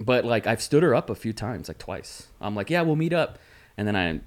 [0.00, 2.28] but like I've stood her up a few times, like twice.
[2.40, 3.38] I'm like, yeah, we'll meet up,
[3.76, 4.20] and then I,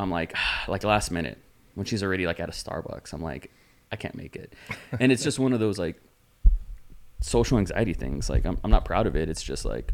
[0.00, 0.34] I'm like,
[0.68, 1.38] like last minute
[1.74, 3.50] when she's already like at a Starbucks, I'm like,
[3.92, 4.54] I can't make it,
[5.00, 6.00] and it's just one of those like
[7.20, 8.30] social anxiety things.
[8.30, 9.28] Like I'm I'm not proud of it.
[9.28, 9.92] It's just like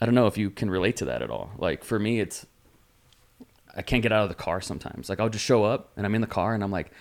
[0.00, 1.50] I don't know if you can relate to that at all.
[1.58, 2.46] Like for me, it's
[3.76, 5.08] I can't get out of the car sometimes.
[5.08, 6.92] Like I'll just show up and I'm in the car and I'm like,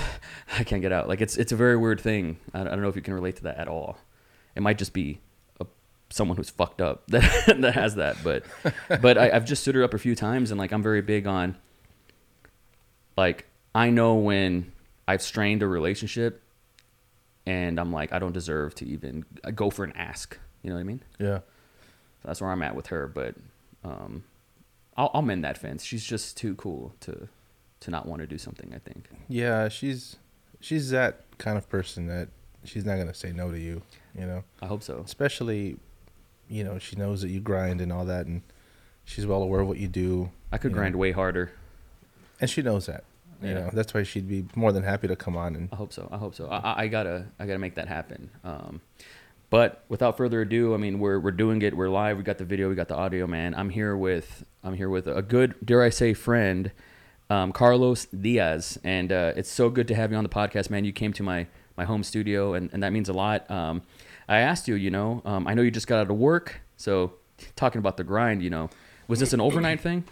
[0.58, 1.08] I can't get out.
[1.08, 2.38] Like it's it's a very weird thing.
[2.52, 3.98] I, I don't know if you can relate to that at all.
[4.54, 5.20] It might just be
[6.14, 8.16] someone who's fucked up that that has that.
[8.22, 8.44] But
[9.00, 11.26] but I, I've just stood her up a few times and like I'm very big
[11.26, 11.56] on
[13.16, 14.72] like I know when
[15.08, 16.42] I've strained a relationship
[17.46, 19.24] and I'm like I don't deserve to even
[19.54, 20.38] go for an ask.
[20.62, 21.02] You know what I mean?
[21.18, 21.38] Yeah.
[21.38, 23.06] So that's where I'm at with her.
[23.06, 23.34] But
[23.84, 24.24] um,
[24.96, 25.84] I'll, I'll mend that fence.
[25.84, 27.28] She's just too cool to
[27.80, 28.72] to not want to do something.
[28.74, 29.08] I think.
[29.28, 30.16] Yeah, she's
[30.60, 32.28] she's that kind of person that
[32.64, 33.82] she's not gonna say no to you.
[34.18, 35.02] You know, I hope so.
[35.04, 35.76] especially,
[36.48, 38.42] you know, she knows that you grind and all that, and
[39.04, 41.52] she's well aware of what you do, I could grind way harder.
[42.40, 43.04] and she knows that.
[43.42, 43.54] You Yeah.
[43.54, 46.08] know, that's why she'd be more than happy to come on and I hope so.
[46.10, 46.48] I hope so.
[46.48, 48.30] I, I- I gotta I gotta make that happen.
[48.42, 48.80] Um,
[49.50, 51.76] but without further ado, I mean we're we're doing it.
[51.76, 52.16] We're live.
[52.16, 52.68] We got the video.
[52.68, 53.26] We got the audio.
[53.26, 56.70] Man, I'm here with I'm here with a good dare I say friend,
[57.30, 60.84] um, Carlos Diaz, and uh, it's so good to have you on the podcast, man.
[60.84, 61.46] You came to my
[61.76, 63.48] my home studio, and, and that means a lot.
[63.50, 63.82] Um,
[64.28, 67.14] I asked you, you know, um, I know you just got out of work, so
[67.56, 68.70] talking about the grind, you know,
[69.08, 70.04] was this an overnight thing?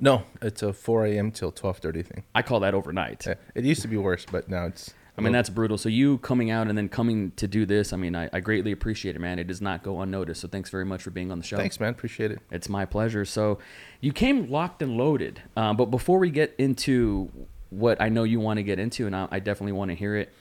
[0.00, 1.30] no, it's a 4 a.m.
[1.32, 2.22] till 12:30 thing.
[2.34, 3.26] I call that overnight.
[3.26, 4.94] Yeah, It used to be worse, but now it's.
[5.16, 5.76] I mean, that's brutal.
[5.76, 8.70] So you coming out and then coming to do this, I mean, I, I greatly
[8.70, 9.40] appreciate it, man.
[9.40, 10.42] It does not go unnoticed.
[10.42, 11.56] So thanks very much for being on the show.
[11.56, 11.90] Thanks, man.
[11.90, 12.38] Appreciate it.
[12.52, 13.24] It's my pleasure.
[13.24, 13.58] So
[14.00, 15.42] you came locked and loaded.
[15.56, 17.32] Um, but before we get into
[17.70, 20.14] what I know you want to get into, and I, I definitely want to hear
[20.14, 20.32] it,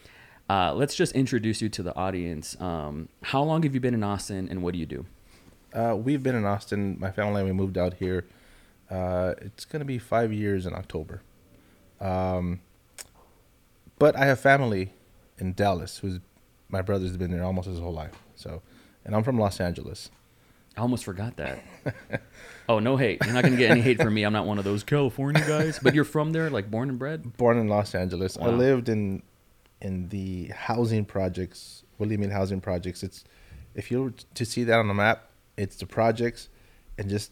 [0.50, 2.60] uh, let's just introduce you to the audience.
[2.60, 5.06] Um, how long have you been in Austin and what do you do?
[5.74, 6.98] Uh, we've been in Austin.
[7.00, 8.26] My family and we moved out here.
[8.90, 11.22] Uh, it's gonna be five years in October.
[12.00, 12.62] Um,
[14.00, 14.94] but I have family
[15.38, 15.98] in Dallas.
[15.98, 16.20] Who's
[16.70, 18.14] my brother's been there almost his whole life.
[18.36, 18.62] So,
[19.06, 20.10] and I'm from Los Angeles.
[20.76, 21.64] I almost forgot that.
[22.70, 23.20] oh, no hate.
[23.26, 24.24] You're not going to get any hate from me.
[24.24, 25.80] I'm not one of those California guys.
[25.82, 27.36] But you're from there, like born and bred?
[27.38, 28.38] Born in Los Angeles.
[28.40, 29.24] I lived in
[29.82, 31.84] in the housing projects.
[31.98, 33.04] What do you mean housing projects?
[33.04, 33.24] It's
[33.76, 36.50] if you were to see that on the map, it's the projects
[36.98, 37.32] and just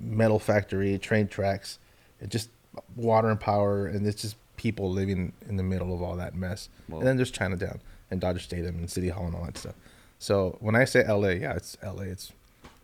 [0.00, 1.78] metal factory, train tracks,
[2.20, 2.50] and just
[2.96, 6.68] water and power, and it's just people living in the middle of all that mess.
[6.88, 6.98] Whoa.
[6.98, 7.80] And then there's Chinatown
[8.10, 9.74] and Dodger Stadium and City Hall and all that stuff.
[10.18, 12.02] So when I say LA, yeah, it's LA.
[12.02, 12.32] It's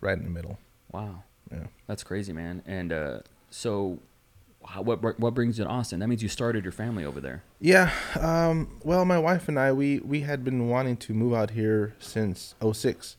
[0.01, 0.57] right in the middle.
[0.91, 1.23] Wow.
[1.51, 1.67] Yeah.
[1.87, 2.63] That's crazy, man.
[2.65, 3.19] And uh,
[3.49, 3.99] so,
[4.67, 5.99] how, what what brings you to Austin?
[5.99, 7.43] That means you started your family over there.
[7.59, 7.91] Yeah.
[8.19, 11.95] Um, well, my wife and I, we, we had been wanting to move out here
[11.99, 13.17] since 06.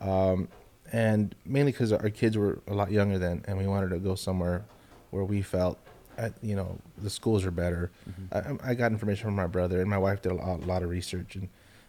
[0.00, 0.48] Um,
[0.92, 4.14] and mainly because our kids were a lot younger then, and we wanted to go
[4.14, 4.64] somewhere
[5.10, 5.78] where we felt,
[6.18, 7.90] at, you know, the schools are better.
[8.30, 10.82] I, I got information from my brother, and my wife did a lot, a lot
[10.82, 11.48] of research, and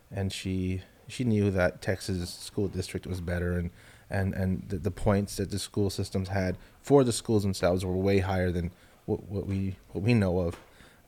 [0.10, 3.72] and she she knew that Texas school district was better, and
[4.10, 7.98] and and the, the points that the school systems had for the schools themselves were
[7.98, 8.72] way higher than
[9.06, 10.58] what, what we what we know of,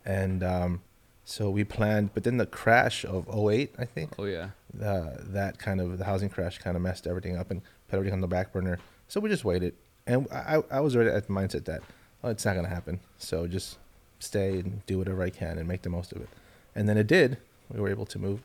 [0.06, 0.82] and um,
[1.24, 2.14] so we planned.
[2.14, 4.50] But then the crash of 08, I think, Oh yeah.
[4.82, 8.14] uh, that kind of the housing crash kind of messed everything up and put everything
[8.14, 8.80] on the back burner.
[9.08, 9.74] So we just waited,
[10.08, 11.82] and I, I was already at the mindset that
[12.24, 13.00] oh, it's not gonna happen.
[13.18, 13.78] So just
[14.20, 16.30] stay and do whatever I can and make the most of it.
[16.76, 17.38] And then it did.
[17.72, 18.42] We were able to move,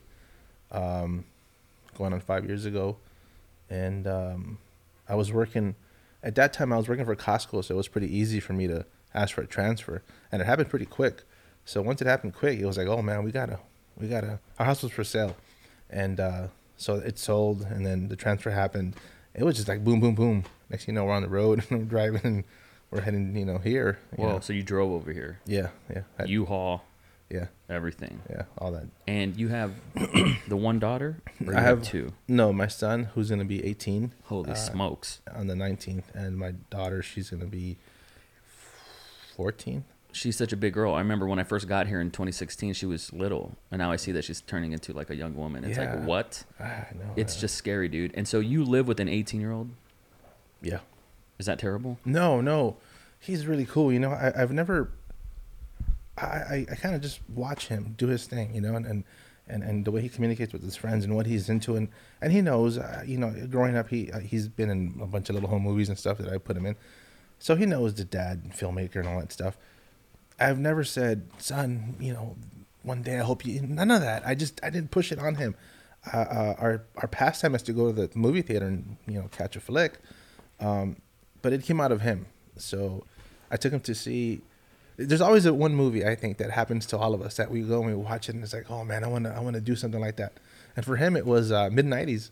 [0.71, 1.25] um,
[1.97, 2.97] going on five years ago,
[3.69, 4.57] and um,
[5.07, 5.75] I was working.
[6.23, 8.67] At that time, I was working for Costco, so it was pretty easy for me
[8.67, 11.23] to ask for a transfer, and it happened pretty quick.
[11.65, 13.59] So once it happened quick, it was like, oh man, we gotta,
[13.97, 14.39] we gotta.
[14.59, 15.35] Our house was for sale,
[15.89, 18.95] and uh, so it sold, and then the transfer happened.
[19.33, 20.43] It was just like boom, boom, boom.
[20.69, 22.43] Next thing you know, we're on the road, and we're driving, and
[22.89, 23.99] we're heading, you know, here.
[24.17, 24.39] you know.
[24.39, 25.39] So you drove over here.
[25.45, 26.83] Yeah, yeah, I- U-Haul,
[27.29, 28.87] yeah, everything, yeah, all that.
[29.07, 29.71] and you have
[30.47, 31.21] the one daughter.
[31.53, 32.13] I have- two.
[32.27, 35.21] No, my son, who's gonna be 18 Holy uh, smokes!
[35.33, 37.77] on the 19th, and my daughter, she's gonna be
[39.35, 39.83] 14.
[40.13, 40.93] She's such a big girl.
[40.93, 43.95] I remember when I first got here in 2016, she was little, and now I
[43.95, 45.63] see that she's turning into like a young woman.
[45.63, 45.95] It's Yeah.
[45.95, 46.43] like what?
[46.59, 47.13] I know.
[47.15, 48.11] It's uh, just scary, dude.
[48.15, 49.69] And so you live with an 18 year old.
[50.61, 50.79] yeah.
[51.39, 51.97] Is that terrible?
[52.05, 52.77] No, no,
[53.19, 53.91] he's really cool.
[53.91, 54.91] You know, I, I've never.
[56.17, 59.03] I I, I kind of just watch him do his thing, you know, and, and
[59.47, 61.87] and and the way he communicates with his friends and what he's into, and
[62.21, 65.29] and he knows, uh, you know, growing up, he uh, he's been in a bunch
[65.29, 66.75] of little home movies and stuff that I put him in,
[67.41, 69.57] so he knows the dad and filmmaker and all that stuff.
[70.39, 72.35] I've never said, son, you know,
[72.83, 73.61] one day I hope you.
[73.61, 74.25] None of that.
[74.25, 75.55] I just I didn't push it on him.
[76.13, 79.27] uh, uh, our our pastime is to go to the movie theater and you know
[79.31, 79.99] catch a flick,
[80.59, 80.97] um,
[81.41, 82.27] but it came out of him.
[82.57, 83.05] So
[83.51, 84.41] I took him to see.
[84.97, 87.61] There's always a one movie I think that happens to all of us that we
[87.61, 89.55] go and we watch it and it's like, oh man, I want to I want
[89.55, 90.33] to do something like that.
[90.75, 92.29] And for him, it was uh, mid '90s.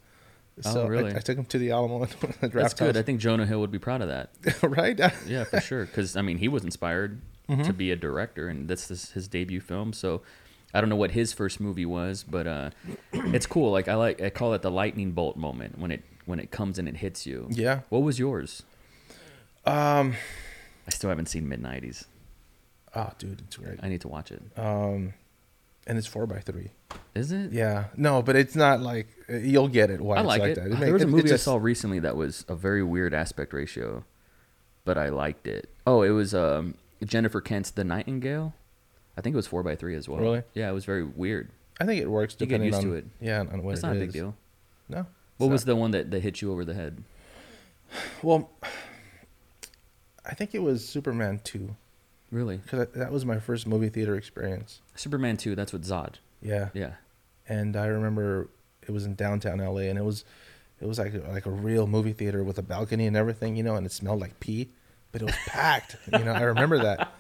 [0.65, 1.15] Oh, So I- really?
[1.15, 2.97] I, took him to the Alamo and the That's draft good.
[2.97, 4.29] I think Jonah Hill would be proud of that.
[4.63, 5.00] right?
[5.27, 5.85] Yeah, for sure.
[5.85, 7.63] Because I mean, he was inspired Mm-hmm.
[7.63, 9.91] to be a director, and this is his debut film.
[9.91, 10.21] So
[10.71, 12.69] I don't know what his first movie was, but uh,
[13.11, 13.71] it's cool.
[13.71, 16.77] Like I like I call it the lightning bolt moment when it when it comes
[16.77, 17.47] and it hits you.
[17.50, 17.79] Yeah.
[17.89, 18.62] What was yours?
[19.65, 20.13] Um.
[20.85, 22.05] I still haven't seen mid '90s.
[22.95, 23.79] Oh, dude, it's great.
[23.81, 24.41] I need to watch it.
[24.55, 25.13] Um,
[25.89, 26.71] and it's four by three.
[27.15, 27.51] Is it?
[27.51, 27.86] Yeah.
[27.97, 30.00] No, but it's not like uh, you'll get it.
[30.00, 30.56] Why I it's like like it.
[30.56, 30.69] that.
[30.69, 32.83] there make- was a it- it movie just- I saw recently that was a very
[32.83, 34.06] weird aspect ratio,
[34.86, 35.69] but I liked it.
[35.86, 38.53] Oh, it was um, Jennifer Kent's The Nightingale.
[39.18, 40.19] I think it was four by three as well.
[40.21, 40.44] Really?
[40.53, 41.50] Yeah, it was very weird.
[41.81, 43.06] I think it works You get used on to it.
[43.19, 44.36] Yeah, on what It's it not a big deal.
[44.88, 45.06] No.
[45.38, 47.03] What it's was the one that, that hit you over the head?
[48.21, 48.50] Well,
[50.25, 51.75] I think it was Superman two
[52.31, 52.57] Really?
[52.57, 54.81] because that was my first movie theater experience.
[54.95, 56.15] Superman 2, that's with Zod.
[56.41, 56.69] Yeah.
[56.73, 56.93] Yeah.
[57.47, 58.49] And I remember
[58.87, 60.23] it was in downtown LA, and it was
[60.79, 63.75] it was like like a real movie theater with a balcony and everything, you know,
[63.75, 64.69] and it smelled like pee,
[65.11, 65.95] but it was packed.
[66.13, 67.11] You know, I remember that.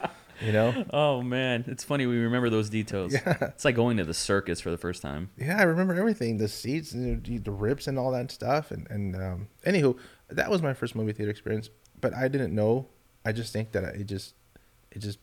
[0.41, 0.85] You know.
[0.93, 1.65] Oh, man.
[1.67, 2.05] It's funny.
[2.05, 3.11] We remember those details.
[3.11, 3.37] Yeah.
[3.41, 5.31] It's like going to the circus for the first time.
[5.37, 6.37] Yeah, I remember everything.
[6.37, 8.71] The seats, and the, rips, and all that stuff.
[8.71, 9.97] And and um, anywho,
[10.29, 11.69] that was my first movie theater experience.
[11.99, 12.87] But I didn't know.
[13.25, 14.33] I just think that it just,
[14.91, 15.19] it just,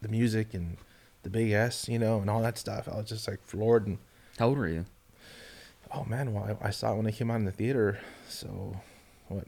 [0.00, 0.76] the music and
[1.22, 2.88] the big S, you know, and all that stuff.
[2.90, 3.86] I was just like floored.
[3.86, 3.98] And
[4.38, 4.84] How old were you?
[5.94, 8.00] oh man, well, I, I saw it when it came out in the theater.
[8.28, 8.76] So,
[9.28, 9.46] what?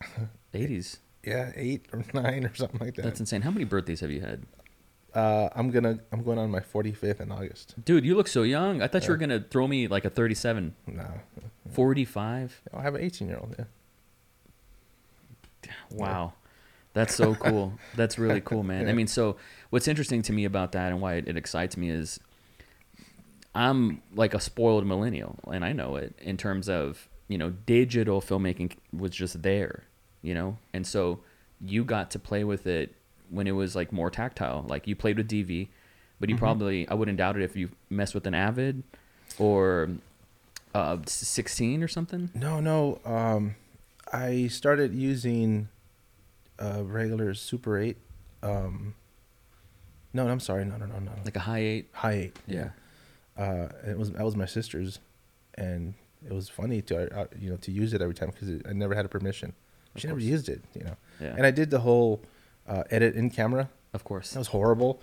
[0.54, 0.98] 80s.
[1.24, 3.02] Yeah, eight or nine or something like that.
[3.02, 3.42] That's insane.
[3.42, 4.42] How many birthdays have you had?
[5.14, 7.74] uh, I'm gonna, I'm going on my 45th in August.
[7.84, 8.80] Dude, you look so young.
[8.82, 10.74] I thought you were going to throw me like a 37.
[10.86, 11.06] No,
[11.74, 12.62] 45?
[12.72, 13.54] I have an 18 year old.
[13.58, 13.64] Yeah.
[15.90, 16.32] Wow.
[16.94, 17.74] That's so cool.
[17.94, 18.88] That's really cool, man.
[18.88, 19.36] I mean, so
[19.70, 22.20] what's interesting to me about that and why it, it excites me is
[23.54, 28.20] I'm like a spoiled millennial, and I know it in terms of, you know, digital
[28.20, 29.84] filmmaking was just there,
[30.22, 30.58] you know?
[30.72, 31.20] And so
[31.60, 32.94] you got to play with it
[33.30, 34.64] when it was like more tactile.
[34.66, 35.68] Like you played with DV,
[36.18, 38.82] but you probably, I wouldn't doubt it if you messed with an Avid
[39.38, 39.90] or
[40.74, 42.30] uh, 16 or something.
[42.34, 43.00] No, no.
[43.04, 43.56] Um,
[44.12, 45.68] I started using
[46.58, 47.96] uh, regular Super 8.
[48.42, 48.94] Um,
[50.12, 50.64] no, I'm sorry.
[50.64, 51.12] No, no, no, no.
[51.24, 51.86] Like a Hi8.
[51.92, 52.36] High 8.
[52.46, 52.68] Yeah.
[53.36, 54.98] Uh, it was that was my sister's,
[55.54, 58.74] and it was funny to uh, you know to use it every time because I
[58.74, 59.54] never had a permission.
[59.94, 60.96] Of She never used it, you know.
[61.18, 61.34] Yeah.
[61.36, 62.22] And I did the whole
[62.68, 63.70] uh, edit in camera.
[63.94, 64.32] of course.
[64.32, 65.00] That was horrible.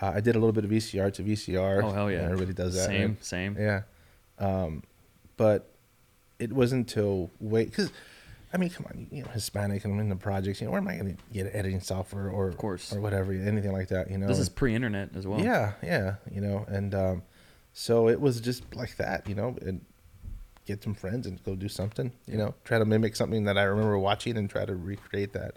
[0.00, 1.82] Uh, I did a little bit of VCR to VCR.
[1.82, 2.22] Oh, hell yeah.
[2.22, 2.86] Everybody does that.
[2.86, 3.24] Same, right?
[3.24, 3.56] same.
[3.58, 3.82] Yeah.
[4.38, 4.82] Um,
[5.36, 5.68] but
[6.38, 7.90] it wasn't until wait because
[8.54, 10.60] I mean, come on, you know, Hispanic and I'm in the projects.
[10.60, 12.92] You know, where am I going to get editing software or Of course.
[12.92, 14.10] or whatever, anything like that?
[14.10, 15.40] You know, This is pre-internet as well.
[15.40, 17.22] yeah, yeah, you know, and um,
[17.72, 19.84] so it was just like that, you know, and
[20.66, 23.62] get some friends and go do something, you know, try to mimic something that I
[23.64, 25.56] remember watching and try to recreate that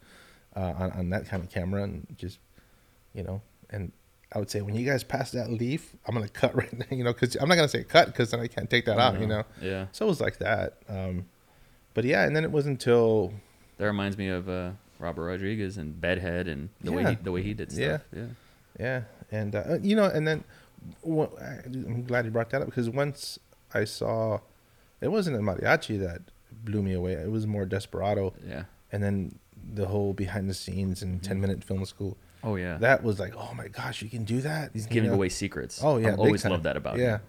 [0.56, 2.40] uh, on, on that kind of camera and just,
[3.14, 3.92] you know, and
[4.34, 7.04] I would say when you guys pass that leaf, I'm gonna cut right now, you
[7.04, 9.28] know, because I'm not gonna say cut because then I can't take that out, you
[9.28, 9.44] know.
[9.62, 9.88] Yeah.
[9.92, 11.26] So it was like that, um,
[11.96, 13.34] but yeah, and then it was until
[13.78, 17.10] That reminds me of uh, Robert Rodriguez and Bedhead and the way Yeah.
[17.10, 18.02] he, the way he did stuff.
[18.14, 18.20] Yeah.
[18.22, 18.28] Yeah.
[18.80, 20.44] Yeah, and uh, you know, and then
[21.02, 23.40] wha- I- I'm glad you brought that up because once
[23.74, 24.40] I saw,
[25.02, 27.14] it wasn't El Mariachi that blew me away.
[27.14, 28.64] It was more Desperado, Yeah.
[28.92, 29.40] and then
[29.74, 31.28] the whole behind the scenes and Mm-hmm.
[31.28, 32.18] ten minute film school.
[32.44, 32.78] Oh yeah.
[32.78, 34.72] That was like, oh my gosh, you can do that.
[34.74, 35.80] He's giving away secrets.
[35.84, 36.52] Oh yeah, I've big always time.
[36.52, 37.18] loved that about yeah.
[37.18, 37.22] him.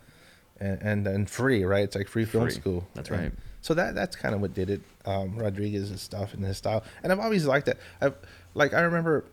[0.59, 1.85] And, and and free, right?
[1.85, 2.53] It's like free film Free.
[2.55, 2.87] school.
[2.95, 3.33] That's And right.
[3.67, 4.81] So that that's kind of what did it.
[5.07, 7.79] Um, Rodriguez's stuff and his style, and I've always liked that.
[8.01, 8.15] I've
[8.55, 9.25] like I remember,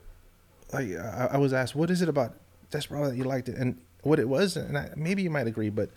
[0.74, 2.34] like I, I was asked, what is it about
[2.72, 5.70] Desperado that you liked it, and what it was, and I, maybe you might agree,
[5.70, 5.92] but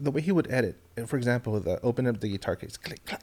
[0.00, 0.74] the way he would edit,
[1.06, 3.22] for example, the open up the guitar case, click, clack,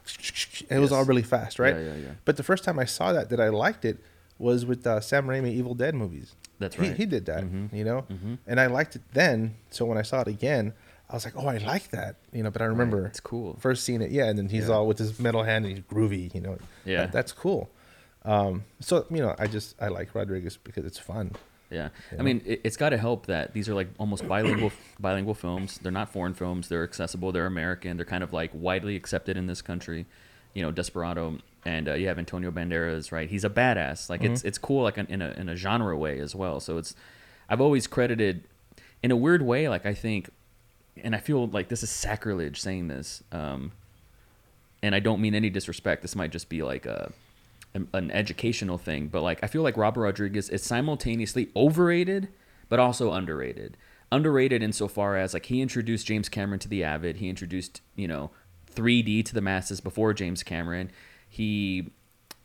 [0.69, 1.75] it was all really fast, right?
[1.75, 2.11] Yeah, yeah, yeah.
[2.23, 3.97] But the first time I saw that, that I liked it,
[4.37, 6.35] was with uh, Sam Raimi Evil Dead movies.
[6.59, 6.95] That's He- right.
[6.95, 7.73] He, did that, Mhm.
[7.73, 8.37] you know, Mhm.
[8.47, 9.55] and I liked it then.
[9.69, 10.71] So when I saw it again,
[11.09, 12.51] I was like, oh, I like that, you know.
[12.51, 13.55] But I remember It's cool.
[13.59, 14.75] first seeing it, yeah, and then he's Yeah.
[14.75, 16.57] all with his metal hand and he's groovy, you know.
[16.85, 17.01] Yeah.
[17.01, 17.69] That- that's cool.
[18.25, 21.31] Um, so you know, I just I like Rodriguez because it's fun.
[21.71, 22.23] Yeah, I know?
[22.23, 25.79] mean, it, it's got to help that these are like almost bilingual bilingual films.
[25.81, 26.67] They're not foreign films.
[26.67, 27.31] They're accessible.
[27.31, 27.95] They're American.
[27.95, 30.05] They're kind of like widely accepted in this country.
[30.53, 33.29] You know, Desperado, and uh, you have Antonio Banderas, right?
[33.29, 34.09] He's a badass.
[34.09, 36.59] Like it's it's cool, like in a in a genre way as well.
[36.59, 36.95] So it's
[37.47, 38.43] I've always credited,
[39.01, 40.29] in a weird way, like I think
[40.97, 43.23] and I feel like this is sacrilege saying this.
[43.31, 43.71] Um,
[44.81, 46.01] and I don't mean any disrespect.
[46.01, 47.11] This might just be like a
[47.73, 52.29] an, educational thing, but like I feel like Robert Rodriguez is simultaneously overrated
[52.69, 53.75] but also underrated.
[54.11, 57.17] Underrated insofar as like he introduced James Cameron to the Avid.
[57.17, 58.31] He introduced you know
[58.75, 60.91] 3D to the masses before James Cameron.
[61.27, 61.91] He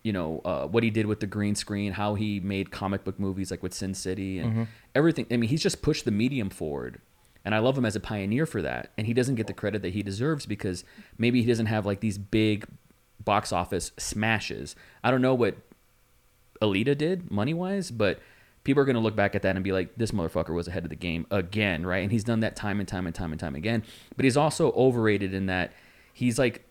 [0.02, 3.18] you know uh, what he did with the green screen, how he made comic book
[3.18, 5.26] movies like with Sin City and everything.
[5.30, 7.00] I mean, he's just pushed the medium forward,
[7.44, 8.90] and I love him as a pioneer for that.
[8.96, 10.84] And he doesn't get the credit that he deserves because
[11.18, 12.66] maybe he doesn't have like these big
[13.22, 14.74] box office smashes.
[15.02, 15.56] I don't know what
[16.62, 18.20] Alita did money wise, but
[18.64, 20.84] people are going to look back at that and be like, this motherfucker was ahead
[20.84, 22.02] of the game again, right?
[22.02, 23.82] And he's done that time and time and time and time again.
[24.16, 25.72] But he's also overrated in that
[26.12, 26.66] he's like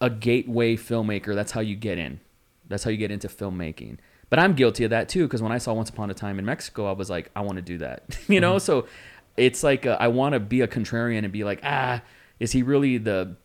[0.00, 1.34] a gateway filmmaker.
[1.34, 2.20] That's how you get in.
[2.66, 3.98] That's how you get into filmmaking.
[4.30, 6.44] But I'm guilty of that too because when I saw Once Upon a Time in
[6.44, 8.56] Mexico, I was like, I want to do that, you know.
[8.56, 8.64] Mm-hmm.
[8.64, 8.86] So
[9.36, 12.02] it's like uh, I want to be a contrarian and be like, ah,
[12.38, 13.36] is he really the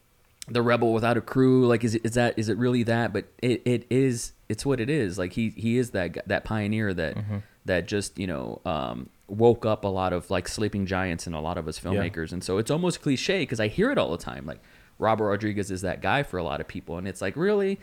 [0.47, 1.67] the rebel without a crew?
[1.67, 3.13] Like, is it, is that is it really that?
[3.13, 4.33] But it, it is.
[4.47, 5.17] It's what it is.
[5.17, 7.17] Like he he is that that pioneer that
[7.65, 11.39] that just you know um, woke up a lot of like sleeping giants and a
[11.39, 12.31] lot of us filmmakers.
[12.31, 14.45] And so it's almost cliche because I hear it all the time.
[14.45, 14.59] Like
[14.97, 17.79] Robert Rodriguez is that guy for a lot of people, and it's like really.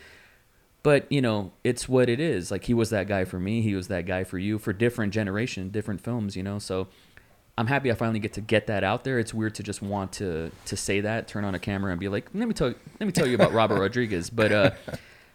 [0.82, 2.50] But you know, it's what it is.
[2.50, 3.60] Like he was that guy for me.
[3.62, 4.58] He was that guy for you.
[4.58, 6.36] For different generation, different films.
[6.36, 6.88] You know, so
[7.58, 9.18] I'm happy I finally get to get that out there.
[9.18, 12.08] It's weird to just want to to say that, turn on a camera and be
[12.08, 14.28] like, let me tell let me tell you about Robert Rodriguez.
[14.30, 14.70] But uh,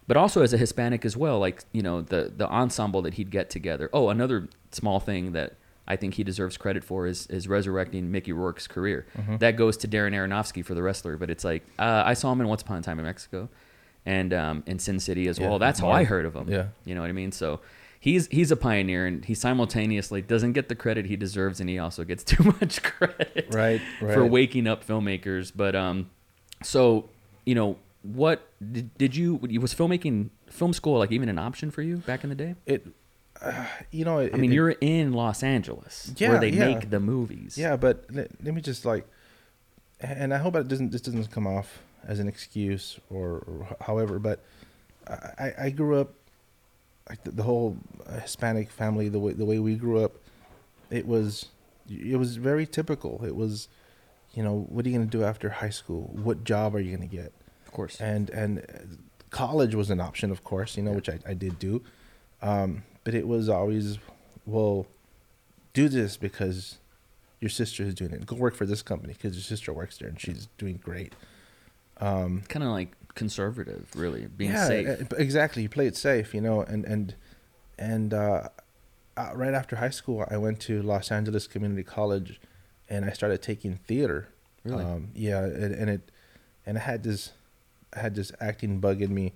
[0.08, 3.32] but also as a Hispanic as well, like you know the the ensemble that he'd
[3.32, 3.90] get together.
[3.92, 5.56] Oh, another small thing that
[5.88, 9.08] I think he deserves credit for is is resurrecting Mickey Rourke's career.
[9.40, 12.40] That goes to Darren Aronofsky for the wrestler, but it's like uh, I saw him
[12.42, 13.50] in Once Upon a Time in Mexico,
[14.06, 15.58] and um, in Sin City as Yeah, well.
[15.60, 16.50] That's how I heard of him.
[16.50, 16.68] Yeah.
[16.86, 17.32] You know what I mean?
[17.32, 17.62] So
[18.02, 21.80] he's he's a pioneer and he simultaneously doesn't get the credit he deserves and he
[21.80, 25.54] also gets too much credit Right, for waking up filmmakers.
[25.56, 26.10] But um
[26.64, 27.10] so,
[27.46, 31.82] you know, what did, did you was filmmaking film school like even an option for
[31.82, 32.56] you back in the day?
[32.66, 32.86] It,
[33.42, 36.66] uh, you know, it, I mean, it- you're in Los Angeles Yeah, where they yeah.
[36.68, 37.58] make the movies.
[37.58, 39.08] Yeah, but let, let me just like,
[40.00, 40.92] and I hope it doesn't.
[40.92, 44.18] This doesn't come off as an excuse or, or however.
[44.20, 44.44] But
[45.08, 46.14] I, I grew up
[47.12, 47.76] like the, the whole
[48.22, 50.14] Hispanic family, the way the way we grew up,
[50.90, 51.48] it was
[51.90, 53.24] it was very typical.
[53.26, 53.68] It was,
[54.34, 56.10] you know, what are you gonna do after high school?
[56.14, 57.34] What job are you gonna get?
[57.68, 58.00] Of course.
[58.00, 58.66] and and
[59.30, 60.96] college was an option, of course, you know, Yeah.
[60.96, 61.82] which I, I did do,
[62.42, 63.98] um, but it was always,
[64.46, 64.88] well,
[65.74, 66.78] do this because
[67.42, 68.26] your sister is doing it.
[68.26, 71.14] Go work for this company because your sister works there and she's doing great.
[72.00, 74.88] Um, kind of like conservative, really, being yeah, safe.
[74.88, 75.64] uh, exactly.
[75.64, 77.16] You play it safe, you know, and and
[77.78, 78.50] and uh,
[79.18, 82.40] uh, right after high school, I went to Los Angeles Community College,
[82.90, 84.30] and I started taking theater.
[84.64, 84.84] Really?
[84.84, 86.12] Um, yeah, and, and it
[86.66, 87.32] and I had this
[87.96, 89.34] I had this acting bug in me,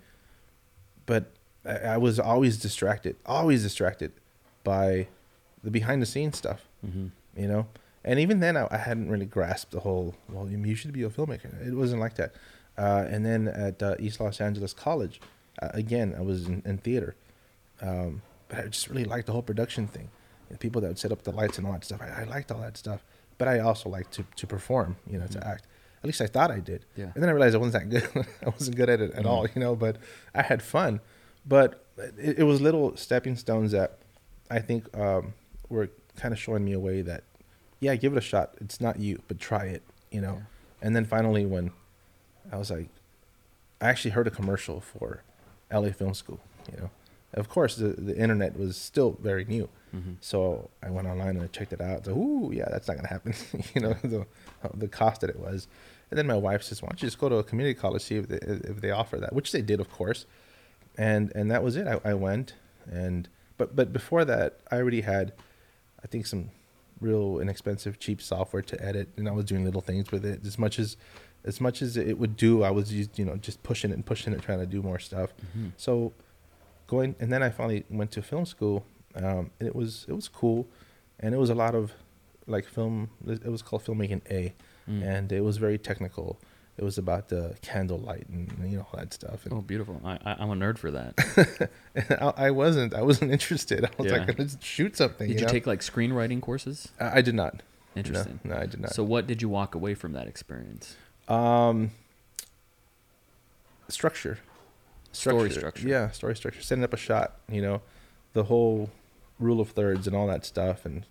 [1.05, 1.31] but
[1.65, 4.11] I, I was always distracted, always distracted
[4.63, 5.07] by
[5.65, 7.67] the behind the scenes stuff hmm you know
[8.05, 11.09] and even then I, I hadn't really grasped the whole well you should be a
[11.09, 12.33] filmmaker it wasn't like that
[12.77, 15.19] uh, and then at uh, east los angeles college
[15.61, 17.15] uh, again i was in, in theater.
[17.81, 20.09] Um, but i just really liked the whole production thing.
[20.49, 22.51] And people that would set up the lights and all that stuff i, I liked
[22.51, 23.03] all that stuff.
[23.37, 25.31] But i also liked to, to perform you know Mhm.
[25.41, 25.65] to act.
[26.01, 26.85] At least i thought i did.
[26.95, 27.11] Yeah.
[27.13, 28.25] and then i realized i wasn't that good.
[28.45, 29.29] I wasn't good at it at Mhm.
[29.29, 29.97] all you know but
[30.33, 30.99] i had fun.
[31.47, 31.83] But
[32.17, 33.97] it, it was little stepping stones that
[34.49, 35.33] i think um,
[35.69, 37.23] were kind of showing me a way that
[37.79, 38.55] yeah give it a shot.
[38.61, 40.35] It's not you but try it you know.
[40.35, 40.85] Yeah.
[40.87, 41.71] and then finally when
[42.51, 42.89] i was like
[43.81, 45.23] i actually heard a commercial for
[45.71, 46.39] la film school
[46.71, 46.89] you know?
[47.33, 49.67] Of course the, the internet was still very new.
[49.91, 52.05] Hmm so i went online and i checked it out.
[52.05, 53.33] So ooh yeah that's not gonna happen
[53.75, 54.25] you know the,
[54.73, 55.67] the cost that it was.
[56.09, 58.15] And then my wife says why don't you just go to a community college see
[58.15, 60.25] if they, if they offer that which they did of course.
[60.97, 61.87] And and that was it.
[61.87, 62.53] I, I went
[62.89, 65.33] and but but before that i already had
[66.03, 66.51] i think some
[67.01, 70.45] real inexpensive cheap software to edit and i was doing little things with it.
[70.45, 70.95] As much as
[71.45, 74.05] as much as it would do i was just, you know just pushing it and
[74.05, 76.11] pushing it trying to do more stuff hmm so
[76.87, 78.85] going and then i finally went to film school
[79.15, 80.67] um, and it was it was cool
[81.19, 81.93] and it was a lot of
[82.47, 84.53] like film it was called filmmaking a
[84.87, 85.01] Mm.
[85.01, 86.37] and it was very technical
[86.77, 89.99] it was about the candlelight and you know all that stuff and Oh, beautiful!
[90.05, 91.69] I, I, I'm a nerd for that.
[92.37, 94.17] I, I wasn't i wasn't interested i was Yeah.
[94.27, 95.51] like let's shoot something Did you know?
[95.51, 96.89] take like screenwriting courses?
[96.99, 97.53] I, I did not
[97.95, 98.39] No, Interesting.
[98.43, 100.95] no, i did not So, what did you walk away from that experience?
[101.27, 101.91] Um,
[103.87, 104.39] structure.
[105.11, 105.87] Story structure.
[105.87, 106.61] Yeah, story structure.
[106.61, 107.35] Setting up a shot.
[107.49, 107.81] You know,
[108.33, 108.89] the whole
[109.39, 111.05] rule of thirds and all that stuff, and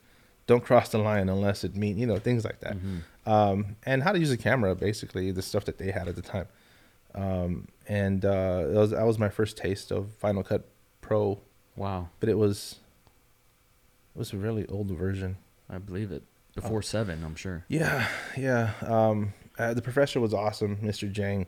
[0.47, 2.76] don't cross the line unless it mean you know things like that.
[2.76, 3.30] Mm-hmm.
[3.30, 6.23] Um, and how to use a camera, basically the stuff that they had at the
[6.23, 6.47] time.
[7.14, 10.68] Um, and uh, that was that was my first taste of Final Cut
[11.00, 11.40] Pro,
[11.76, 12.76] Wow, but it was
[14.14, 15.37] it was a really old version.
[15.68, 16.23] I believe it.
[16.54, 17.64] Before seven, I'm sure.
[17.68, 18.06] Yeah,
[18.37, 18.75] yeah.
[18.83, 21.11] Um, uh, the professor was awesome, Mr.
[21.11, 21.46] Jang.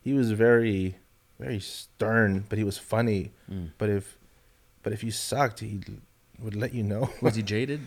[0.00, 0.96] He was very,
[1.38, 3.32] very stern, but he was funny.
[3.50, 3.72] Mm.
[3.78, 4.18] But if,
[4.82, 5.80] but if you sucked, he
[6.40, 7.10] would let you know.
[7.20, 7.80] Was he jaded?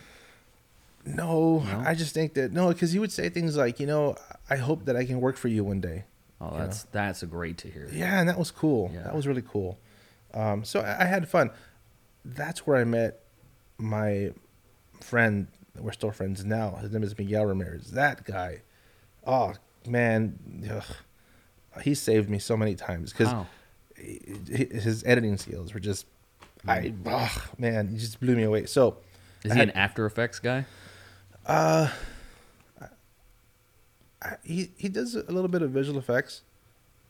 [1.05, 1.83] no, No?
[1.85, 4.15] I just think that no, because he would say things like, you know,
[4.49, 6.03] I hope that I can work for you one day.
[6.41, 7.89] Oh, that's that's great to hear.
[7.91, 8.91] Yeah, and that was cool.
[8.93, 9.03] Yeah.
[9.03, 9.77] That was really cool.
[10.33, 11.51] Um, so I, I had fun.
[12.23, 13.21] That's where I met
[13.77, 14.31] my
[15.01, 15.47] friend.
[15.77, 16.75] We're still friends now.
[16.75, 17.91] His name is Miguel Ramirez.
[17.91, 18.61] That guy,
[19.25, 19.53] oh
[19.87, 23.33] man, ugh, he saved me so many times because
[23.95, 26.05] his editing skills were just,
[26.67, 28.65] I, oh, man, he just blew me away.
[28.65, 28.97] So,
[29.43, 30.65] Is I he had- an After Effects guy?
[31.45, 31.89] uh,
[34.21, 36.41] I, he he does a little bit of visual effects,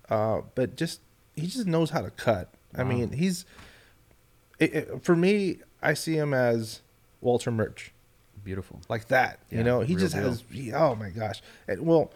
[0.09, 1.01] uh, but just
[1.35, 2.53] he just knows how to cut.
[2.77, 3.45] I mean, he's
[4.59, 5.59] it, it- for me.
[5.81, 6.81] I see him as
[7.21, 7.93] Walter Murch,
[8.43, 8.81] Beautiful.
[8.89, 9.39] like that.
[9.51, 10.23] Yeah, you know, he just deal.
[10.29, 10.43] has.
[10.51, 11.41] He, oh my gosh!
[11.67, 12.11] And, well,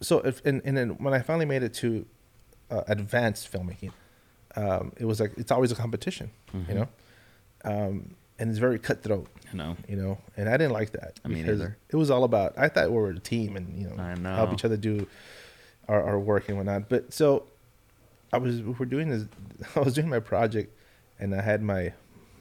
[0.00, 2.06] so if and, and then when I finally made it to
[2.70, 3.92] uh, advanced filmmaking,
[4.56, 6.30] um, it was like it's always a competition.
[6.52, 6.74] You Mhm.
[6.74, 6.88] know,
[7.64, 9.76] um, and it's very cutthroat I know.
[9.88, 11.76] you know, and I didn't like that I mean, either.
[11.90, 12.54] it was all about.
[12.58, 15.06] I thought we were a team and you know, I help each other do
[15.88, 16.88] our, our work and whatnot.
[16.88, 17.44] But so
[18.32, 19.24] I was we we're doing this.
[19.76, 20.74] I was doing my project,
[21.20, 21.92] and I had my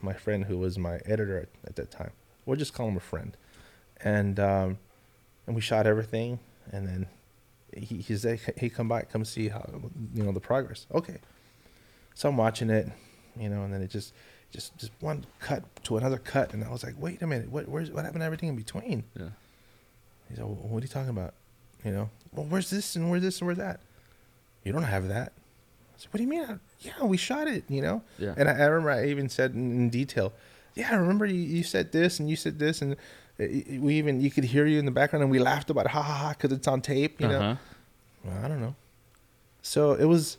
[0.02, 2.12] my friend who was my editor at, at that time.
[2.46, 3.36] We'll just call him a friend,
[4.04, 4.78] and um,
[5.48, 6.40] and we shot everything,
[6.72, 7.08] and then
[7.76, 9.68] he he said, "Hey, come by, come see how
[10.14, 11.18] you know the progress." Okay,
[12.16, 12.90] so I'm watching it,
[13.40, 14.14] you know, and then it just
[14.52, 17.68] just just one cut to another cut, and I was like, "Wait a minute, what
[17.70, 19.30] where's what happened to everything in between?" Yeah.
[20.30, 21.34] He said, well, "What are you talking about?"
[21.86, 23.82] You know, well, where's this and where's this and where's that?
[24.64, 25.32] You don't have that.
[25.96, 26.44] I said, "What do you mean?
[26.44, 28.34] I- Yeah, we shot it." You know, Yeah.
[28.38, 30.34] and I, I remember I even said in, in detail,
[30.76, 32.96] "Yeah, I remember you, you said this and you said this, and
[33.38, 36.02] we even you could hear you in the background, and we laughed about it, ha
[36.02, 37.56] ha ha because it's on tape." You know, Uh-huh.
[38.26, 38.76] well, I don't know.
[39.62, 40.38] So it was,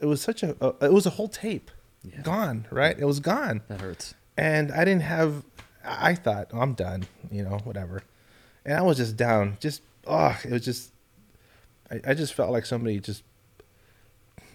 [0.00, 1.70] it was such a, a it was a whole tape,
[2.02, 2.22] Yeah.
[2.22, 2.98] gone, right?
[2.98, 4.14] It was gone That hurts.
[4.36, 5.44] and I didn't have.
[5.84, 8.02] I thought I'm done, you know, whatever,
[8.64, 9.58] and I was just down.
[9.60, 10.92] Just oh, it was just.
[11.90, 13.22] I, I just felt like somebody just.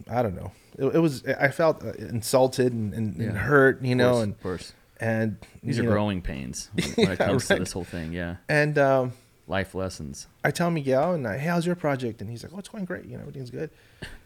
[0.10, 0.52] I don't know.
[0.78, 1.24] It, it was.
[1.28, 4.74] I felt uh, insulted and, and, and hurt, you know, course, and of course.
[5.00, 7.56] And These are know, growing pains when when it comes right.
[7.56, 8.14] to this whole thing.
[8.14, 8.38] Yeah.
[8.48, 9.14] And um,
[9.50, 10.28] Life lessons.
[10.44, 12.22] I tell Miguel, and I, hey, how's your project?
[12.22, 13.06] And he's like, oh, it's going great.
[13.06, 13.72] You know, everything's good.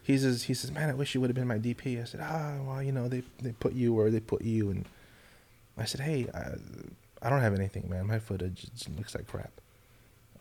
[0.02, 1.98] He says, he says, man, I wish you would have been my DP.
[1.98, 4.84] I said, ah, well, you know, they they put you where they put you, and
[5.78, 6.56] I said, hey, I,
[7.26, 8.06] I don't have anything, man.
[8.06, 9.50] My footage just looks like crap.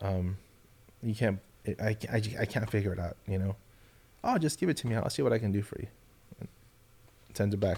[0.02, 0.36] Um,
[1.02, 1.40] you can't,
[1.80, 3.16] I, I, I can't figure it out.
[3.26, 3.56] You know,
[4.22, 4.96] oh, just give it to me.
[4.96, 5.88] I'll see what I can do for you.
[6.42, 6.50] And
[7.34, 7.78] sends it back.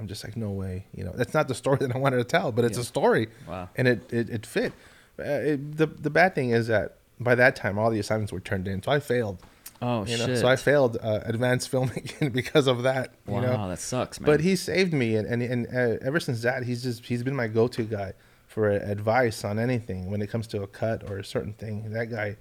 [0.00, 0.86] I'm just like, no way.
[0.94, 2.82] You know, that's not the story that I wanted to tell, but it's Yeah.
[2.82, 3.68] a story Wow.
[3.76, 4.72] and it it, it fit.
[5.18, 8.40] Uh, it, the the bad thing is that by that time all the assignments were
[8.40, 9.38] turned in, so I failed.
[9.82, 10.38] Oh You know, shit.
[10.38, 13.12] so I failed uh, advanced filmmaking because of that.
[13.26, 14.26] wow, You know, that sucks, man.
[14.26, 17.36] but he saved me, and and, and uh, ever since that, he's just he's been
[17.36, 18.12] my go to guy
[18.46, 21.92] for advice on anything when it comes to a cut or a certain thing.
[21.92, 22.36] That guy,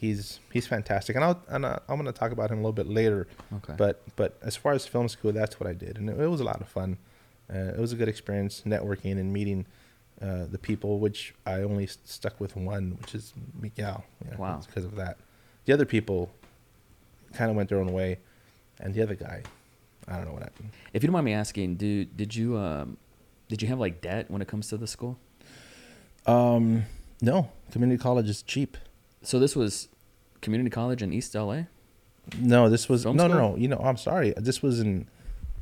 [0.00, 2.86] he's he's fantastic, and I'll and uh, I'm gonna talk about him a little bit
[2.88, 3.26] later.
[3.56, 3.74] Okay.
[3.76, 6.40] But but as far as film school, that's what I did, and it, it was
[6.40, 6.98] a lot of fun.
[7.52, 9.66] Uh, it was a good experience networking and meeting
[10.20, 14.04] uh, the people, which I only s- stuck with one, which is Miguel.
[14.26, 14.60] Yeah, Wow.
[14.66, 15.16] because of that.
[15.64, 16.30] The other people
[17.32, 18.18] kind of went their own way,
[18.80, 19.42] and the other guy,
[20.06, 20.70] I don't know what happened.
[20.92, 22.96] if you don't mind me asking, do did you um
[23.48, 25.18] did you have like debt when it comes to the school?
[26.26, 26.84] Um,
[27.22, 28.76] no, community college is cheap.
[29.22, 29.88] So this was
[30.40, 31.62] community college in East LA.
[32.38, 33.50] No, this was Film no, no, school?
[33.52, 33.56] no.
[33.56, 34.34] You know, I'm sorry.
[34.36, 35.08] This was in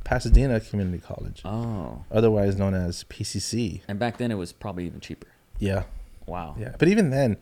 [0.05, 3.81] Pasadena Community College, Oh, otherwise known as PCC.
[3.89, 5.27] and back then it was probably even cheaper.
[5.59, 5.85] Yeah,
[6.27, 6.55] Wow.
[6.59, 6.75] yeah.
[6.79, 7.37] But even then,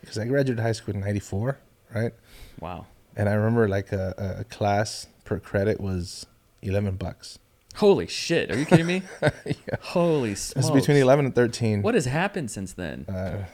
[0.00, 1.58] because I graduated high school in '94,
[1.94, 2.12] right?
[2.60, 2.86] Wow.
[3.16, 6.26] And I remember like a, a- class per credit was
[6.62, 7.38] 11 bucks.
[7.76, 8.50] Holy shit!
[8.50, 9.02] Are you kidding me?
[9.80, 10.66] Holy smokes!
[10.68, 11.82] It's between 11 and 13.
[11.82, 13.04] What has happened since then?
[13.08, 13.44] Uh,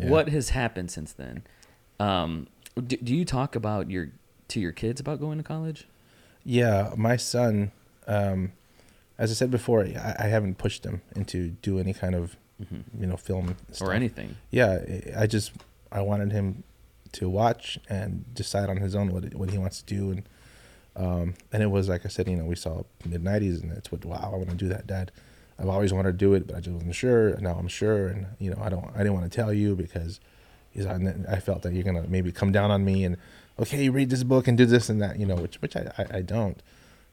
[0.00, 0.08] yeah.
[0.08, 1.42] What has happened since then?
[2.00, 2.46] Um,
[2.86, 4.10] do, do you talk about your
[4.48, 5.86] to your kids about going to college?
[6.44, 7.70] Yeah, my son,
[8.06, 8.52] um,
[9.18, 12.36] as I said before, I, I haven't pushed him into do any kind of
[12.98, 13.88] you know film stuff.
[13.88, 14.36] or anything?
[14.50, 14.78] Yeah,
[15.16, 15.52] I- I just
[15.90, 16.62] I wanted him
[17.12, 20.22] to watch and decide on his own what what he wants to do, and
[20.96, 23.90] um, and it was like I said, you know, we saw mid '90s, and it's
[23.92, 25.10] what wow, I want to do that, Dad.
[25.58, 27.28] I've always wanted to do it, but I just wasn't sure.
[27.28, 29.74] And now I'm sure, and you know, I don't, I didn't want to tell you
[29.76, 30.18] because,
[30.74, 33.16] I felt that you're gonna maybe come down on me and,
[33.60, 36.18] okay, read this book and do this and that, you know, which which I I,
[36.18, 36.62] I don't.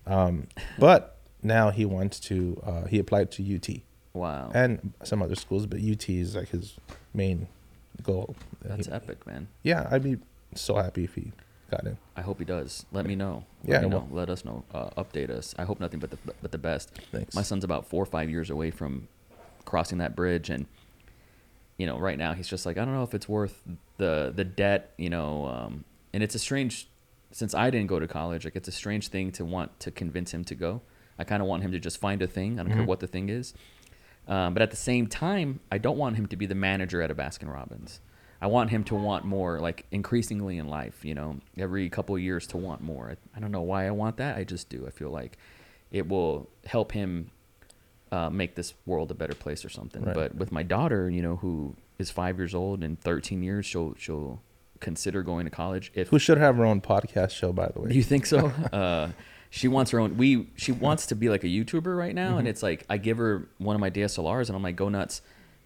[0.07, 0.47] Um,
[0.79, 2.61] but now he wants to.
[2.65, 3.81] Uh, he applied to UT
[4.13, 4.49] Wow.
[4.55, 6.75] and some other schools, but UT is like his
[7.13, 7.47] main
[8.01, 8.35] goal.
[8.63, 9.49] That's He- epic, man.
[9.61, 10.17] yeah, I'd be
[10.55, 11.31] so happy if he
[11.69, 11.97] got in.
[12.15, 12.85] I hope he does.
[12.91, 13.45] Let me know.
[13.65, 14.07] Let Yeah, me know.
[14.11, 14.63] Let us know.
[14.73, 15.53] Uh, update us.
[15.57, 16.91] I hope nothing but the but the best.
[17.11, 17.35] Thanks.
[17.35, 19.07] My son's about four or five years away from
[19.65, 20.65] crossing that bridge, and
[21.77, 23.63] you know, right now he's just like, I don't know if it's worth
[23.97, 25.45] the the debt, you know.
[25.45, 26.87] Um, and it's a strange,
[27.31, 30.33] since I didn't go to college, like it's a strange thing to want to convince
[30.33, 30.81] him to go.
[31.17, 32.59] I kind of want him to just find a thing.
[32.59, 32.87] I don't care Mhm.
[32.87, 33.53] what the thing is.
[34.27, 37.09] Um, but at the same time, I don't want him to be the manager at
[37.11, 37.99] a Baskin Robbins.
[38.41, 41.03] I want him to want more, like increasingly in life.
[41.03, 43.11] You know, every couple of years to want more.
[43.11, 44.37] I, I don't know why I want that.
[44.37, 44.85] I just do.
[44.87, 45.37] I feel like
[45.91, 47.31] it will help him
[48.11, 50.03] uh, make this world a better place or something.
[50.03, 50.15] Right.
[50.15, 53.95] But with my daughter, you know, who is five years old in 13 years, she'll
[53.97, 54.41] she'll
[54.79, 57.91] consider going to college if Who should have her own podcast show, by the way.
[57.91, 58.47] you think so?
[58.73, 59.09] uh,
[59.49, 60.17] she wants her own.
[60.17, 63.17] We she wants to be like a YouTuber right now, and it's like I give
[63.17, 65.21] her one of my DSLRs, and I'm like, go nuts,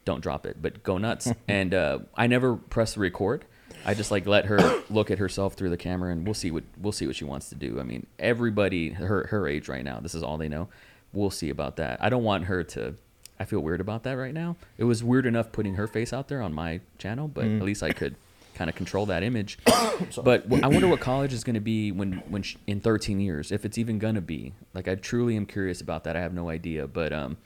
[0.05, 1.31] don't drop it, but go nuts.
[1.47, 3.45] and uh, I never press record.
[3.85, 6.63] I just like let her look at herself through the camera, and we'll see what
[6.79, 7.79] we'll see what she wants to do.
[7.79, 10.69] I mean, everybody her her age right now, this is all they know.
[11.11, 12.01] We'll see about that.
[12.01, 12.95] I don't want her to.
[13.39, 14.55] I feel weird about that right now.
[14.77, 17.57] It was weird enough putting her face out there on my channel, but Mm.
[17.57, 18.15] at least I could
[18.55, 19.57] kind of control that image.
[20.23, 23.51] but I wonder what college is going to be when when sh- in 13 years,
[23.51, 24.53] if it's even going to be.
[24.73, 26.15] Like I truly am curious about that.
[26.15, 27.37] I have no idea, but um,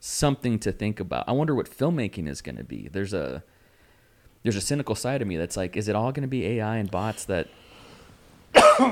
[0.00, 1.28] something to think about.
[1.28, 2.88] I wonder what filmmaking is going to be.
[2.90, 3.42] There's a
[4.42, 6.76] there's a cynical side of me that's like, is it all going to be AI
[6.76, 7.48] and bots that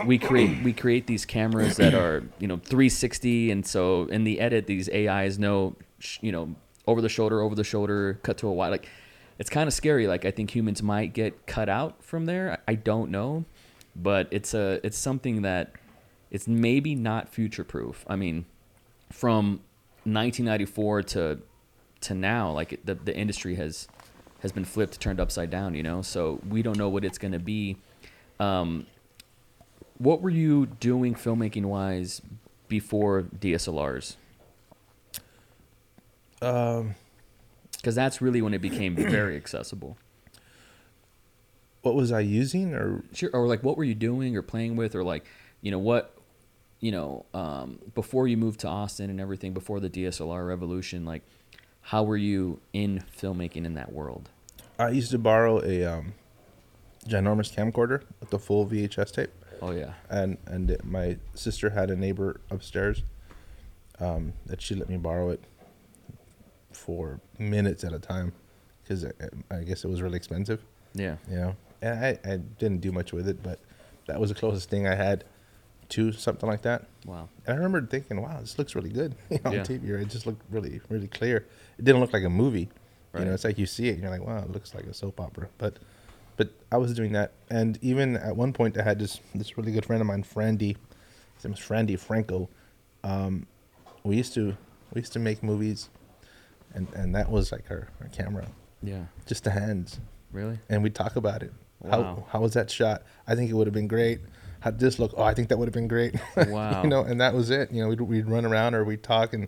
[0.06, 4.40] we create we create these cameras that are you know 360 and so in the
[4.40, 5.76] edit these AIs know
[6.20, 6.54] you know
[6.86, 8.88] over the shoulder over the shoulder cut to a wide like
[9.38, 12.74] it's kind of scary like I think humans might get cut out from there I
[12.74, 13.44] don't know
[13.94, 15.72] but it's a it's something that
[16.30, 18.44] it's maybe not future proof I mean
[19.10, 19.60] from
[20.06, 21.38] 1994 to
[22.02, 23.88] to now like the the industry has
[24.40, 26.02] has been flipped turned upside down you know?
[26.02, 27.76] So we don't know what it's going to be.
[28.38, 28.86] Um
[29.98, 32.20] what were you doing filmmaking wise
[32.68, 34.16] before DSLRs
[36.42, 36.94] Um,
[37.72, 39.96] because that's really when it became very accessible.
[41.82, 42.74] What was I using?
[42.74, 43.04] Or?
[43.12, 45.24] Sure or like what were you doing or playing with or like
[45.62, 46.15] you know what
[46.80, 51.22] you know um, before you moved to austin and everything before the dslr revolution like
[51.86, 54.28] how were you in filmmaking in that world?
[54.76, 56.14] I used to borrow a um,
[57.06, 59.30] ginormous camcorder with the full VHS tape,
[59.62, 59.92] oh yeah.
[60.10, 63.04] And and it, my sister had a neighbor upstairs
[64.00, 65.44] um, that she let me borrow it
[66.72, 68.32] for minutes at a time
[68.82, 69.12] because I,
[69.54, 70.64] I guess it was really expensive.
[70.92, 71.16] yeah.
[71.30, 71.56] You know?
[71.82, 73.60] And I, I didn't do much with it but
[74.06, 75.24] that was the closest thing i had
[75.90, 76.84] to something like that.
[77.04, 77.28] Wow.
[77.46, 79.14] And i remember thinking wow this looks really good.
[79.30, 79.60] You know, Yeah.
[79.60, 80.02] on tv right?
[80.02, 81.46] it just looked really really clear.
[81.78, 82.68] It didn't look like a movie.
[83.18, 84.92] You know it's like you see it and you're like wow it looks like a
[84.92, 85.48] soap opera.
[85.58, 85.78] But
[86.36, 87.32] but i was doing that.
[87.48, 90.76] And even at one point i had this this really good friend of mine frandy.
[91.34, 92.48] His name was frandy franco.
[93.04, 93.46] Um,
[94.04, 94.56] we used to
[94.92, 95.88] we used to make movies
[96.74, 98.46] and and that was like our, our camera.
[98.82, 99.04] Yeah.
[99.26, 99.98] Just the hands.
[100.32, 100.58] Really?
[100.68, 101.52] And we'd talk about it.
[101.80, 101.90] Wow.
[101.90, 103.02] How how was that shot?
[103.26, 104.20] I think it would have been great.
[104.66, 105.14] How did this look?
[105.16, 106.16] Oh, I think that would have been great.
[106.48, 106.82] Wow.
[106.82, 107.70] you know, and that was it.
[107.70, 109.46] You know, we'd, we'd run around or we'd talk and,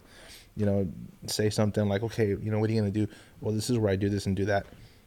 [0.54, 0.88] you know,
[1.26, 3.08] say something like, okay, you know, what are you gonna do?
[3.40, 4.66] Well, this is where I do this and do that.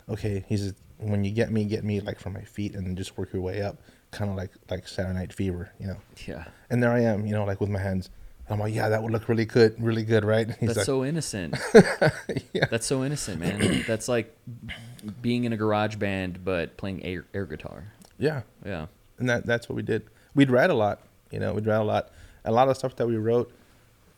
[0.10, 2.97] Okay, he says, when you get me, get me like from my feet and then
[2.97, 3.78] just work your way up,
[4.12, 5.97] kind of like like Saturday Night Fever, you know.
[6.28, 8.10] yeah And there I am, you know, like with my hands.
[8.50, 10.50] I'm like, yeah, that would look really good, really good, right?
[10.60, 11.56] He's that's like, so innocent
[12.54, 12.65] yeah.
[12.69, 14.38] that's so innocent man that's like
[15.21, 18.41] being in a garage band but playing air, air guitar yeah.
[18.65, 18.88] yeah
[19.21, 20.03] and that that's what we did.
[20.36, 20.99] We'd write a lot,
[21.31, 22.10] you know, we'd write a lot.
[22.43, 23.51] A lot of stuff that we wrote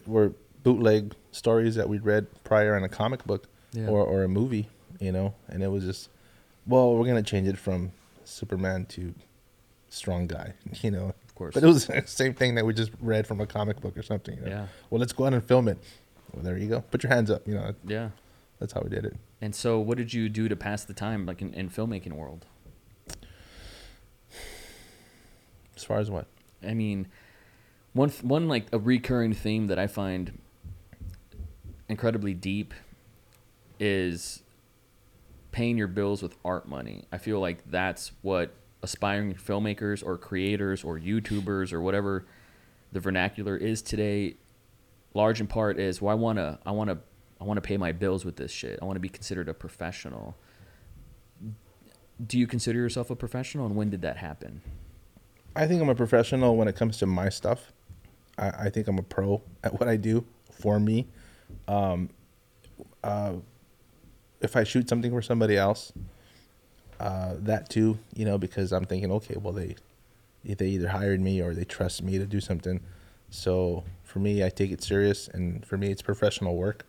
[0.07, 3.87] were bootleg stories that we'd read prior in a comic book Yeah.
[3.87, 6.09] or, or a movie, you know, and it was just,
[6.65, 7.91] well, we're gonna change it from
[8.23, 9.13] Superman to
[9.89, 11.13] strong guy, you know.
[11.27, 13.81] of course But it was the same thing that we just read from a comic
[13.81, 14.35] book or something.
[14.37, 14.49] You know?
[14.49, 14.67] Yeah.
[14.89, 15.77] Well, let's go out and film it.
[16.33, 16.81] Well, there you go.
[16.81, 17.47] Put your hands up.
[17.47, 18.09] You know, yeah
[18.59, 19.15] that's how we did it.
[19.41, 22.45] And so, what did you do to pass the time, like in, in filmmaking world?
[25.75, 26.27] As far as what?
[26.65, 27.07] I mean,
[27.93, 30.39] one th- one like a recurring theme that I find
[31.89, 32.73] incredibly deep
[33.79, 34.41] is
[35.51, 37.05] paying your bills with art money.
[37.11, 42.25] I feel like that's what aspiring filmmakers or creators or YouTubers or whatever
[42.91, 44.35] the vernacular is today
[45.13, 46.99] large in part is well, I wanna I wanna
[47.39, 48.79] I wanna pay my bills with this shit.
[48.81, 50.35] I wanna be considered a professional.
[52.25, 54.61] Do you consider yourself a professional, and when did that happen?
[55.55, 57.71] I think I'm a professional when it comes to my stuff.
[58.37, 61.07] I, I think I'm a pro at what I do for me.
[61.67, 62.09] Um,
[63.03, 63.33] uh,
[64.41, 65.93] if I shoot something for somebody else,
[66.99, 69.75] uh, that too, you know, because I'm thinking, okay, well they
[70.45, 72.81] they either hired me or they trust me to do something.
[73.29, 76.85] So for me, I take it serious, and for me, it's professional work.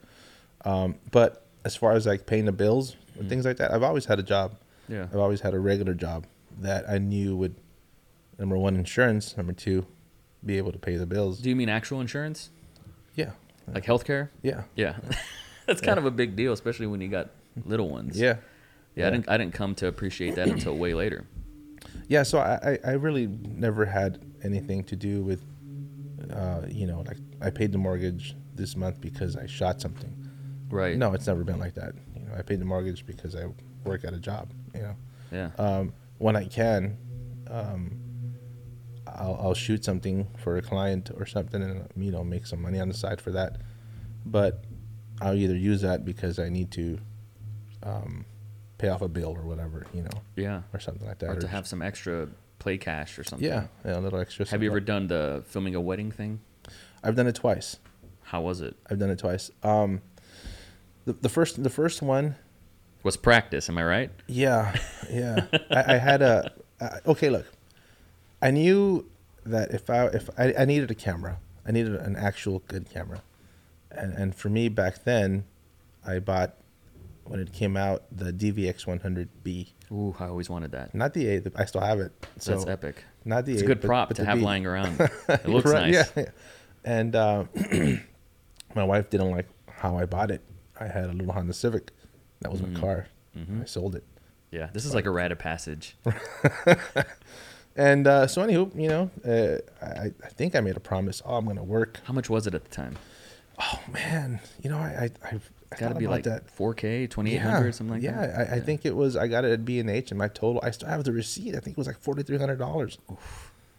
[0.64, 4.06] Um, but as far as like paying the bills and things like that, I've always
[4.06, 4.56] had a job.
[4.88, 5.04] Yeah.
[5.04, 6.26] I've always had a regular job
[6.60, 7.54] that I knew would
[8.38, 9.86] number one insurance, number two,
[10.44, 11.38] be able to pay the bills.
[11.40, 12.50] Do you mean actual insurance,
[13.14, 13.30] Yeah,
[13.72, 14.28] like healthcare?
[14.42, 14.96] yeah, Yeah,
[15.66, 16.00] that's kind Yeah.
[16.00, 17.30] of a big deal, especially when you got
[17.64, 18.18] little ones.
[18.20, 18.36] yeah,
[18.94, 19.06] yeah.
[19.06, 21.24] I didn't I didn't come to appreciate that until way later.
[22.08, 22.22] yeah.
[22.24, 25.42] So I, I I really never had anything to do with,
[26.30, 30.12] uh, you know, like I paid the mortgage this month because I shot something.
[30.70, 30.96] Right.
[30.98, 31.94] No, it's never been like that.
[32.14, 33.46] You know, I paid the mortgage because I
[33.84, 34.50] work at a job.
[34.74, 34.96] You know,
[35.32, 35.50] Yeah.
[35.58, 36.96] um, when I can,
[37.48, 37.96] um,
[39.14, 42.80] I'll, I'll shoot something for a client or something, and you know, make some money
[42.80, 43.58] on the side for that.
[44.26, 44.64] But
[45.20, 46.98] I'll either use that because I need to
[47.82, 48.24] um,
[48.78, 50.62] pay off a bill or whatever, you know, yeah.
[50.72, 51.30] or something like that.
[51.30, 53.46] Or to just- have some extra play cash or something.
[53.46, 54.46] yeah, yeah, a little extra.
[54.48, 56.40] Have you ever done the filming a wedding thing?
[57.02, 57.76] I've done it twice.
[58.22, 58.74] How was it?
[58.90, 59.50] I've done it twice.
[59.62, 60.00] Um,
[61.04, 62.36] the, the first the first one
[63.02, 63.68] Was practice?
[63.68, 64.10] Am I right?
[64.26, 64.74] Yeah,
[65.10, 65.46] yeah.
[65.70, 67.28] I, I had a uh, okay.
[67.28, 67.46] Look,
[68.44, 69.08] I knew
[69.44, 73.22] that if I if I, I needed a camera, I needed an actual good camera,
[73.90, 75.44] and and for me back then,
[76.06, 76.54] I bought
[77.24, 80.94] when it came out the DVX 100B, Ooh, I always wanted that.
[80.94, 81.38] not the A.
[81.40, 82.12] The, I still have it.
[82.38, 83.02] So That's epic.
[83.24, 84.44] Not the It's a A, good but- prop but to have B.
[84.44, 85.00] lying around.
[85.28, 86.12] It looks Right, nice.
[86.14, 86.30] Yeah, yeah.
[86.84, 87.44] And uh,
[88.74, 90.42] my wife didn't like how I bought it.
[90.78, 91.90] I had a little Honda Civic.
[92.40, 92.74] That was Mm-hmm.
[92.74, 93.06] my car.
[93.62, 94.04] I sold it.
[94.50, 95.96] Yeah, this is like a rite of passage.
[97.76, 101.20] And uh, so, anywho, you know, uh, I, I think I made a promise.
[101.24, 102.00] Oh, I'm gonna work.
[102.04, 102.96] How much was it at the time?
[103.58, 105.40] Oh man, you know, I I, I,
[105.76, 106.46] Got to be like that.
[106.56, 108.06] 4K, 2800, something like that.
[108.06, 108.52] yeah, that.
[108.52, 109.16] I, I think it was.
[109.16, 110.60] I got it at B and H, and my total.
[110.62, 111.56] I still have the receipt.
[111.56, 112.98] I think it was like forty three hundred dollars.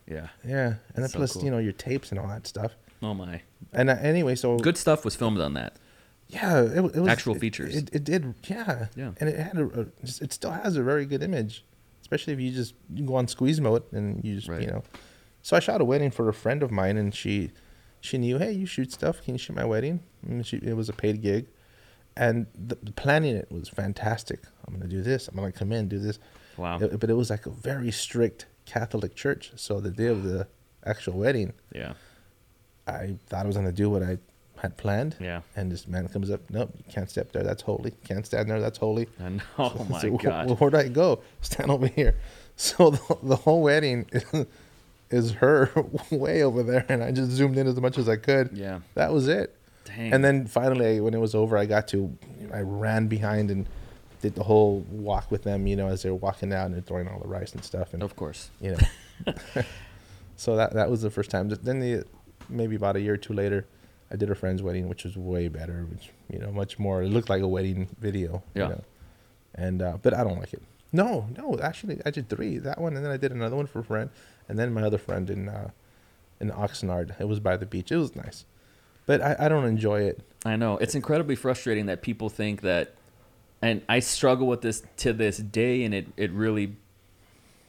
[0.07, 0.27] Yeah.
[0.45, 1.43] Yeah, and then so plus cool.
[1.45, 2.73] you know your tapes and all that stuff.
[3.01, 3.41] Oh my.
[3.73, 5.75] And uh, anyway, so Good stuff was filmed on that.
[6.27, 7.75] Yeah, it, it was Actual it- features.
[7.75, 9.11] It, it did, yeah, Yeah.
[9.19, 11.63] and it had a, it still has a very good image,
[12.05, 14.61] especially if you just you go on squeeze mode and you just Right.
[14.61, 14.83] you know.
[15.41, 17.51] So I shot a wedding for a friend of mine, and she
[17.99, 19.23] she knew, hey, you shoot stuff.
[19.23, 19.99] Can you shoot my wedding?
[20.27, 21.47] And she, it was a paid gig,
[22.15, 24.39] and the, the planning it was fantastic.
[24.67, 25.27] I'm gonna do this.
[25.27, 26.19] I'm gonna come in do this.
[26.57, 26.77] Wow.
[26.79, 29.51] It- but it was like a very strict Catholic church.
[29.55, 30.47] So the day of the
[30.85, 31.93] actual wedding, Yeah.
[32.87, 34.19] I thought I was gonna do what I
[34.65, 35.15] had planned.
[35.19, 35.41] Yeah.
[35.55, 37.43] And this man comes up, nope, you can't step there.
[37.43, 37.91] That's holy.
[38.03, 38.59] Can't stand there.
[38.59, 39.07] That's holy.
[39.19, 39.41] I know.
[39.57, 40.49] Oh my So, god.
[40.49, 41.21] wh- where do I go?
[41.41, 42.15] Stand over here.
[42.57, 44.45] So the, the whole wedding is,
[45.11, 45.69] is her
[46.09, 48.51] way over there, and I just zoomed in as much as I could.
[48.53, 48.79] Yeah.
[48.93, 49.53] That was it.
[49.83, 50.13] Dang.
[50.13, 52.17] And then finally, when it was over, I got to,
[52.53, 53.67] I ran behind and
[54.21, 55.67] did the whole walk with them.
[55.67, 57.93] You know, as they were walking out and they're throwing all the rice and stuff,
[57.93, 58.49] and of course.
[58.61, 58.71] you
[59.25, 59.63] know.
[60.37, 61.49] so that that was the first time.
[61.49, 62.05] Then the
[62.49, 63.65] maybe about a year or two later,
[64.15, 65.85] I did a friend's wedding, which was way better.
[65.91, 67.03] Which you know, much more.
[67.03, 68.41] It looked like a wedding video.
[68.53, 68.63] Yeah.
[68.63, 68.83] You know?
[69.55, 70.61] And uh, but I don't like it.
[70.93, 71.59] No, no.
[71.61, 72.57] Actually, I did three.
[72.57, 74.09] That one, and then I did another one for a friend,
[74.47, 75.71] and then my other friend in uh,
[76.39, 77.19] in Oxnard.
[77.19, 77.91] It was by the beach.
[77.91, 78.45] It was nice,
[79.05, 80.21] but I, I don't enjoy it.
[80.45, 80.77] I know.
[80.77, 82.95] It's incredibly frustrating that people think that
[83.61, 86.75] and I struggle with this to this day and it, it really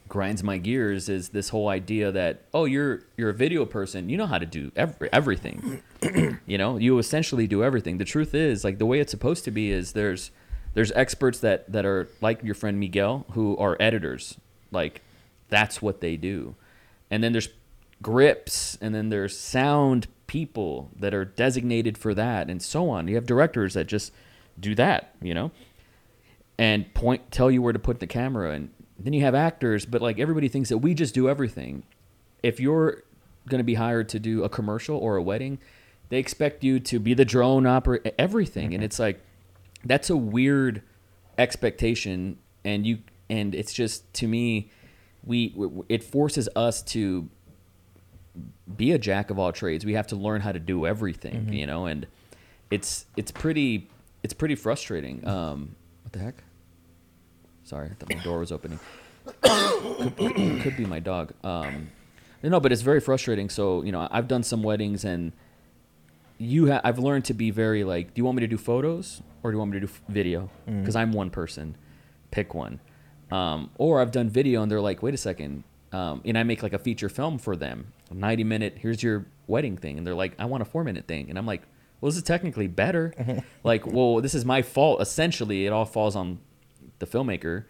[0.07, 4.09] grinds my gears is this whole idea that oh you're you're a video person.
[4.09, 5.81] You know how to do every, everything.
[6.45, 7.97] You know you essentially do everything.
[7.97, 10.31] The truth is like the way it's supposed to be is there's
[10.75, 14.37] there's experts that that are like your friend Miguel who are editors.
[14.71, 15.01] Like
[15.49, 16.55] that's what they do.
[17.09, 17.49] And then there's
[18.01, 23.07] grips and then there's sound people that are designated for that and so on.
[23.07, 24.13] You have directors that just
[24.59, 25.51] do that you know?
[26.59, 30.01] And point tell you where to put the camera and then you have actors but
[30.01, 31.83] like everybody thinks that we just do everything.
[32.43, 33.03] If you're
[33.47, 35.59] going to be hired to do a commercial or a wedding
[36.09, 38.67] they expect you to be the drone operator everything.
[38.67, 38.83] And mm-hmm.
[38.83, 39.21] it's like
[39.83, 40.81] that's a weird
[41.37, 44.71] expectation and you and it's just to me
[45.23, 45.53] we
[45.89, 47.29] it forces us to
[48.75, 49.85] be a jack of all trades.
[49.85, 51.53] We have to learn how to do everything mm-hmm.
[51.53, 52.07] you know and
[52.71, 53.89] it's it's pretty
[54.23, 55.19] it's pretty frustrating.
[55.19, 55.29] Mm-hmm.
[55.29, 56.43] Um what the heck
[57.67, 58.79] sorry i thought my door was opening
[59.41, 60.15] could,
[60.61, 61.89] could be my dog um
[62.43, 65.33] no but it's very frustrating so you know i've done some weddings and
[66.39, 69.21] you ha- I've learned to be very like, do you want me to do photos
[69.43, 70.49] or do you want me to do f- video?
[70.67, 70.81] Mm.
[70.81, 71.75] Because I'm one person.
[72.31, 72.79] Pick one.
[73.31, 75.63] Um, or I've done video and they're like, wait a second.
[75.91, 78.77] Um, and I make like a feature film for them, 90 minute.
[78.79, 81.45] Here's your wedding thing, and they're like, I want a four minute thing, and I'm
[81.45, 81.61] like,
[82.01, 83.13] well, this is technically better.
[83.63, 85.01] like, well, this is my fault.
[85.01, 86.39] Essentially, it all falls on
[86.99, 87.65] the filmmaker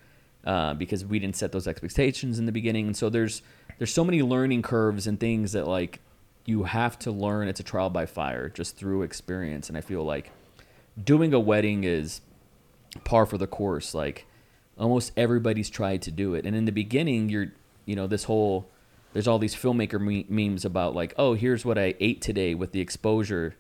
[0.45, 3.41] uh, because we didn't set those expectations in the beginning, and so there's
[3.77, 5.99] there's so many learning curves and things that like
[6.45, 7.47] you have to learn.
[7.47, 10.31] It's a trial by fire, just through experience, and I feel like
[11.01, 12.21] doing a wedding is
[13.03, 13.93] par for the course.
[13.93, 14.25] Like
[14.77, 17.51] almost everybody's tried to do it, and in the beginning, you're
[17.85, 18.69] you know this whole
[19.13, 22.71] there's all these filmmaker me- memes about like oh here's what I ate today with
[22.71, 23.55] the exposure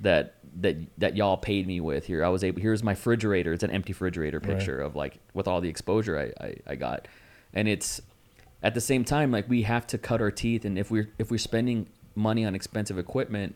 [0.00, 2.24] that that that y'all paid me with here.
[2.24, 3.52] I was able here's my refrigerator.
[3.52, 4.56] It's an empty refrigerator Right.
[4.56, 7.08] picture of like with all the exposure I, I, I got.
[7.54, 8.00] And it's
[8.62, 11.30] at the same time like we have to cut our teeth and if we're if
[11.30, 13.54] we're spending money on expensive equipment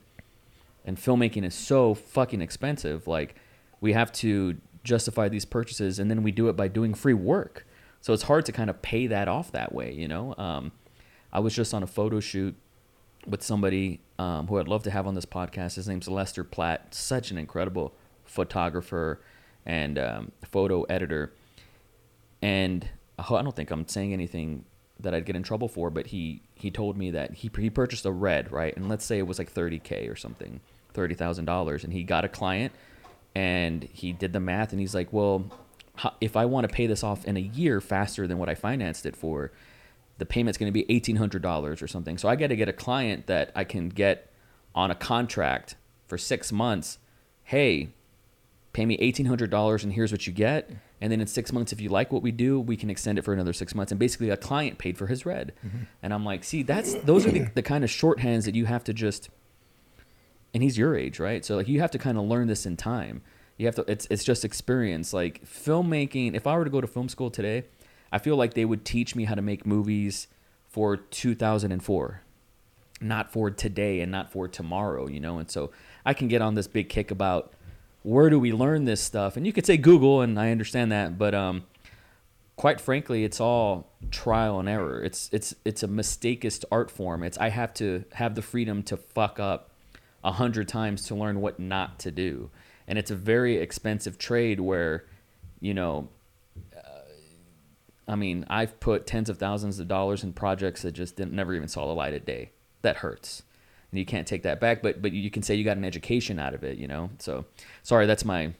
[0.85, 3.35] and filmmaking is so fucking expensive, like
[3.81, 7.67] we have to justify these purchases and then we do it by doing free work.
[8.01, 10.35] So it's hard to kind of pay that off that way, you know?
[10.39, 10.71] Um,
[11.33, 12.55] I was just on a photo shoot
[13.27, 15.75] with somebody um, who I'd love to have on this podcast.
[15.75, 19.21] His name's Lester Platt, such an incredible photographer
[19.65, 21.33] and um, photo editor.
[22.41, 24.65] And I don't think I'm saying anything
[25.01, 28.07] that I'd get in trouble for, but he he told me that he he purchased
[28.07, 30.61] a red right, and let's say it was like 30k or something,
[30.95, 32.73] thirty thousand dollars, and he got a client,
[33.35, 35.45] and he did the math, and he's like, well,
[36.21, 39.07] if I want to pay this off in a year faster than what I financed
[39.07, 39.53] it for,
[40.19, 42.19] the payment's going to be eighteen hundred dollars or something.
[42.19, 44.33] So I got to get a client that I can get
[44.75, 45.77] on a contract
[46.07, 46.99] for six months.
[47.45, 47.89] Hey,
[48.73, 50.71] pay me eighteen hundred dollars, and here's what you get.
[51.01, 53.23] And then in six months, if you like what we do, we can extend it
[53.23, 53.93] for another six months.
[53.93, 55.53] And basically, a client paid for his red.
[55.67, 55.85] Mm-hmm.
[56.03, 58.85] And I'm like, see, that's those are the, the kind of shorthands that you have
[58.85, 59.29] to just.
[60.55, 61.45] And he's your age, right?
[61.45, 63.21] So like you have to kind of learn this in time.
[63.59, 63.85] You have to.
[63.87, 65.13] It's it's just experience.
[65.13, 66.35] Like filmmaking.
[66.35, 67.65] If I were to go to film school today,
[68.13, 70.29] I feel like they would teach me how to make movies
[70.69, 72.23] for 2004
[73.01, 75.39] not for today and not for tomorrow, you know?
[75.39, 75.71] And so
[76.05, 77.53] I can get on this big kick about
[78.03, 79.37] where do we learn this stuff?
[79.37, 81.65] And you could say Google, and I understand that, but um,
[82.55, 85.03] quite frankly, it's all trial and error.
[85.03, 87.25] It's it's it's a mistakist art form.
[87.25, 89.71] It's I have to have the freedom to fuck up
[90.23, 92.51] a hundred times to learn what not to do,
[92.87, 95.05] and it's a very expensive trade where,
[95.61, 96.09] you know,
[98.09, 101.55] I mean, I've put tens of thousands of dollars in projects that just didn't never
[101.55, 102.51] even saw the light of day.
[102.83, 103.43] That hurts,
[103.91, 104.83] and you can't take that back.
[104.83, 107.11] But but you can say you got an education out of it, you know.
[107.19, 107.47] So
[107.83, 108.53] sorry, that's my.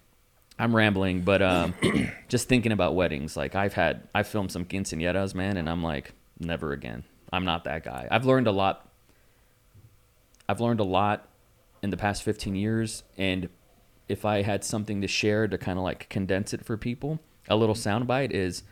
[0.59, 1.75] I'm rambling, but um,
[2.29, 3.37] just thinking about weddings.
[3.37, 7.05] Like I've had, I've filmed some quinceañeras, man, and I'm like, never again.
[7.31, 8.09] I'm not that guy.
[8.11, 8.89] I've learned a lot.
[10.49, 11.29] I've learned a lot
[11.83, 13.51] in the past 15 years, and
[14.09, 17.57] if I had something to share to kind of like condense it for people, a
[17.57, 18.63] little soundbite is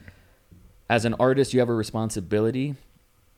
[0.88, 2.76] as an artist, you have a responsibility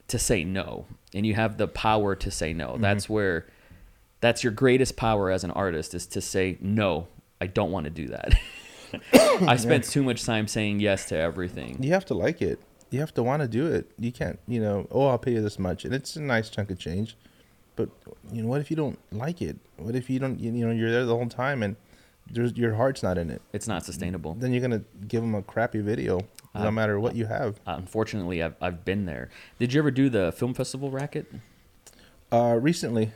[0.08, 2.70] to say no, and you have the power to say no.
[2.70, 2.82] Mm-hmm.
[2.82, 3.46] That's where
[4.20, 7.08] that's your greatest power as an artist is to say no.
[7.40, 8.34] I don't want to do that.
[9.42, 11.82] I spent too much time saying yes to everything.
[11.82, 12.58] You have to like it.
[12.90, 13.90] You have to want to do it.
[13.98, 16.70] You can't, you know, oh, I'll pay you this much, and it's a nice chunk
[16.70, 17.16] of change.
[17.74, 17.90] But
[18.32, 19.58] you know, what if you don't like it?
[19.76, 21.76] What if you don't, you know, you're there the whole time and
[22.30, 23.42] there's your heart's not in it?
[23.52, 24.34] It's not sustainable.
[24.34, 26.22] Then you're gonna give them a crappy video,
[26.62, 27.60] no matter what you have.
[27.66, 29.30] Unfortunately, I've I've been there.
[29.58, 31.26] Did you ever do the film festival racket?
[32.32, 33.12] Uh, recently,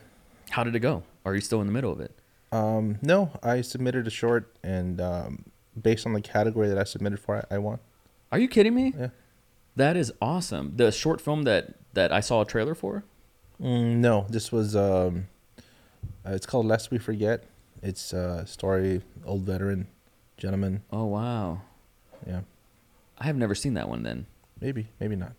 [0.51, 1.03] How did it go?
[1.25, 2.13] Are you still in the middle of it?
[2.53, 5.45] um, no, I submitted a short, and um,
[5.81, 7.79] based on the category that I submitted for, I, I won.
[8.33, 8.93] Are you kidding me?
[8.99, 9.09] Yeah.
[9.77, 10.73] That is awesome.
[10.77, 13.05] The short film that that I saw a trailer for.
[13.61, 15.27] Mm, no, this was um,
[16.27, 17.45] uh, it's called Lest We Forget.
[17.83, 19.87] It's a story, old veteran
[20.37, 20.83] gentleman.
[20.93, 21.63] Oh wow,
[22.27, 22.41] Yeah,
[23.21, 24.03] I have never seen that one.
[24.03, 24.27] Then
[24.61, 25.33] maybe, maybe not.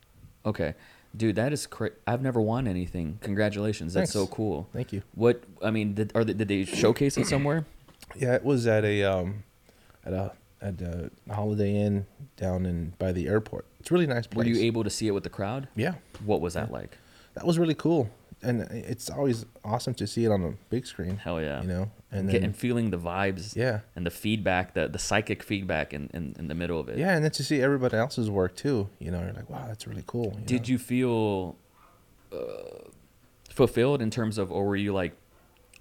[0.46, 0.76] okay,
[1.16, 3.18] dude, that is cra- I've never won anything.
[3.22, 4.68] Congratulations, that's so cool.
[4.74, 5.02] Thank you.
[5.16, 7.66] What I mean, did are they, did they showcase it somewhere?
[8.16, 9.44] Yeah, it was at a um,
[10.06, 12.06] at a at a Holiday Inn
[12.38, 13.66] down in by the airport.
[13.80, 15.68] It's a really nice Were you able to see it with the crowd?
[15.76, 16.98] yeah, What was that like?
[17.34, 18.10] that was really cool,
[18.44, 21.18] and it's always awesome to see it on a big screen.
[21.18, 21.62] Hell yeah!
[21.62, 25.42] You know, and then and feeling the vibes yeah, and the feedback, the the psychic
[25.42, 26.98] feedback in, in, in the middle of it.
[26.98, 28.90] yeah, and then to see everybody else's work too.
[29.00, 30.38] You know, you're like, wow, that's really cool.
[30.46, 31.56] Did you feel
[32.34, 32.90] uh,
[33.50, 35.14] fulfilled in terms of, or were you like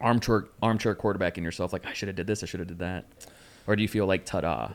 [0.00, 3.04] armchair armchair quarterbacking yourself, like I should have did this, I should have did that,
[3.66, 4.72] or do you feel like ta-da?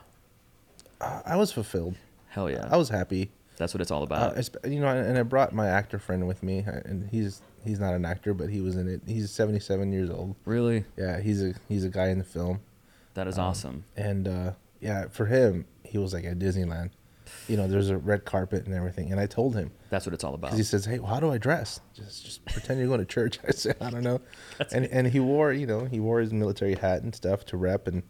[1.00, 1.96] Uh, I was fulfilled.
[2.28, 2.68] Hell yeah!
[2.70, 3.30] I was happy.
[3.56, 4.36] That's what it's all Uh, about.
[4.36, 7.80] esp- you know, and I brought my actor friend with me, uh, and he's he's
[7.80, 9.00] not an actor, but he was in it.
[9.06, 10.36] He's 77 years old.
[10.44, 12.60] really, Yeah, he's a he's a guy in the film,
[13.14, 13.84] that is Um, awesome.
[13.96, 16.90] and uh, yeah, for him, he was like at Disneyland.
[17.48, 20.22] You know, there's a red carpet and everything, and I told him That's what it's
[20.22, 20.54] all about.
[20.54, 21.80] he says, "Hey, well, how do I dress?
[21.94, 24.20] Just just pretend you're going to church." I said, "I don't know,"
[24.72, 27.88] and and he wore you know he wore his military hat and stuff to rep,
[27.88, 28.02] and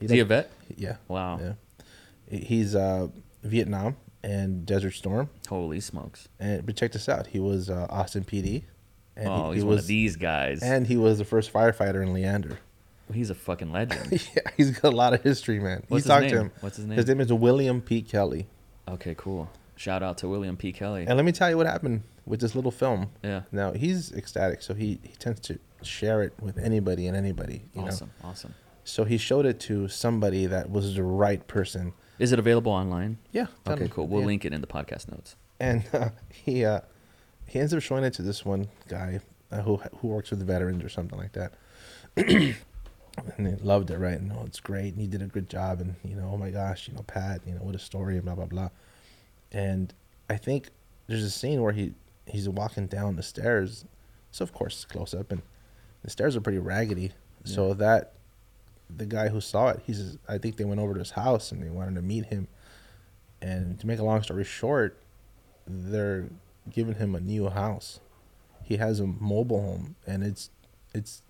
[0.00, 0.50] Is he a vet?
[0.76, 1.38] Yeah, Wow.
[1.40, 1.52] yeah.
[2.28, 3.06] He's uh,
[3.44, 5.30] Vietnam and Desert Storm.
[5.48, 6.28] Holy smokes.
[6.40, 7.28] And but check this out.
[7.28, 8.64] He was uh, Austin PD.
[9.16, 10.62] And oh, he, he's he one was, of these guys.
[10.62, 12.58] And he was the first firefighter in Leander.
[13.14, 14.12] he's a fucking legend.
[14.36, 15.84] yeah, he's got a lot of history, man.
[15.88, 16.44] What's you his talked to name?
[16.46, 16.52] him.
[16.60, 16.96] What's his name?
[16.96, 18.02] His name is William P.
[18.02, 18.46] Kelly.
[18.88, 19.48] okay, cool.
[19.76, 20.72] Shout out to William P.
[20.72, 21.04] Kelly.
[21.06, 23.10] And let me tell you what happened with this little film.
[23.22, 23.42] yeah.
[23.52, 27.62] Now he's ecstatic, so he, he tends to share it with anybody and anybody.
[27.74, 28.10] You Awesome.
[28.22, 28.30] know.
[28.30, 28.54] Awesome.
[28.84, 31.92] So he showed it to somebody that was the right person.
[32.18, 33.18] Is it available online?
[33.32, 33.46] Yeah.
[33.66, 34.06] Okay, cool.
[34.06, 34.26] We'll Yeah.
[34.26, 35.36] link it in the podcast notes.
[35.60, 36.80] and uh, he uh,
[37.46, 40.44] he ends up showing it to this one guy uh, who who works with the
[40.44, 41.52] veterans or something like that.
[43.36, 44.18] and they loved it, right?
[44.18, 44.92] And oh, it's great.
[44.92, 45.80] And he did a good job.
[45.80, 48.24] And you know, oh my gosh, you know, Pat, you know, what a story, and
[48.24, 48.68] blah blah blah.
[49.52, 49.92] And
[50.28, 50.68] I think
[51.06, 51.92] there's a scene where he
[52.26, 53.84] he's walking down the stairs.
[54.32, 55.42] So of course it's close up, and
[56.02, 57.12] the stairs are pretty raggedy.
[57.44, 58.14] So that
[58.94, 61.52] the guy who saw it, he says, I think they went over to his house
[61.52, 62.48] and they wanted to meet him.
[63.42, 64.98] And to make a long story short,
[65.66, 66.28] they're
[66.70, 68.00] giving him a new house.
[68.62, 70.50] He has a mobile home, and it's
[70.94, 71.22] it's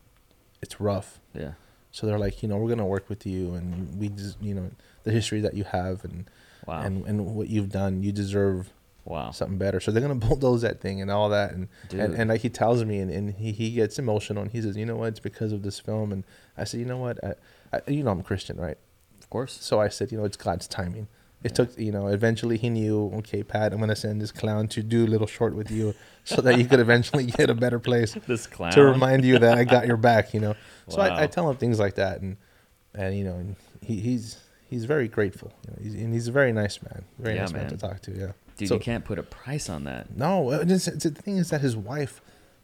[0.63, 1.21] it's rough.
[1.35, 1.53] Yeah.
[1.91, 4.71] So they're like, you know, we're gonna work with you, and we just, you know,
[5.03, 6.31] the history that you have, and
[6.67, 6.81] Wow.
[6.83, 8.71] and and what you've done, you deserve
[9.07, 9.31] wow.
[9.31, 9.81] something better.
[9.81, 12.85] So they're gonna bulldoze that thing and all that, and and, and like he tells
[12.85, 15.53] me, and, and he, he gets emotional, and he says, you know what, it's because
[15.53, 16.25] of this film, and
[16.57, 17.35] I said, you know what, I,
[17.73, 18.77] I, you know, I'm Christian, right?
[19.19, 19.59] of course.
[19.61, 21.09] So I said, you know, it's God's timing.
[21.43, 21.65] It Yeah.
[21.67, 25.05] took, you know, eventually he knew, okay, Pat, I'm gonna send this clown to do
[25.05, 25.95] a little short with you,
[26.25, 28.73] so that you could eventually get a better place This clown.
[28.73, 30.55] to remind you that I got your back, you know.
[30.89, 32.37] So I, I tell him things like that, and
[32.95, 34.39] and you know, and he, he's
[34.71, 37.53] he's very grateful, you know, he's, and he's a very nice man, very Yeah, nice
[37.53, 37.69] man.
[37.69, 38.13] to talk to.
[38.13, 40.17] Yeah, Dude, So- you can't put a price on that.
[40.17, 42.21] no, uh, it's, it's, the thing is that his wife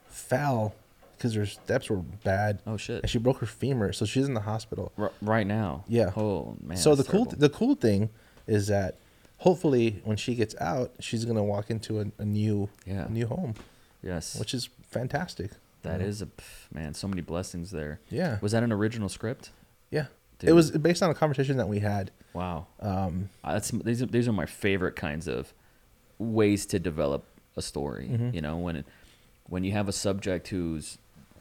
[0.08, 0.74] fell
[1.16, 3.02] because her steps were bad, Oh shit.
[3.02, 4.92] and she broke her femur, so she's in the hospital.
[4.98, 5.84] R- right now.
[5.86, 6.10] Yeah.
[6.16, 6.76] Oh man.
[6.76, 8.10] so the cool the cool thing
[8.46, 8.96] is that
[9.38, 13.06] hopefully when she gets out, she's gonna walk into a, a new Yeah.
[13.06, 13.54] a new home,
[14.02, 14.36] yes.
[14.38, 15.52] which is fantastic.
[15.82, 16.06] That you know?
[16.06, 16.94] is a pff, man.
[16.94, 18.00] So many blessings there.
[18.08, 19.50] yeah Was that an original script?
[19.90, 20.06] yeah.
[20.38, 20.50] Dude.
[20.50, 22.10] It was based on a conversation that we had.
[22.32, 22.66] Wow.
[22.80, 25.52] Um, Uh, That's these are these are my favorite kinds of
[26.22, 27.24] ways to develop
[27.56, 28.08] a story.
[28.12, 28.34] Mhm.
[28.34, 28.86] You know, when it,
[29.48, 30.98] when you have a subject who's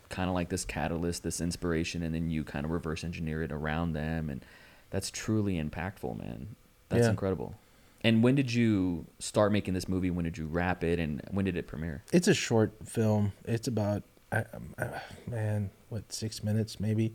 [0.10, 3.52] kind of like this catalyst, this inspiration, and then you kind of reverse engineer it
[3.52, 4.44] around them, and
[4.90, 6.56] that's truly impactful, man.
[6.90, 7.12] That's Yeah.
[7.12, 7.56] incredible.
[8.04, 10.10] And when did you start making this movie?
[10.10, 11.00] When did you wrap it?
[11.00, 12.04] And when did it premiere?
[12.12, 13.32] it's a short film.
[13.46, 14.04] It's about
[14.34, 14.88] I, um, uh,
[15.28, 17.14] man, what six minutes maybe,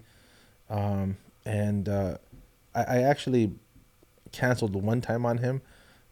[0.70, 2.18] um, and uh,
[2.74, 3.52] I, I actually
[4.32, 5.62] canceled one time on him,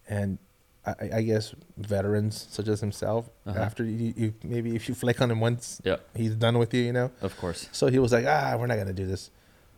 [0.08, 0.38] and
[0.86, 3.58] I, I guess veterans such as himself, Uh-huh.
[3.58, 5.80] after you, you maybe if you flick on him once,
[6.14, 7.10] he's done with you, you know.
[7.22, 7.68] Of course.
[7.72, 9.30] So he was like, ah, we're not gonna do this.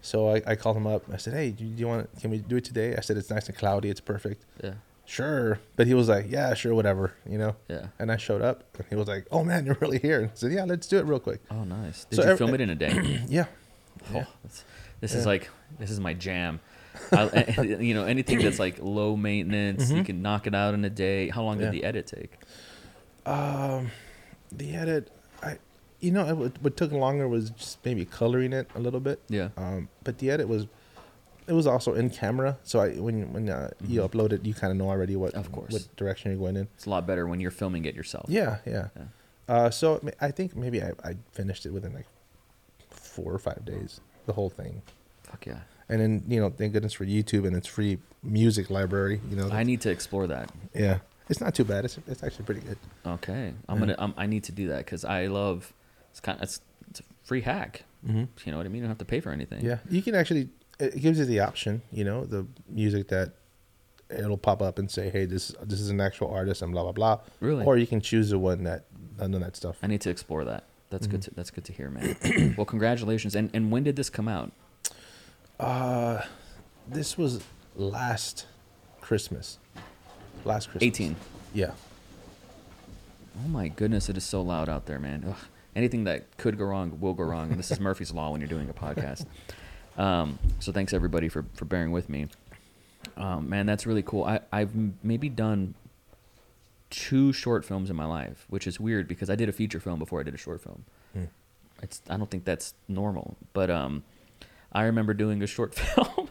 [0.03, 1.03] So I, I called him up.
[1.13, 2.09] I said, hey, do you, do you want?
[2.21, 2.97] Can we do it today?
[2.97, 3.89] I said it's nice and cloudy.
[3.89, 4.45] It's perfect.
[4.63, 4.75] Yeah.
[5.05, 5.61] Sure.
[5.77, 7.15] But he was like, yeah, sure, whatever.
[7.29, 7.57] You know.
[7.69, 7.87] Yeah.
[7.99, 10.35] And I showed up, and he was like, "Oh man, you're really here." And I
[10.35, 12.05] said, "Yeah, let's do it real quick." Oh, nice.
[12.07, 13.25] Did So you ev- film it in a day?
[13.29, 13.47] Yeah,
[14.11, 14.25] Oh, Yeah.
[15.01, 15.49] this is like
[15.79, 16.59] this is my jam.
[17.12, 20.07] I, you know, anything that's like low maintenance, you Mhm.
[20.07, 21.28] can knock it out in a day.
[21.28, 21.70] How long did Yeah.
[21.70, 22.32] the edit take?
[23.26, 23.90] um,
[24.53, 25.11] the edit,
[25.42, 25.59] I,
[26.01, 29.20] you know, what, what took longer was just maybe coloring it a little bit.
[29.28, 29.49] Yeah.
[29.57, 30.66] Um, but the edit was,
[31.49, 32.59] it was also in camera.
[32.62, 34.09] So I, when when uh, you Mhm.
[34.11, 35.72] upload it, you kind of know already what Of course.
[35.72, 36.68] what direction you're going in.
[36.76, 38.26] It's a lot better when you're filming it yourself.
[38.28, 38.88] Yeah, yeah.
[38.97, 39.03] Yeah.
[39.49, 42.07] Uh, so I think maybe I, I finished it within like
[42.90, 44.82] four or five days, the whole thing.
[45.22, 45.61] Fuck yeah.
[45.89, 49.20] And then you know, thank goodness for YouTube and its free music library.
[49.30, 50.51] You know, I need to explore that.
[50.74, 51.84] yeah, it's not too bad.
[51.84, 52.78] It's it's actually pretty good.
[53.07, 53.53] Okay.
[53.68, 53.80] I'm Yeah.
[53.80, 53.95] gonna.
[53.99, 55.72] Um, I need to do that because I love.
[56.11, 56.37] It's kind.
[56.39, 56.61] Of, it's,
[56.91, 57.84] it's a free hack.
[58.07, 58.24] Mm-hmm.
[58.45, 58.76] You know what I mean?
[58.76, 59.64] You don't have to pay for anything.
[59.64, 60.49] Yeah, you can actually.
[60.78, 61.82] It gives you the option.
[61.93, 63.32] You know, the music that
[64.11, 66.93] it'll pop up and say, "Hey, this this is an actual artist," and blah blah
[66.93, 67.20] blah.
[67.41, 67.64] Really.
[67.64, 68.87] Or you can choose the one that
[69.18, 69.78] none of that stuff.
[69.82, 70.64] I need to explore that.
[70.91, 71.20] That's good.
[71.20, 71.24] Mhm.
[71.24, 72.55] To, that's good to hear, man.
[72.57, 73.34] well, congratulations.
[73.37, 74.53] And and when did this come out?
[75.59, 76.23] Uh,
[76.89, 77.43] this was
[77.75, 78.47] last
[79.01, 79.59] Christmas.
[80.45, 80.83] Last Christmas.
[80.83, 81.17] 18.
[81.55, 81.73] Yeah.
[83.45, 85.25] Oh my goodness, it is so loud out there, man.
[85.29, 85.37] Ugh.
[85.75, 88.49] Anything that could go wrong will go wrong, and this is Murphy's law when you're
[88.49, 89.27] doing a podcast.
[89.99, 92.27] Um, so thanks everybody for for bearing with me.
[93.17, 94.25] Um, man, that's really cool.
[94.25, 95.75] I I've maybe done
[96.91, 99.99] two short films in my life, which is weird because I did a feature film
[99.99, 100.85] before I did a short film.
[101.15, 101.25] Hmm.
[101.83, 104.03] It's I don't think that's normal, but um,
[104.73, 106.29] I remember doing a short film.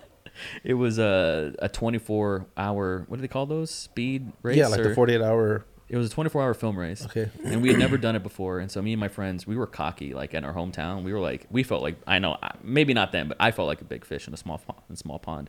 [0.63, 4.57] it was a a 24 hour what do they call those speed race?
[4.57, 5.65] yeah, like the 48 hour.
[5.87, 7.29] It was a 24 hour film race Okay.
[7.45, 9.67] and we had never done it before and so me and my friends we were
[9.67, 13.11] cocky like in our hometown we were like we felt like i know maybe not
[13.11, 14.59] them, but i felt like a big fish in a small
[14.89, 15.47] in a small pond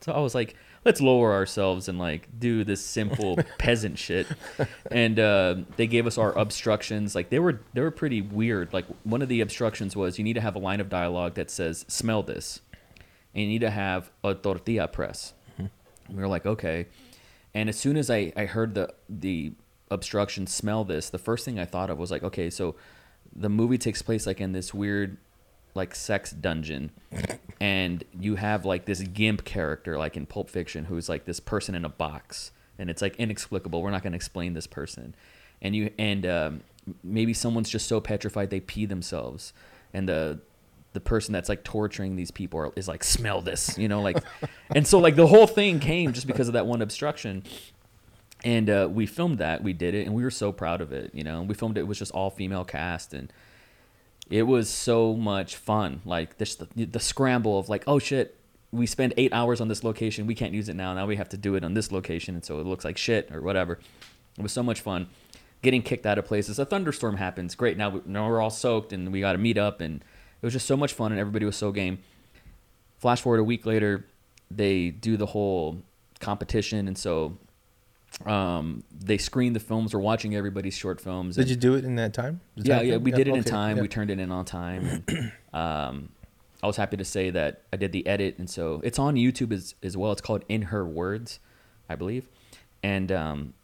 [0.00, 4.26] so i was like let's lower ourselves and like do this simple peasant shit.
[4.90, 7.14] And uh, they gave us our obstructions.
[7.14, 8.72] Like they were they were pretty weird.
[8.72, 11.50] Like one of the obstructions was you need to have a line of dialogue that
[11.50, 12.60] says smell this.
[13.34, 15.34] And you need to have a tortilla press.
[15.58, 15.70] And
[16.08, 16.86] we were like okay.
[17.54, 19.52] And as soon as I, I heard the the
[19.90, 22.76] obstruction smell this, the first thing I thought of was like, okay, so
[23.34, 25.18] the movie takes place like in this weird
[25.74, 26.90] like sex dungeon
[27.60, 31.74] and you have like this gimp character like in Pulp Fiction who's like this person
[31.74, 33.82] in a box and it's like inexplicable.
[33.82, 35.14] We're not going to explain this person.
[35.60, 36.60] And you and um,
[37.02, 39.52] maybe someone's just so petrified they pee themselves
[39.92, 40.40] and the
[40.92, 44.22] the person that's like torturing these people is like smell this you know like
[44.74, 47.42] and so like the whole thing came just because of that one obstruction
[48.44, 51.14] and uh, we filmed that we did it and we were so proud of it
[51.14, 53.32] you know and we filmed it, it was just all female cast and
[54.30, 56.02] it was so much fun.
[56.04, 58.34] Like this the, the scramble of like oh shit
[58.70, 60.26] we spend eight hours on this location.
[60.26, 60.92] We can't use it now.
[60.92, 63.30] Now we have to do it on this location and so it looks like shit
[63.32, 63.78] or whatever.
[64.36, 65.08] It was so much fun.
[65.62, 66.58] Getting kicked out of places.
[66.58, 67.54] A thunderstorm happens.
[67.54, 67.76] Great.
[67.76, 70.52] Now, we, now we're all soaked and we got to meet up and it was
[70.52, 71.98] just so much fun and everybody was so game.
[72.98, 74.04] Flash forward a week later
[74.50, 75.82] they do the whole
[76.20, 77.38] competition and so
[78.26, 81.96] um, they screened the films we're watching everybody's short films Did you do it in
[81.96, 82.40] that time?
[82.56, 83.76] The yeah, time yeah, we did it in time.
[83.76, 83.82] yeah.
[83.82, 85.04] We turned it in on time.
[85.06, 86.08] And, um,
[86.62, 89.52] I was happy to say that I did the edit, and so it's on YouTube
[89.52, 90.10] as as well.
[90.10, 91.38] It's called In Her Words,
[91.88, 92.28] I believe,
[92.82, 93.54] and um,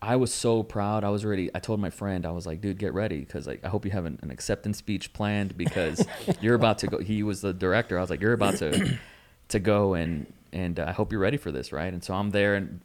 [0.00, 1.04] I was so proud.
[1.04, 1.50] I was ready.
[1.54, 3.90] I told my friend, I was like, "Dude, get ready, because like I hope you
[3.90, 6.04] have an, an acceptance speech planned because
[6.40, 7.98] you're about to go." He was the director.
[7.98, 8.98] I was like, "You're about to
[9.48, 12.30] to go, and and uh, I hope you're ready for this, right?" And so I'm
[12.30, 12.80] there, and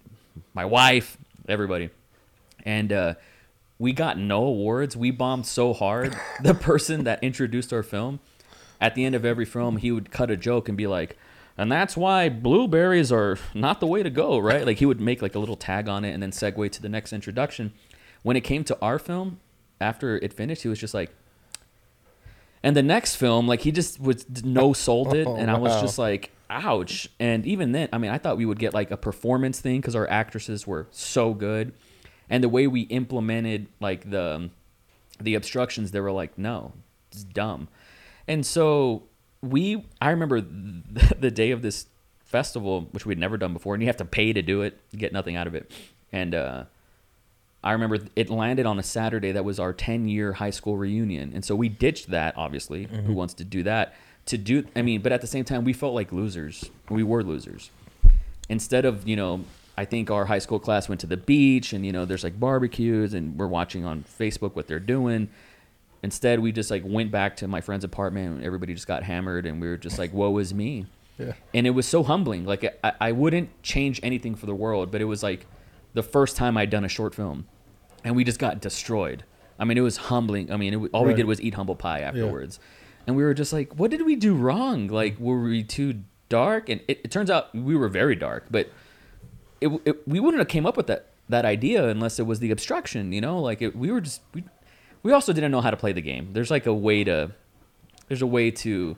[0.53, 1.17] my wife,
[1.47, 1.89] everybody,
[2.65, 3.13] and uh,
[3.79, 4.95] we got no awards.
[4.97, 6.15] We bombed so hard.
[6.43, 8.19] The person that introduced our film,
[8.79, 11.17] at the end of every film, he would cut a joke and be like,
[11.57, 14.65] "And that's why blueberries are not the way to go," right?
[14.65, 16.89] Like he would make like a little tag on it and then segue to the
[16.89, 17.73] next introduction.
[18.23, 19.39] When it came to our film,
[19.81, 21.11] after it finished, he was just like.
[22.63, 25.79] And the next film, like he just was no sold it, Oh, and I was
[25.81, 27.09] just like, ouch.
[27.19, 29.95] And even then, I mean, I thought we would get like a performance thing because
[29.95, 31.73] our actresses were so good,
[32.29, 34.49] and the way we implemented like the
[35.19, 36.73] the obstructions, they were like, no,
[37.11, 37.67] it's dumb.
[38.27, 39.03] And so
[39.41, 40.41] we, I remember
[41.19, 41.87] the day of this
[42.23, 44.99] festival, which we'd never done before, and you have to pay to do it, you
[44.99, 45.71] get nothing out of it.
[46.11, 46.65] And uh,
[47.63, 51.31] I remember it landed on a Saturday that was our 10 year high school reunion.
[51.33, 52.85] And so we ditched that, obviously.
[52.85, 53.13] Who mm-hmm.
[53.13, 53.95] wants to do that?
[54.27, 56.69] To do, I mean, but at the same time, we felt like losers.
[56.89, 57.71] We were losers.
[58.49, 59.43] Instead of, you know,
[59.77, 62.39] I think our high school class went to the beach and, you know, there's like
[62.39, 65.29] barbecues and we're watching on Facebook what they're doing.
[66.03, 69.45] Instead, we just like went back to my friend's apartment and everybody just got hammered
[69.45, 70.85] and we were just like, woe is me
[71.17, 71.33] Yeah.
[71.53, 72.45] and it was so humbling.
[72.45, 75.45] Like I, I wouldn't change anything for the world, but it was like
[75.97, 77.47] the first time I'd done a short film,
[78.03, 79.23] and we just got destroyed.
[79.57, 80.51] I mean, it was humbling.
[80.51, 82.59] I mean, it, all we did was eat humble pie afterwards,
[83.07, 84.87] and we were just like, "What did we do wrong?
[84.87, 88.69] Like, were we too dark?" And it, it turns out we were very dark, but
[89.59, 92.51] it, it we wouldn't have came up with that that idea unless it was the
[92.51, 93.11] obstruction.
[93.11, 94.43] You know, like it, we were just we,
[95.01, 96.33] we also didn't know how to play the game.
[96.33, 97.31] There's like a way to
[98.07, 98.95] there's a way to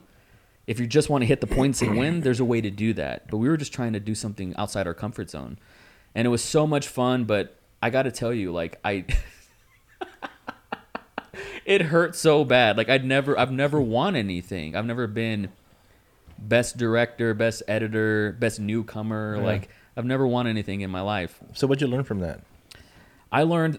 [0.66, 2.92] if you just want to hit the points and win, there's a way to do
[2.92, 3.30] that.
[3.30, 5.58] But we were just trying to do something outside our comfort zone.
[6.14, 9.04] And it was so much fun, but I got to tell you like I
[11.64, 12.76] it hurt so bad.
[12.76, 14.76] Like I'd never I've never won anything.
[14.76, 15.50] I've never been
[16.38, 19.36] best director, best editor, best newcomer.
[19.36, 19.44] Yeah.
[19.44, 21.38] Like I've never won anything in my life.
[21.52, 22.40] So what'd you learn from that?
[23.30, 23.78] I learned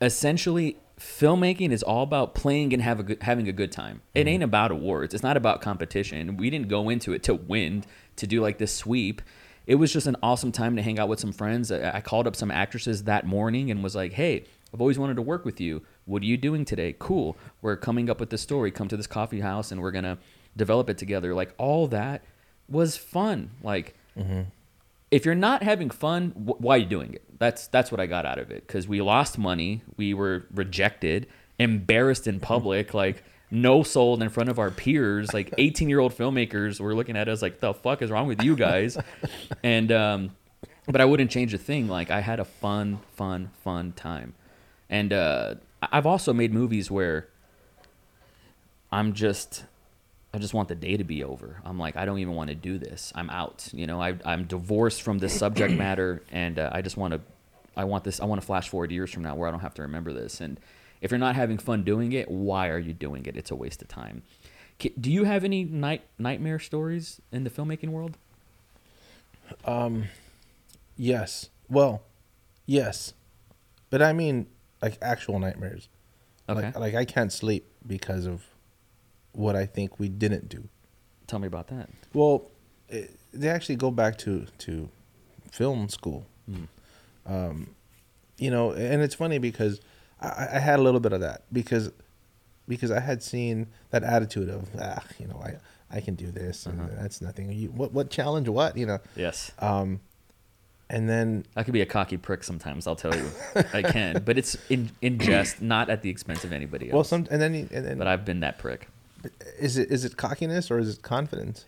[0.00, 4.02] essentially filmmaking is all about playing and have a good, having a good time.
[4.14, 4.28] It mm-hmm.
[4.28, 5.14] ain't about awards.
[5.14, 6.36] It's not about competition.
[6.36, 7.84] We didn't go into it to win,
[8.16, 9.22] to do like this sweep.
[9.66, 11.70] It was just an awesome time to hang out with some friends.
[11.70, 15.16] I I called up some actresses that morning and was like, "Hey, I've always wanted
[15.16, 15.82] to work with you.
[16.04, 16.94] What are you doing today?
[16.98, 17.36] Cool.
[17.62, 18.70] We're coming up with this story.
[18.70, 20.18] Come to this coffee house and we're going to
[20.56, 22.22] develop it together." Like all that
[22.68, 23.50] was fun.
[23.62, 24.42] Like mm-hmm.
[25.10, 27.22] if you're not having fun, wh- why are you doing it?
[27.38, 31.26] That's that's what I got out of it because we lost money, we were rejected,
[31.58, 36.16] embarrassed in public, like no sold in front of our peers, like 18 year old
[36.16, 38.96] filmmakers were looking at us like, the fuck is wrong with you guys?
[39.62, 40.30] and um,
[40.86, 41.88] but I wouldn't change a thing.
[41.88, 44.34] Like I had a fun, fun, fun time,
[44.88, 47.28] and uh, I've also made movies where
[48.92, 49.64] I'm just,
[50.34, 51.60] I just want the day to be over.
[51.64, 53.12] I'm like, I don't even want to do this.
[53.14, 53.68] I'm out.
[53.72, 57.20] You know, I, I'm divorced from this subject matter, and uh, I just want to,
[57.76, 58.20] I want this.
[58.20, 60.40] I want to flash forward years from now where I don't have to remember this.
[60.40, 60.58] And
[61.00, 63.36] if you're not having fun doing it, why are you doing it?
[63.36, 64.22] It's a waste of time.
[64.98, 68.16] Do you have any night nightmare stories in the filmmaking world?
[69.64, 70.04] Um,
[70.96, 71.48] Yes.
[71.68, 72.02] Well,
[72.66, 73.14] yes.
[73.90, 74.46] But I mean
[74.82, 75.88] like actual nightmares.
[76.48, 78.44] Okay, Like like I can't sleep because of
[79.32, 80.68] what I think we didn't do.
[81.26, 81.88] tell me about that.
[82.12, 82.50] Well,
[82.88, 84.88] it, they actually go back to to
[85.50, 86.26] film school.
[86.50, 86.68] Mm.
[87.26, 87.70] Um,
[88.38, 89.80] you know, and it's funny because
[90.20, 91.90] I, I had a little bit of that because
[92.68, 95.56] because I had seen that attitude of ah, you know, I
[95.96, 96.90] I can do this and Uh-huh.
[97.00, 97.50] that's nothing.
[97.52, 98.48] You, what what challenge?
[98.48, 98.98] What you know?
[99.16, 99.50] Yes.
[99.58, 100.00] Um,
[100.88, 102.86] and then I could be a cocky prick sometimes.
[102.88, 103.30] I'll tell you,
[103.72, 106.94] I can, but it's in in jest, not at the expense of anybody else.
[106.94, 108.88] well, some and then and then but I've been that prick.
[109.58, 111.64] is it is it cockiness or is it confidence?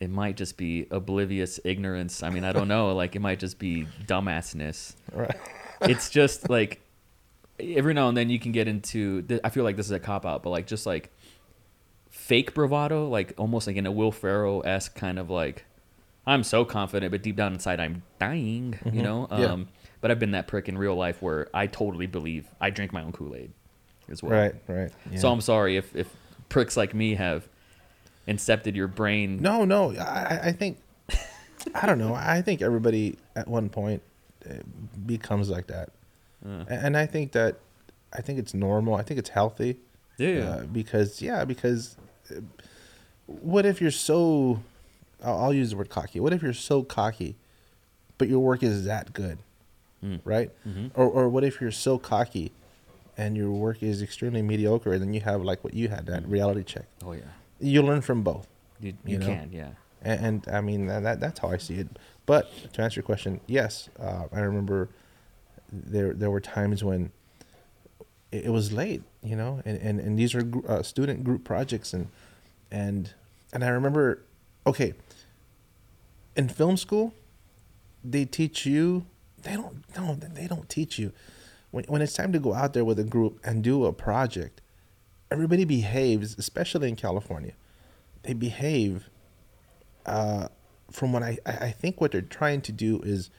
[0.00, 2.22] It might just be oblivious ignorance.
[2.22, 2.92] I mean, I don't know.
[2.94, 4.96] Like it might just be dumbassness.
[5.14, 5.36] Right.
[5.82, 6.80] It's just like
[7.60, 9.24] every now and then you can get into.
[9.44, 11.10] I feel like this is a cop out, but like just like
[12.10, 15.64] fake bravado, like almost like in a Will Ferrell esque kind of like.
[16.24, 18.78] I'm so confident, but deep down inside, I'm dying.
[18.84, 19.02] You Mhm.
[19.02, 19.28] know.
[19.32, 19.46] Yeah.
[19.46, 19.68] Um,
[20.00, 23.02] But I've been that prick in real life where I totally believe I drink my
[23.02, 23.52] own Kool Aid
[24.08, 24.32] as well.
[24.32, 24.54] Right.
[24.68, 24.90] Right.
[25.16, 25.30] So.
[25.32, 26.08] I'm sorry if, if
[26.48, 27.48] pricks like me have
[28.26, 29.40] incepted your brain.
[29.40, 29.92] No, no.
[29.96, 30.78] I, I- think
[31.74, 32.14] I don't know.
[32.14, 34.02] I think everybody at one point
[34.48, 34.54] uh,
[35.06, 35.90] becomes like that,
[36.44, 37.56] And I think that
[38.12, 38.94] I think it's normal.
[38.94, 39.78] I think it's healthy.
[40.18, 40.56] yeah.
[40.62, 41.96] Uh, because yeah, because
[42.30, 42.40] uh,
[43.26, 44.60] what if you're so?
[45.24, 46.18] I'll, use the word cocky.
[46.18, 47.36] What if you're so cocky,
[48.18, 49.38] but your work is that good,
[50.04, 50.20] Mm.
[50.24, 50.50] right?
[50.66, 50.90] Mhm.
[50.96, 52.50] Or or what if you're so cocky,
[53.16, 56.26] and your work is extremely mediocre, and then you have like what you had that
[56.26, 56.86] reality check.
[57.04, 57.22] Oh yeah.
[57.60, 58.48] You learn from both.
[58.80, 59.26] You, You you know?
[59.26, 59.50] can.
[59.52, 59.68] Yeah.
[60.04, 61.86] And, and I mean that, that that's how I see it.
[62.26, 64.88] But to answer your question, yes, uh, I remember
[65.72, 67.10] there there were times when
[68.30, 71.92] it, it was late, you know, and and, and these are uh, student group projects,
[71.92, 72.08] and
[72.70, 73.14] and
[73.52, 74.22] and I remember,
[74.66, 74.92] okay,
[76.36, 77.14] in film school,
[78.04, 79.06] they teach you.
[79.42, 81.12] They don't no, they don't teach you
[81.70, 84.60] when when it's time to go out there with a group and do a project.
[85.30, 87.54] Everybody behaves, especially in California.
[88.22, 89.08] They behave
[90.06, 90.48] uh,
[90.90, 93.30] from what I, I think what they're trying to do is,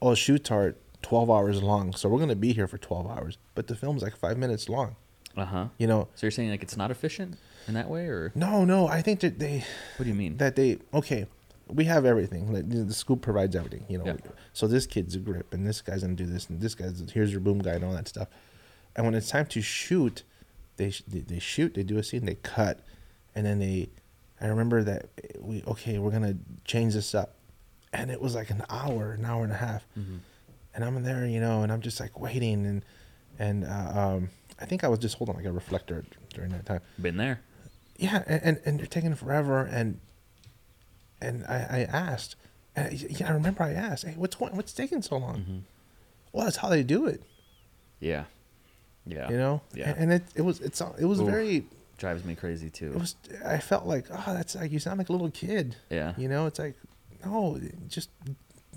[0.00, 3.36] oh, shoots are 12 hours long, so we're going to be here for 12 hours.
[3.54, 4.96] But the film's like five minutes long.
[5.36, 5.66] Uh huh.
[5.78, 7.36] You know, So you're saying like it's not efficient
[7.68, 9.64] in that way, or no, no, I think that they,
[9.96, 10.38] what do you mean?
[10.38, 11.26] that they, okay,
[11.68, 12.52] we have everything.
[12.52, 14.06] Like, the school provides everything, you know.
[14.06, 14.16] Yeah.
[14.54, 17.02] So this kid's a grip, and this guy's going to do this, and this guy's,
[17.12, 18.28] here's your boom guy, and all that stuff.
[18.96, 20.22] And when it's time to shoot,
[20.76, 22.80] they, they, they shoot, they do a scene, they cut,
[23.34, 23.88] and then they,
[24.40, 25.06] I remember that
[25.40, 27.34] we, okay, we're going to change this up.
[27.92, 29.86] And it was like an hour, an hour and a half.
[29.98, 30.18] Mhm.
[30.74, 32.84] And I'm in there, you know, and I'm just like waiting, and
[33.38, 36.04] and uh, um, I think I was just holding like a reflector
[36.34, 36.80] during that time.
[37.00, 37.40] Been there.
[37.96, 40.00] Yeah, and and, and they're taking forever, and
[41.20, 42.36] and I, I asked,
[42.76, 45.36] and I, yeah, I remember I asked, hey, what's going, what's taking so long?
[45.38, 45.60] Mhm.
[46.32, 47.22] Well, that's how they do it,
[48.00, 48.24] Yeah.
[49.06, 49.30] Yeah.
[49.30, 49.60] you know.
[49.74, 49.90] Yeah.
[49.90, 51.26] and, and it it was it's it was Oof.
[51.28, 51.66] very
[51.96, 52.88] Drives me crazy too.
[52.88, 53.14] it was
[53.46, 56.14] I felt like oh that's like you sound like a little kid, yeah.
[56.16, 56.46] you know.
[56.46, 56.74] It's like
[57.24, 58.10] no, just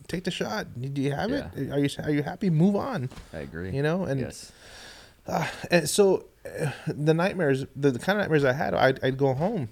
[0.08, 0.68] take the shot.
[0.80, 1.50] Do you have Yeah.
[1.56, 1.72] it?
[1.72, 2.50] Are you are you happy?
[2.50, 3.72] Move on, I agree.
[3.72, 4.04] you know.
[4.04, 4.52] And yes.
[5.28, 9.18] Uh, and so uh, the nightmares, the, the kind of nightmares I had, I'd, I'd
[9.18, 9.68] go home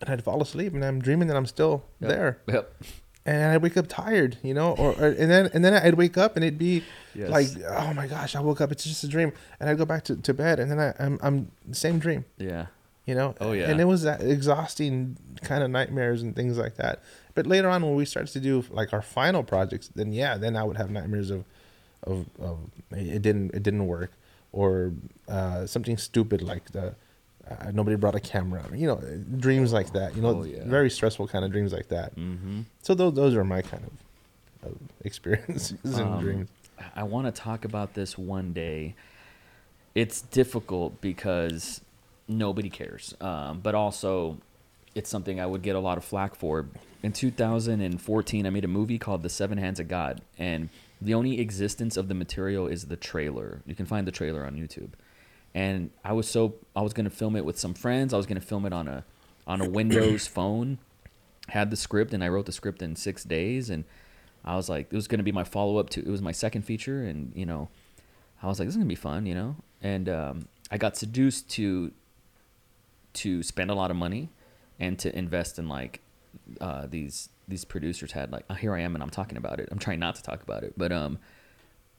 [0.00, 2.10] and I'd fall asleep and I'm dreaming that I'm still Yep.
[2.10, 2.82] there Yep.
[3.24, 6.18] and I'd wake up tired, you know, or, or and then and then I'd wake
[6.18, 6.82] up and it'd be
[7.14, 7.28] Yes.
[7.30, 10.02] like, oh my gosh, I woke up, it's just a dream, and I'd go back
[10.04, 12.66] to, to bed and then I, I'm I'm same dream, Yeah.
[13.06, 13.36] you know.
[13.40, 13.70] Oh, yeah.
[13.70, 17.02] And it was that exhausting kind of nightmares and things like that.
[17.34, 20.56] But later on, when we started to do like our final projects, then yeah, then
[20.56, 21.44] I would have nightmares of,
[22.02, 22.58] of, of
[22.90, 24.12] it didn't it didn't work,
[24.52, 24.92] or
[25.28, 26.94] uh, something stupid like the
[27.50, 29.00] uh, nobody brought a camera, you know,
[29.38, 30.14] dreams like that.
[30.14, 30.64] You know, Oh, yeah.
[30.64, 32.14] very stressful kind of dreams like that.
[32.16, 32.60] Mm-hmm.
[32.82, 36.48] So those those are my kind of, of experiences and Um, dreams.
[36.94, 38.94] I want to talk about this one day.
[39.94, 41.80] It's difficult because
[42.28, 44.38] nobody cares, um, but also
[44.94, 46.66] it's something I would get a lot of flack for.
[47.02, 50.68] In 2014, I made a movie called The Seven Hands of God, and
[51.00, 53.62] the only existence of the material is the trailer.
[53.66, 54.90] You can find the trailer on YouTube.
[55.54, 58.14] And I was so I was gonna film it with some friends.
[58.14, 59.04] I was gonna film it on a
[59.46, 60.78] on a Windows phone.
[61.48, 63.84] Had the script and I wrote the script in six days and
[64.44, 66.00] I was like, it was gonna be my follow up to.
[66.00, 67.68] It was my second feature, and you know,
[68.42, 69.56] I was like, this is gonna be fun, you know.
[69.82, 71.92] And um, I got seduced to
[73.14, 74.30] to spend a lot of money
[74.82, 76.00] and to invest in like
[76.60, 79.68] uh, these these producers had like here I am and I'm talking about it.
[79.70, 81.18] I'm trying not to talk about it, but um,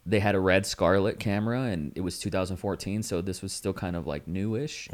[0.05, 3.95] they had a red Scarlet camera and it was 2014, so this was still kind
[3.95, 4.89] of like newish,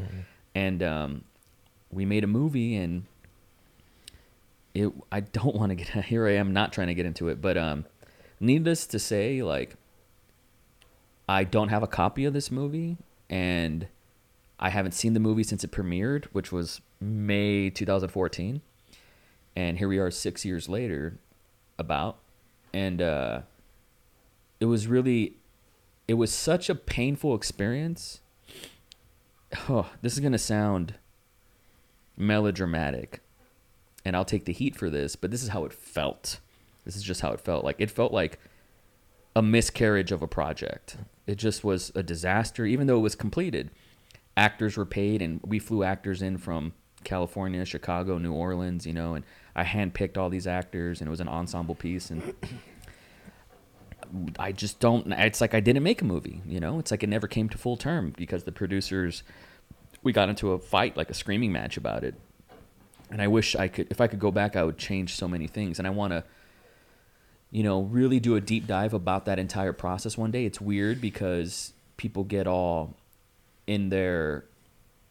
[0.53, 1.23] and um,
[1.91, 3.05] we made a movie and
[4.75, 4.93] it.
[5.11, 6.27] I don't want to get here.
[6.27, 7.85] I am not trying to get into it, but um,
[8.39, 9.75] needless to say, like
[11.27, 12.97] I don't have a copy of this movie
[13.31, 13.87] and
[14.59, 18.61] I haven't seen the movie since it premiered, which was May 2014.
[19.55, 21.19] And here we are 6 years later
[21.77, 22.19] about
[22.73, 23.41] and uh
[24.59, 25.37] it was really
[26.07, 28.19] it was such a painful experience.
[29.67, 30.95] Oh, this is to sound
[32.17, 33.21] melodramatic
[34.05, 36.39] and I'll take the heat for this, but this is how it felt.
[36.85, 37.63] This is just how it felt.
[37.63, 38.39] Like it felt like
[39.35, 40.97] a miscarriage of a project.
[41.27, 43.71] It just was a disaster, even though it was completed.
[44.35, 46.73] Actors were paid, and we flew actors in from
[47.03, 49.25] California, Chicago, New Orleans, you know, and
[49.55, 52.09] I handpicked all these actors, and it was an ensemble piece.
[52.09, 52.33] And
[54.37, 56.79] I just don't, it's like I didn't make a movie, you know?
[56.79, 59.23] It's like it never came to full term because the producers,
[60.03, 62.15] we got into a fight, like a screaming match about it.
[63.11, 65.47] And I wish I could, if I could go back, I would change so many
[65.47, 65.79] things.
[65.79, 66.23] And I want to,
[67.51, 70.45] you know, really do a deep dive about that entire process one day.
[70.45, 72.95] It's weird because people get all
[73.65, 74.45] in their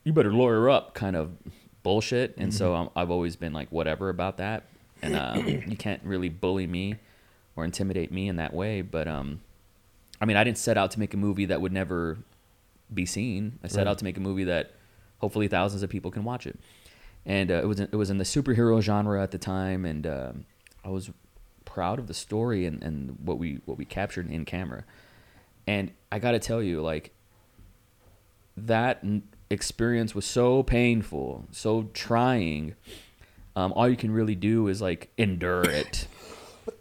[0.04, 1.32] you better lawyer up kind of
[1.82, 4.64] bullshit, and so I'm, I've always been like whatever about that,
[5.02, 6.96] and um, you can't really bully me
[7.56, 8.82] or intimidate me in that way.
[8.82, 9.40] But um,
[10.20, 12.18] I mean, I didn't set out to make a movie that would never
[12.92, 13.58] be seen.
[13.62, 13.88] I set Right.
[13.90, 14.72] out to make a movie that
[15.18, 16.58] hopefully thousands of people can watch it.
[17.26, 20.44] And uh, it was it was in the superhero genre at the time, and um,
[20.84, 21.10] I was
[21.64, 24.84] proud of the story and, and what we what we captured in camera.
[25.66, 27.12] And I got to tell you, like
[28.56, 29.04] that
[29.50, 32.74] experience was so painful, so trying.
[33.56, 36.06] Um, all you can really do is like endure it.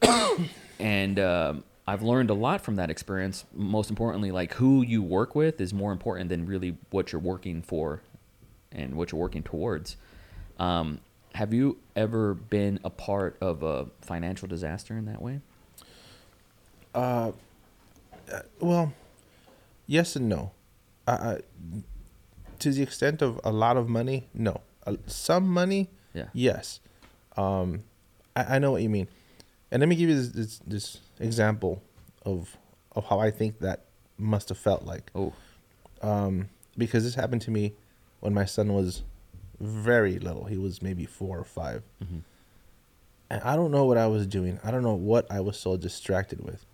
[0.80, 3.46] and um, I've learned a lot from that experience.
[3.54, 7.62] Most importantly, like who you work with is more important than really what you're working
[7.62, 8.02] for
[8.72, 9.96] and what you're working towards.
[10.60, 11.00] Um,
[11.34, 15.40] have you ever been a part of a financial disaster in that way?
[16.94, 17.32] Uh,
[18.60, 18.94] Well,
[19.86, 20.52] yes and no.
[21.08, 21.38] I, I,
[22.60, 24.62] to the extent of a lot of money, no.
[24.86, 26.28] Uh, some money, Yeah.
[26.34, 26.80] yes.
[27.36, 27.84] Um,
[28.36, 29.08] I, I know what you mean.
[29.72, 31.82] And let me give you this, this, this example
[32.26, 32.56] of
[32.96, 33.86] of how I think that
[34.18, 35.12] must have felt like.
[35.14, 35.34] Oh,
[36.02, 37.74] Um, because this happened to me
[38.22, 39.04] when my son was
[39.60, 40.46] very little.
[40.46, 42.22] He was maybe four or 5 Mhm.
[43.30, 44.60] And I don't know what I was doing.
[44.64, 46.66] I don't know what I was so distracted with.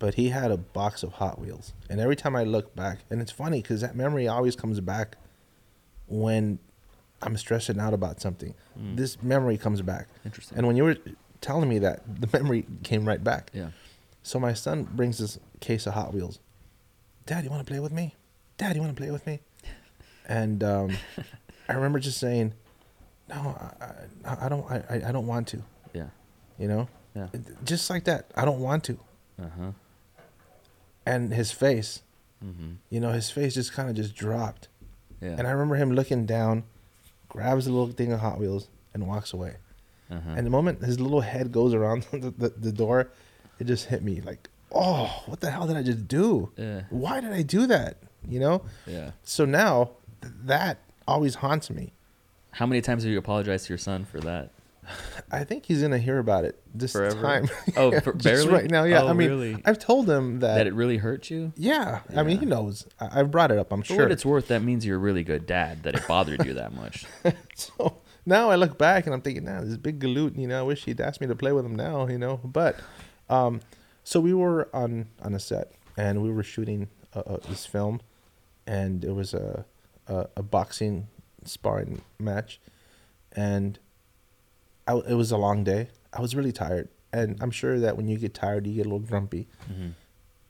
[0.00, 1.72] But he had a box of Hot Wheels.
[1.88, 5.16] And every time I look back, and it's funny because that memory always comes back
[6.08, 6.58] when
[7.22, 8.54] I'm stressing out about something.
[8.78, 8.96] Mm.
[8.96, 10.08] This memory comes back.
[10.24, 10.58] interesting.
[10.58, 10.96] And when you were
[11.40, 13.50] telling me that, the memory came right back.
[13.54, 13.70] yeah.
[14.22, 16.40] So my son brings this case of Hot Wheels.
[17.26, 18.16] Dad, you want to play with me?
[18.58, 19.40] Dad, you want to play with me?
[20.28, 20.96] And um,
[21.68, 22.52] I remember just saying,
[23.28, 23.34] "No,
[24.24, 24.70] I, I, don't.
[24.70, 26.10] I, I don't want to." Yeah.
[26.56, 27.26] You know, Yeah.
[27.64, 28.30] just like that.
[28.36, 28.98] I don't want to.
[29.42, 29.70] Uh huh.
[31.06, 32.02] And his face,
[32.44, 32.70] Mm-hmm.
[32.88, 34.68] you know, his face just kind of just dropped.
[35.20, 35.34] Yeah.
[35.36, 36.62] And I remember him looking down,
[37.28, 39.56] grabs a little thing of Hot Wheels, and walks away.
[40.10, 40.30] uh-huh.
[40.36, 43.10] And the moment his little head goes around the, the, the door,
[43.58, 46.50] it just hit me like, oh, what the hell did I just do?
[46.56, 46.82] Yeah.
[46.88, 47.98] Why did I do that?
[48.26, 48.62] You know?
[48.86, 49.10] Yeah.
[49.22, 49.90] So now
[50.22, 51.92] th- that always haunts me.
[52.52, 54.48] How many times have you apologized to your son for that?
[55.30, 57.20] I think he's gonna hear about it this Forever?
[57.20, 57.48] time.
[57.76, 58.48] Oh, Yeah, for- barely?
[58.52, 58.84] right now.
[58.84, 59.62] Yeah, Oh, I mean, really?
[59.64, 60.56] I've told him that.
[60.56, 61.52] That it really hurt you?
[61.56, 62.86] yeah, I mean, he knows.
[62.98, 63.72] I, I've brought it up.
[63.72, 64.02] I'm For sure.
[64.02, 65.82] what it's worth, that means you're a really good dad.
[65.84, 67.04] That it bothered you that much.
[67.54, 70.38] so now I look back and I'm thinking, nah, this big galoot.
[70.38, 72.06] You know, I wish he'd asked me to play with him now.
[72.08, 72.76] You know, but
[73.28, 73.60] um,
[74.04, 78.00] so we were on on a set and we were shooting uh, uh, this film,
[78.66, 79.64] and it was a,
[80.08, 81.08] a a boxing
[81.44, 82.60] sparring match,
[83.34, 83.78] and
[84.90, 85.88] I, it was a long day.
[86.12, 88.88] I was really tired, and I'm sure that when you get tired, you get a
[88.88, 89.46] little grumpy.
[89.66, 89.90] hmm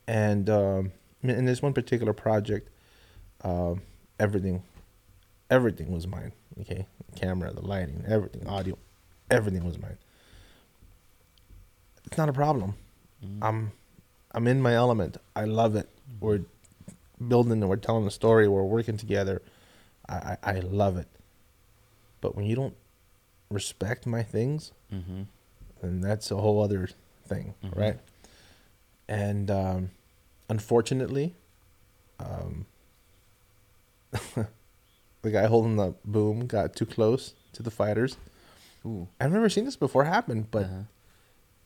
[0.07, 2.71] And um, in this one particular project,
[3.43, 3.83] um,
[4.19, 4.63] everything,
[5.51, 6.33] everything was mine.
[6.61, 8.77] Okay, the camera, the lighting, everything, audio,
[9.31, 9.99] everything was mine.
[12.07, 12.75] It's not a problem.
[13.25, 13.45] Mm-hmm.
[13.45, 13.73] I'm,
[14.33, 15.19] I'm in my element.
[15.37, 15.89] I love it.
[16.19, 16.41] We're
[17.29, 18.49] building and we're telling a story.
[18.49, 19.43] We're working together.
[20.09, 21.07] I, I, I love it.
[22.21, 22.75] But when you don't
[23.61, 25.23] respect my things, hmm
[25.83, 26.89] then that's a whole other
[27.27, 27.75] thing, Mhm.
[27.77, 27.99] right?
[29.09, 29.91] And um,
[30.51, 31.35] unfortunately,
[32.19, 32.67] um,
[35.23, 38.19] the guy holding the boom got too close to the fighters.
[38.85, 39.09] Ooh.
[39.19, 40.83] I've never seen this before happen, but Uh-huh.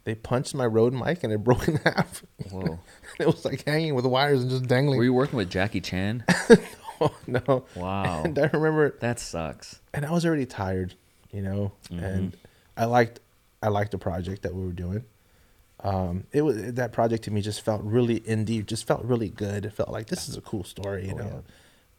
[0.04, 2.22] they punched my Rode mic and it broke in half.
[2.52, 2.78] Whoa.
[3.18, 4.98] it was like hanging with wires and just dangling.
[4.98, 6.24] Were you working with Jackie Chan?
[7.00, 7.64] oh, no.
[7.74, 8.22] Wow.
[8.24, 9.80] And I remember That sucks.
[9.92, 10.94] and I was already tired,
[11.34, 12.02] you know, Mhm.
[12.02, 12.36] and
[12.76, 13.20] I liked
[13.62, 15.04] I liked the project that we were doing.
[15.80, 19.64] Um, it was that project to me just felt really indie, just felt really good.
[19.66, 21.44] It felt like this is a cool story, you Oh, know,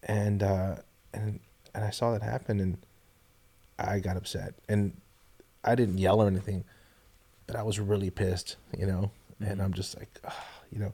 [0.04, 0.76] and uh,
[1.14, 1.40] and
[1.74, 2.78] and I saw that happen, and
[3.78, 5.00] I got upset, and
[5.64, 6.64] I didn't yell or anything,
[7.48, 9.12] but I was really pissed, you know,
[9.42, 9.64] and Mhm.
[9.66, 10.94] I'm just like, ah, you know,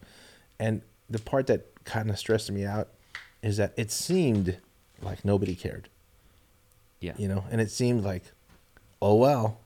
[0.60, 2.89] and the part that kind of stressed me out
[3.44, 4.58] is that it seemed
[5.02, 5.89] like nobody cared
[7.02, 7.14] Yeah.
[7.18, 8.24] you know and it seemed like
[9.02, 9.58] oh well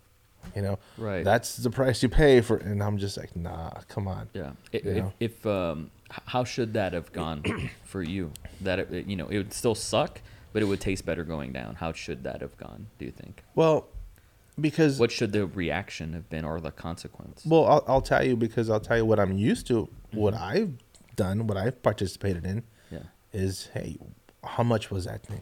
[0.55, 1.23] you know Right.
[1.23, 4.51] that's the price you pay for and i'm just like nah come on Yeah.
[4.73, 5.91] I- You If, if um,
[6.27, 7.43] how should that have gone
[7.83, 8.31] for you?
[8.61, 10.21] That it, it- you know, it would still suck,
[10.53, 11.75] but it would taste better going down.
[11.75, 12.87] How should that have gone?
[12.99, 13.43] Do you think?
[13.55, 13.87] well
[14.61, 17.43] because What should the reaction have been, or the consequence?
[17.45, 20.41] well I'll, I'll tell you because i'll tell you what i'm used to what Mhm.
[20.41, 20.73] i've
[21.17, 22.99] done what i've participated in yeah.
[23.33, 23.97] is hey
[24.43, 25.41] how much was that thing.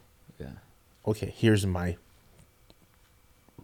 [1.06, 1.98] Okay here's my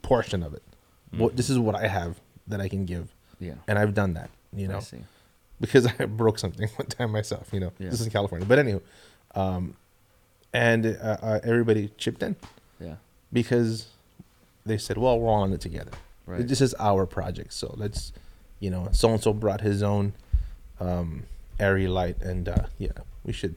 [0.01, 0.63] portion of it
[1.11, 3.55] what this is what i have that i can give Yeah.
[3.67, 4.99] and i've done that you I know see.
[5.59, 7.49] because I broke something one time myself.
[7.51, 7.89] You know, Yeah.
[7.91, 8.47] this is in California.
[8.47, 8.81] But anywho,
[9.35, 9.75] um,
[10.53, 12.35] and uh, uh, everybody chipped in
[12.79, 12.95] Yeah.
[13.31, 13.87] because
[14.65, 15.91] they said, "Well, we're all in it together.
[16.25, 16.47] Right.
[16.47, 18.11] This is our project, so let's,
[18.59, 20.13] you know, so and so brought his own
[20.79, 21.23] um,
[21.59, 22.91] ARRI light, and uh, yeah,
[23.23, 23.55] we should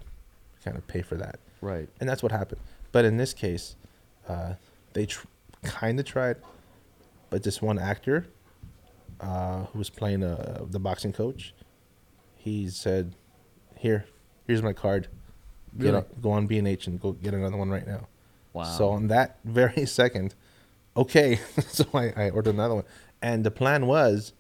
[0.65, 1.89] kind of pay for that." Right.
[2.01, 2.61] And that's what happened.
[2.93, 3.77] But in this case,
[4.29, 4.55] uh,
[4.93, 5.27] they tr-
[5.63, 6.37] kind of tried,
[7.31, 8.27] but this one actor
[9.21, 11.55] uh, who was playing uh, the boxing coach,
[12.37, 13.15] he said,
[13.77, 14.05] "Here,
[14.47, 15.09] here's my card.
[15.79, 15.97] Get Really?
[15.97, 18.09] on, go on B and H and go get another one right now."
[18.53, 18.65] Wow.
[18.65, 20.35] So on that very second,
[20.97, 21.37] okay,
[21.69, 22.85] so I, I ordered another one,
[23.23, 24.35] and the plan was,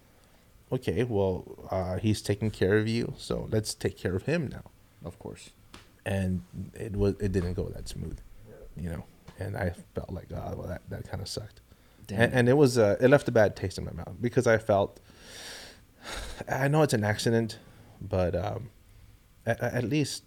[0.70, 4.64] okay, well, uh, he's taking care of you, so let's take care of him now
[5.04, 5.50] of course.
[6.06, 6.42] and
[6.74, 8.18] it was it didn't go that smooth,
[8.76, 9.04] you know.
[9.38, 11.60] And I felt like, oh, well, that that kind of sucked,
[12.10, 14.58] and, and it was uh, it left a bad taste in my mouth because I
[14.58, 15.00] felt,
[16.48, 17.58] I know it's an accident,
[18.00, 18.70] but um,
[19.46, 20.24] at, at least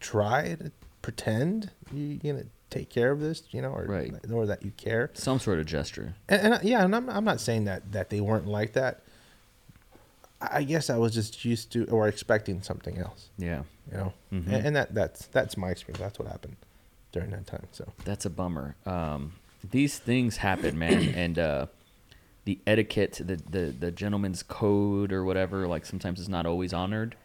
[0.00, 0.70] try to
[1.02, 4.14] pretend you you gonna take care of this, you know, or Right.
[4.32, 5.10] or that you care.
[5.14, 6.14] Some sort of gesture.
[6.28, 9.02] And, and yeah, and I'm I'm not saying that that they weren't like that.
[10.40, 13.62] I guess I was just used to or expecting something else Yeah.
[13.90, 14.46] you know Mhm.
[14.52, 16.56] and, and that that's that's my experience that's what happened
[17.16, 18.76] during that time so That's a bummer.
[18.84, 19.32] Um,
[19.70, 21.66] these things happen, man, and uh,
[22.44, 27.16] the etiquette, the, the the gentleman's code or whatever, like sometimes it's not always honored.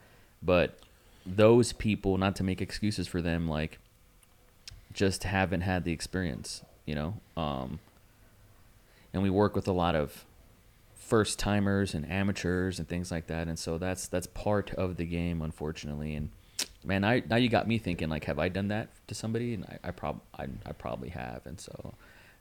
[0.42, 0.80] But
[1.26, 3.80] those people, not to make excuses for them, like
[4.94, 7.16] just haven't had the experience, you know.
[7.38, 7.80] Um,
[9.14, 10.26] and we work with a lot of
[10.96, 15.06] first timers and amateurs and things like that, and so that's that's part of the
[15.06, 16.16] game, unfortunately.
[16.16, 16.30] And
[16.84, 19.54] man, I now you got me thinking like, have I done that to somebody?
[19.54, 21.94] And I, I prob I, I probably have, and so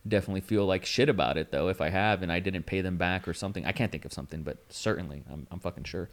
[0.08, 2.96] definitely feel like shit about it though if I have and I didn't pay them
[2.96, 3.66] back or something.
[3.66, 6.08] I can't think of something, but certainly I'm I'm fucking sure.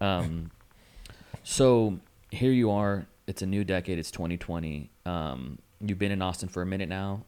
[0.00, 0.50] Um,
[1.42, 1.98] so
[2.30, 3.06] here you are.
[3.26, 3.98] It's a new decade.
[3.98, 4.90] It's 2020.
[5.04, 7.24] Um, you've been in Austin for a minute now.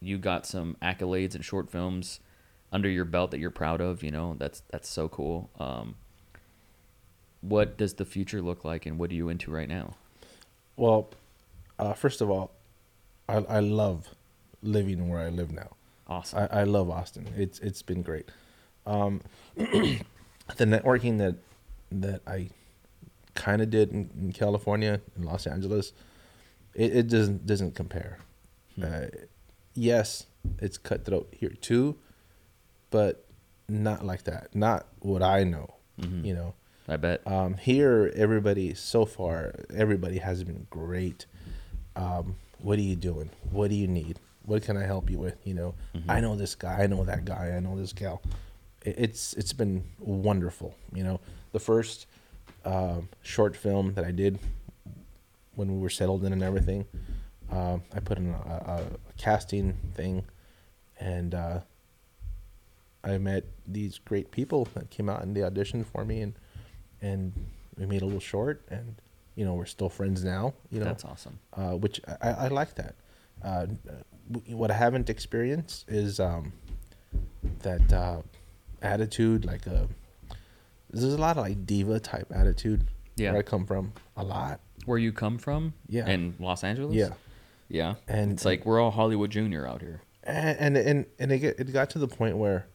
[0.00, 2.20] You got some accolades and short films
[2.72, 4.02] under your belt that you're proud of.
[4.02, 5.50] You know that's that's so cool.
[5.58, 5.96] Um,
[7.40, 9.94] what does the future look like, and what are you into right now?
[10.76, 11.08] well
[11.78, 12.50] uh, first of all
[13.28, 14.08] I, I love
[14.62, 15.70] living where i live now
[16.06, 16.48] Awesome.
[16.50, 18.28] I, I love austin it's it's been great
[18.86, 19.20] um,
[19.56, 21.36] the networking that
[21.90, 22.50] that i
[23.34, 25.92] kind of did in, in california in los angeles
[26.74, 28.18] it, it doesn't doesn't compare
[28.76, 28.84] Hmm.
[28.84, 29.06] uh,
[29.74, 30.26] yes
[30.58, 31.96] it's cutthroat here too
[32.90, 33.24] but
[33.68, 36.24] not like that not what i know Mhm.
[36.26, 36.52] you know
[36.88, 37.20] I bet.
[37.26, 41.26] Um, here, everybody so far, everybody has been great.
[41.96, 43.30] Um, what are you doing?
[43.50, 44.18] What do you need?
[44.44, 45.36] What can I help you with?
[45.44, 46.04] You know, Mhm.
[46.08, 46.82] I know this guy.
[46.82, 47.52] I know that guy.
[47.56, 48.22] I know this gal.
[48.84, 50.76] It, it's it's been wonderful.
[50.92, 51.20] You know,
[51.52, 52.06] the first
[52.64, 54.38] um, short film that I did
[55.56, 56.84] when we were settled in and everything,
[57.50, 60.24] um, I put in a, a, a casting thing,
[61.00, 61.60] and uh,
[63.02, 66.34] I met these great people that came out and they auditioned for me and
[67.06, 67.32] and
[67.78, 68.86] we made a little short and
[69.36, 71.36] you know we're still friends now you know That's awesome.
[71.60, 72.94] uh, which I, I like that
[73.50, 73.66] uh,
[74.60, 76.52] what I haven't experienced is um,
[77.62, 78.22] that uh,
[78.82, 79.88] attitude like a
[80.90, 82.80] there's a lot of like diva type attitude
[83.16, 83.30] Yeah.
[83.32, 83.92] where I come from.
[84.16, 84.60] A lot.
[84.86, 85.74] Where you come from?
[85.88, 86.08] Yeah.
[86.08, 86.94] In Los Angeles?
[86.94, 87.10] Yeah.
[87.68, 87.94] Yeah.
[88.08, 90.00] And It's like we're all Hollywood Junior out here.
[90.22, 92.66] and and and, and it, it got to the point where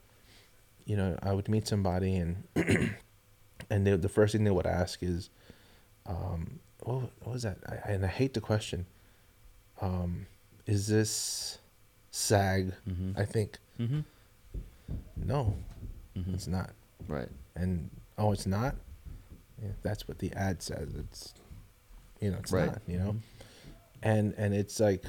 [0.85, 2.43] you know i would meet somebody and
[3.71, 5.29] and they, the first thing they would ask is
[6.05, 8.85] um what, what was that I, and i hate the question
[9.81, 10.27] um
[10.67, 11.57] is this
[12.11, 13.17] SAG Mhm.
[13.17, 14.01] i think Mm-hmm.
[15.17, 15.55] no
[16.17, 16.33] Mhm.
[16.33, 16.71] it's not
[17.07, 17.29] Right.
[17.55, 18.75] and oh it's not
[19.61, 21.33] yeah, that's what the ad says it's
[22.19, 22.67] you know it's Right.
[22.67, 23.19] not you know Mhm.
[24.03, 25.03] and and it's like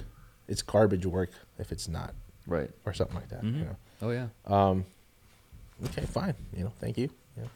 [0.48, 2.14] it's garbage work if it's not
[2.46, 2.70] Right.
[2.84, 4.26] or something like that you know Oh yeah.
[4.46, 4.84] Um,
[5.84, 6.34] okay, fine.
[6.56, 7.08] You know, thank you.
[7.36, 7.48] Know,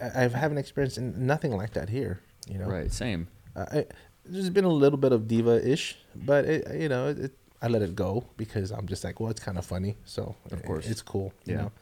[0.00, 2.20] I, haven't experienced nothing like that here.
[2.48, 2.90] You know, Right.
[2.92, 3.28] Same.
[3.56, 3.86] Uh, I,
[4.24, 7.32] there's been a little bit of diva-ish, but it, you know, it,
[7.62, 10.62] I let it go because I'm just like, well, it's kind of funny, so Of
[10.64, 10.86] course.
[10.86, 11.32] it's cool.
[11.44, 11.60] You Yeah.
[11.62, 11.72] know,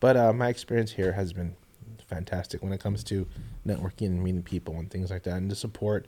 [0.00, 1.54] but uh, my experience here has been
[2.08, 3.26] fantastic when it comes to
[3.66, 6.06] networking and meeting people and things like that, and the support.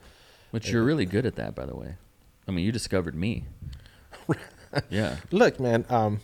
[0.50, 1.94] Which you're really good at that, by the way.
[2.48, 3.44] I mean, you discovered me.
[4.90, 5.16] yeah.
[5.30, 6.20] Look, man, um,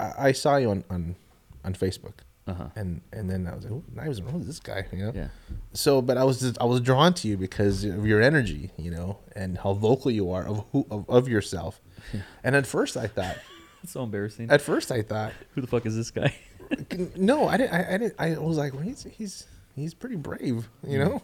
[0.00, 1.16] I, I saw you on on
[1.64, 2.14] on Facebook.
[2.46, 2.66] Uh huh.
[2.76, 4.84] And and then I was like, "Ooh, I was who's this guy?
[4.92, 5.28] You know, Yeah.
[5.72, 8.90] so but i was just, i was drawn to you because of your energy you
[8.90, 11.80] know and how vocal you are of who of, of yourself
[12.44, 13.36] and at first i thought
[13.82, 14.50] It's so embarrassing.
[14.50, 16.34] at first i thought Who the fuck is this guy?
[17.16, 20.68] no i didn't i, I didn't i was like well he's he's he's pretty brave
[20.86, 21.22] you know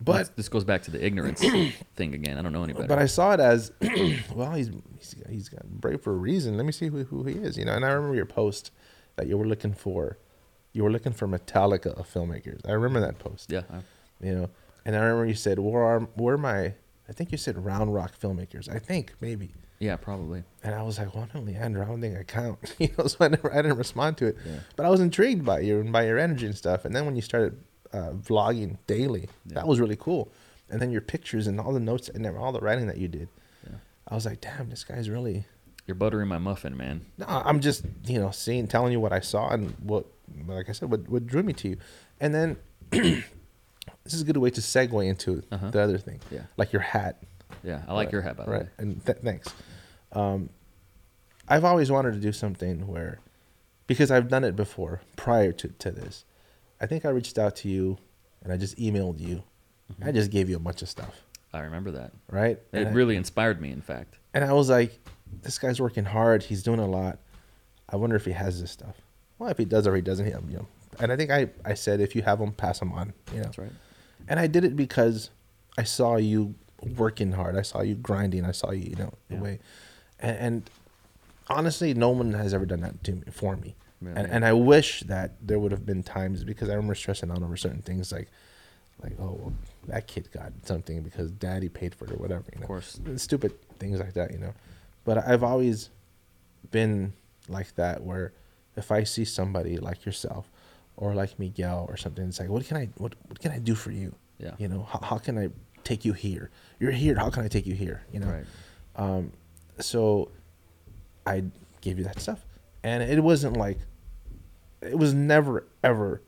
[0.00, 1.40] But but this goes back to the ignorance
[1.96, 2.38] thing again.
[2.38, 2.86] I don't know anybody.
[2.88, 3.70] but i saw it as
[4.34, 7.34] well he's he's he's got brave for a reason let me see who, who he
[7.34, 8.70] is you know and i remember your post
[9.16, 10.16] that you were looking for
[10.78, 13.62] you were looking for metallica of filmmakers i remember that post yeah.
[14.26, 14.48] You know.
[14.84, 16.60] And I remember you said, "Where are where are my?"
[17.08, 18.66] I think you said Round Rock filmmakers.
[18.76, 19.48] I think maybe.
[19.78, 19.96] yeah.
[19.96, 20.42] Probably.
[20.64, 21.82] And I was like, "Well, I'm Leander.
[21.84, 24.36] I don't think I count." You know, so I never, I didn't respond to it.
[24.46, 24.60] Yeah.
[24.76, 26.84] But I was intrigued by you and by your energy and stuff.
[26.86, 27.52] And then when you started
[27.92, 29.54] uh, vlogging daily, Yeah.
[29.56, 30.22] that was really cool.
[30.70, 33.28] And then your pictures and all the notes and all the writing that you did,
[33.68, 33.78] Yeah.
[34.08, 35.46] I was like, "Damn, this guy's really."
[35.86, 36.96] You're buttering my muffin, man.
[37.18, 40.06] No, I'm just you know seeing, telling you what I saw and what,
[40.46, 41.76] like I said, what what drew me to you,
[42.20, 42.56] and then
[42.90, 43.24] this
[44.14, 45.70] is a good way to segue into Uh-huh.
[45.70, 46.42] the other thing, Yeah.
[46.56, 47.22] like your hat.
[47.62, 47.82] Yeah.
[47.88, 48.62] I like Right, your hat, by the right.
[48.62, 48.68] way.
[48.78, 49.48] And th- thanks.
[50.12, 50.50] Um,
[51.48, 53.18] I've always wanted to do something where,
[53.86, 56.24] because I've done it before prior to, to this,
[56.80, 57.98] I think I reached out to you
[58.42, 59.42] and I just emailed you.
[59.92, 60.08] Mm-hmm.
[60.08, 61.22] I just gave you a bunch of stuff,
[61.52, 62.12] I remember that.
[62.30, 62.58] right?
[62.58, 64.16] It and, I, really inspired me, in fact.
[64.34, 64.98] and I was like,
[65.42, 66.42] this guy's working hard.
[66.44, 67.18] He's doing a lot.
[67.88, 68.96] I wonder if he has this stuff.
[69.38, 70.66] Well, if he does or he doesn't, he, um, you know.
[71.00, 73.12] And I think I, I said, if you have them, pass them on.
[73.32, 73.44] You know.
[73.44, 73.70] That's right.
[74.28, 75.30] And I did it because
[75.76, 76.54] I saw you
[76.96, 77.56] working hard.
[77.56, 78.44] I saw you grinding.
[78.44, 79.40] I saw you, you know, the Yeah.
[79.42, 79.58] way.
[80.20, 80.70] And, and
[81.48, 83.74] honestly, no one has ever done that to me for me.
[84.02, 84.34] Yeah, and yeah.
[84.34, 87.56] and I wish that there would have been times because I remember stressing out over
[87.56, 88.28] certain things like,
[89.02, 89.52] like oh, well,
[89.86, 92.44] that kid got something because daddy paid for it or whatever.
[92.52, 92.64] You know?
[92.64, 93.00] Of course.
[93.16, 94.52] stupid things like that, you know.
[95.04, 95.90] But I've always
[96.70, 97.12] been
[97.48, 98.32] like that where
[98.78, 100.50] if I see somebody like yourself
[100.96, 103.74] or like Miguel or something, it's like, what can I what what can I do
[103.74, 104.14] for you?
[104.38, 104.54] Yeah.
[104.58, 105.48] You know, how, how can I
[105.84, 106.50] take you here?
[106.80, 107.16] You're here.
[107.16, 108.02] How can I take you here?
[108.12, 108.28] You know.
[108.28, 108.46] Right.
[108.96, 109.32] Um,
[109.80, 110.30] so
[111.26, 111.44] I
[111.80, 112.44] gave you that stuff,
[112.82, 113.78] and it wasn't like
[114.80, 116.22] it was never ever.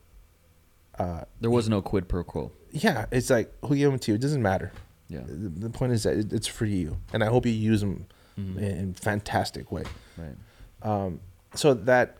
[0.98, 2.52] Uh, There was no quid pro quo.
[2.72, 4.14] yeah, it's like who gave them to you.
[4.16, 4.72] It doesn't matter.
[5.08, 5.22] Yeah.
[5.26, 8.06] The, the point is that it, it's for you, and I hope you use them
[8.38, 8.56] Mhm.
[8.58, 9.84] in, in fantastic way.
[10.16, 10.36] Right.
[10.82, 11.20] Um,
[11.54, 12.16] so that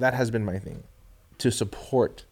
[0.00, 0.82] that has been my thing,
[1.38, 2.24] to support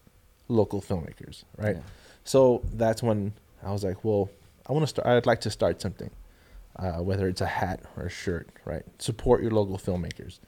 [0.49, 1.77] local filmmakers, right?
[1.77, 1.83] Yeah.
[2.25, 4.31] So that's when I was like, well,
[4.67, 5.07] I want to start.
[5.07, 6.11] I'd like to start something,
[6.77, 8.83] uh, whether it's a hat or a shirt, right?
[8.99, 10.39] Support your local filmmakers,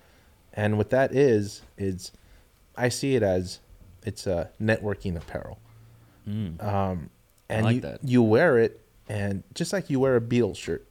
[0.52, 2.12] and what that is is,
[2.76, 3.60] I see it as
[4.04, 5.58] it's a networking apparel.
[6.28, 6.62] Mm.
[6.62, 7.10] Um,
[7.48, 8.00] and like you, that.
[8.04, 10.86] you wear it, and just like you wear a Beatles shirt,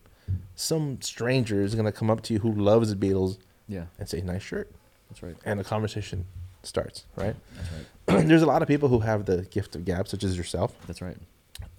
[0.56, 3.86] some stranger is gonna come up to you who loves the Beatles Yeah.
[4.00, 4.72] and say, "Nice shirt,"
[5.10, 5.36] That's right.
[5.46, 6.26] and the conversation
[6.64, 7.06] starts.
[7.16, 7.36] Right?
[7.56, 8.28] That's right.
[8.28, 11.02] There's a lot of people who have the gift of gab, such as yourself, That's
[11.02, 11.18] right.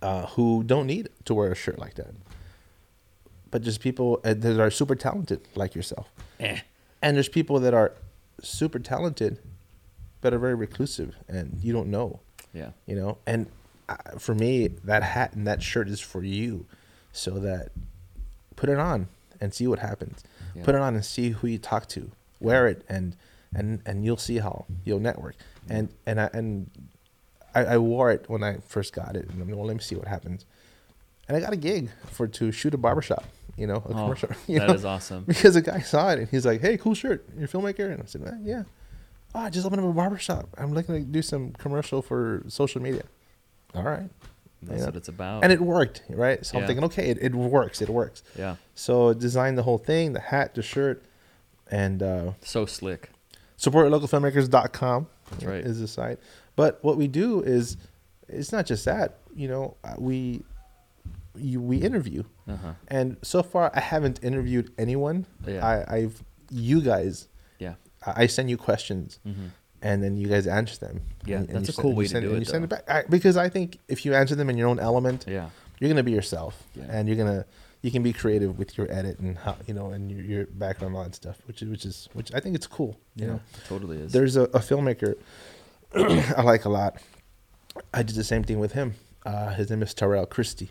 [0.03, 2.15] uh, who don't need to wear a shirt like that,
[3.51, 6.09] but just people uh, that are super talented, like yourself.
[6.39, 6.61] Eh.
[7.03, 7.93] And there's people that are
[8.43, 9.39] super talented,
[10.21, 12.21] but are very reclusive, and you don't know
[12.53, 12.71] Yeah.
[12.87, 13.47] you know and
[13.89, 16.67] uh, for me that hat and that shirt is for you
[17.13, 17.71] so that
[18.57, 19.09] put it on
[19.41, 20.23] and see what happens
[20.55, 20.65] Yeah.
[20.65, 22.11] put it on and see who you talk to
[22.41, 23.17] wear it and
[23.55, 25.35] and and you'll see how you'll network
[25.69, 26.71] and and i and
[27.55, 29.83] i, I wore it when i first got it and i'm like, well let me
[29.83, 30.45] see what happens
[31.29, 33.25] and i got a gig for to shoot a barbershop
[33.57, 34.75] you know a Oh, commercial you that know?
[34.75, 35.25] is awesome.
[35.29, 38.03] because a guy saw it and he's like hey cool shirt you're a filmmaker and
[38.03, 38.63] i said eh, yeah
[39.33, 40.49] Oh, I just opened up a barber shop.
[40.59, 43.05] I'm looking to do some commercial for social media.
[43.77, 44.11] All right.
[44.61, 44.87] That's Yeah.
[44.87, 45.45] what it's about.
[45.45, 46.45] And it worked, right?
[46.45, 47.81] So I'm thinking, okay, it, it works.
[47.81, 48.25] It works.
[48.37, 51.05] yeah, So designed the whole thing, the hat, the shirt,
[51.71, 53.11] and uh, so slick.
[53.59, 55.65] supportlocalfilmmakers.com That's right.
[55.65, 56.19] is the site.
[56.57, 57.77] But what we do is,
[58.29, 59.19] it's not just that.
[59.35, 60.43] You know, uh, we
[61.37, 62.73] you, we interview, Uh huh.
[62.89, 65.27] and so far I haven't interviewed anyone.
[65.47, 65.65] Yeah.
[65.67, 67.29] I, I've you guys.
[67.59, 67.75] Yeah.
[68.05, 69.47] I I send you questions, Mm-hmm.
[69.83, 71.01] and then you guys answer them.
[71.25, 72.65] Yeah, And- that's a cool and way you to send, do and it, You send
[72.65, 75.51] it back I, because I think if you answer them in your own element, Yeah.
[75.79, 76.85] you're gonna be yourself, Yeah.
[76.91, 77.45] and you're gonna
[77.83, 80.95] you can be creative with your edit and how you know and your, your background
[80.97, 82.99] all that stuff, which is which is which I think it's cool.
[83.17, 83.33] You Yeah.
[83.33, 84.13] know, totally is.
[84.13, 85.17] there's a, a filmmaker
[85.95, 86.97] I like a lot.
[87.95, 88.95] I did the same thing with him.
[89.25, 90.71] Uh, his name is Terrell Christie.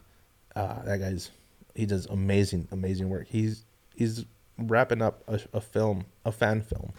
[0.56, 1.32] Uh, that guy's
[1.76, 3.28] he does amazing, amazing work.
[3.28, 3.64] He's
[3.96, 4.26] he's
[4.58, 6.92] wrapping up a, a film, a fan film,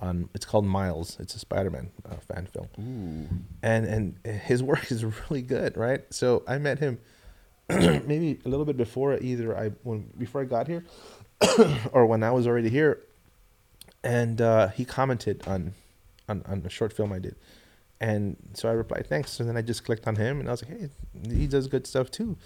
[0.00, 1.16] on it's called Miles.
[1.20, 3.28] It's a Spider-Man uh, fan film, Ooh.
[3.62, 3.86] and
[4.24, 6.02] and his work is really good, right?
[6.10, 6.98] So I met him
[7.68, 10.84] maybe a little bit before either I when before I got here,
[11.92, 13.00] or when I was already here,
[14.02, 15.72] and uh, he commented on,
[16.28, 17.36] on on a short film I did,
[18.00, 20.62] and so I replied thanks, and then I just clicked on him, and I was
[20.62, 20.88] like, hey,
[21.34, 22.36] he does good stuff too,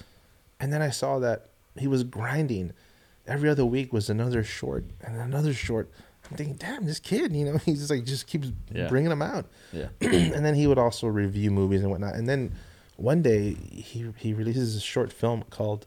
[0.60, 2.72] and then I saw that he was grinding,
[3.26, 5.90] every other week was another short and another short.
[6.30, 8.88] I'm thinking, damn, this kid, you know, he's just like just keeps Yeah.
[8.88, 9.86] bringing them out Yeah.
[10.00, 12.16] and then he would also review movies and whatnot.
[12.16, 12.52] And then
[12.98, 15.86] one day he he releases a short film called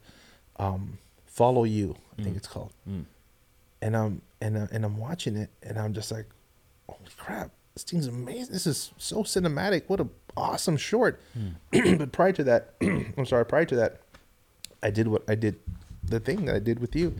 [0.57, 2.37] um, "Follow You," I think Mm.
[2.37, 2.73] it's called.
[2.89, 3.05] Mm.
[3.81, 6.25] And I'm and uh, and I'm watching it, and I'm just like,
[6.87, 7.51] "Holy crap!
[7.73, 8.53] This thing's amazing!
[8.53, 9.83] This is so cinematic.
[9.87, 10.07] What a
[10.37, 11.97] awesome short!" Mm.
[11.99, 13.45] but prior to that, I'm sorry.
[13.45, 14.01] Prior to that,
[14.81, 15.59] I did what I did,
[16.03, 17.15] the thing that I did with you.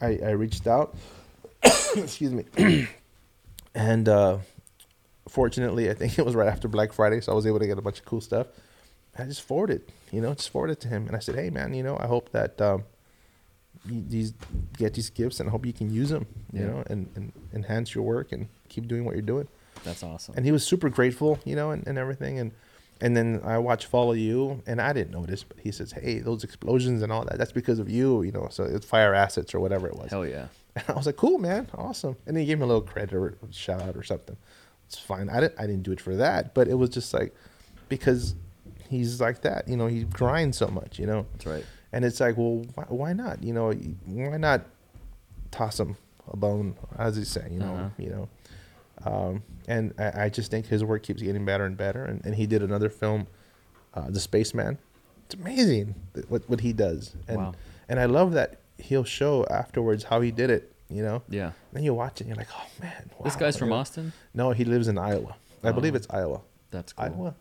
[0.00, 0.94] I I reached out.
[1.96, 2.44] excuse me.
[3.74, 4.38] and uh,
[5.28, 7.78] fortunately, I think it was right after Black Friday, so I was able to get
[7.78, 8.46] a bunch of cool stuff.
[9.18, 11.82] I just forwarded, you know, just forwarded to him, and I said, "Hey, man, you
[11.82, 12.84] know, I hope that um,
[13.88, 14.34] you, these
[14.76, 16.66] get these gifts, and I hope you can use them, you Yeah.
[16.66, 19.48] know, and, and enhance your work and keep doing what you're doing."
[19.84, 20.34] That's awesome.
[20.36, 22.52] And he was super grateful, you know, and, and everything, and
[23.00, 26.44] and then I watched Follow You, and I didn't notice, but he says, "Hey, those
[26.44, 29.60] explosions and all that, that's because of you, you know, so it's fire assets or
[29.60, 30.48] whatever it was." Hell yeah.
[30.74, 33.14] And I was like, "Cool, man, awesome." And then he gave me a little credit
[33.14, 34.36] or shout out or something.
[34.86, 35.28] It's fine.
[35.28, 37.34] I didn't I didn't do it for that, but it was just like
[37.88, 38.34] because
[38.88, 39.86] he's like that, you know.
[39.86, 41.26] He grinds so much, you know.
[41.32, 41.64] That's right.
[41.92, 43.42] And it's like, well, why, why not?
[43.42, 44.62] You know, why not
[45.50, 45.96] toss him
[46.30, 47.88] a bone, as he say, you know, Uh-huh.
[47.98, 48.28] you know.
[49.04, 52.04] Um, and I, I just think his work keeps getting better and better.
[52.04, 53.26] And, and he did another film,
[53.94, 54.78] uh, The Spaceman.
[55.26, 55.94] It's amazing
[56.28, 57.54] what what he does, and Wow.
[57.88, 60.72] and I love that he'll show afterwards how he did it.
[60.88, 61.50] You know, Yeah.
[61.72, 63.72] then you watch it, and you're like, oh man, This guy's from?
[63.72, 64.12] Austin.
[64.34, 65.34] No, he lives in Iowa.
[65.64, 65.96] I believe Oh.
[65.96, 66.42] it's Iowa.
[66.70, 67.06] That's cool.
[67.06, 67.34] Iowa,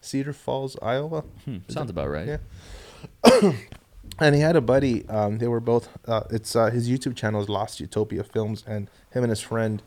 [0.00, 1.24] Cedar Falls, Iowa.
[1.44, 1.90] Hmm, sounds it?
[1.90, 2.26] about right.
[2.26, 3.52] Yeah.
[4.18, 5.08] and he had a buddy.
[5.08, 5.88] Um, they were both.
[6.06, 9.82] Uh, it's uh, his YouTube channel is Lost Utopia Films, and him and his friend.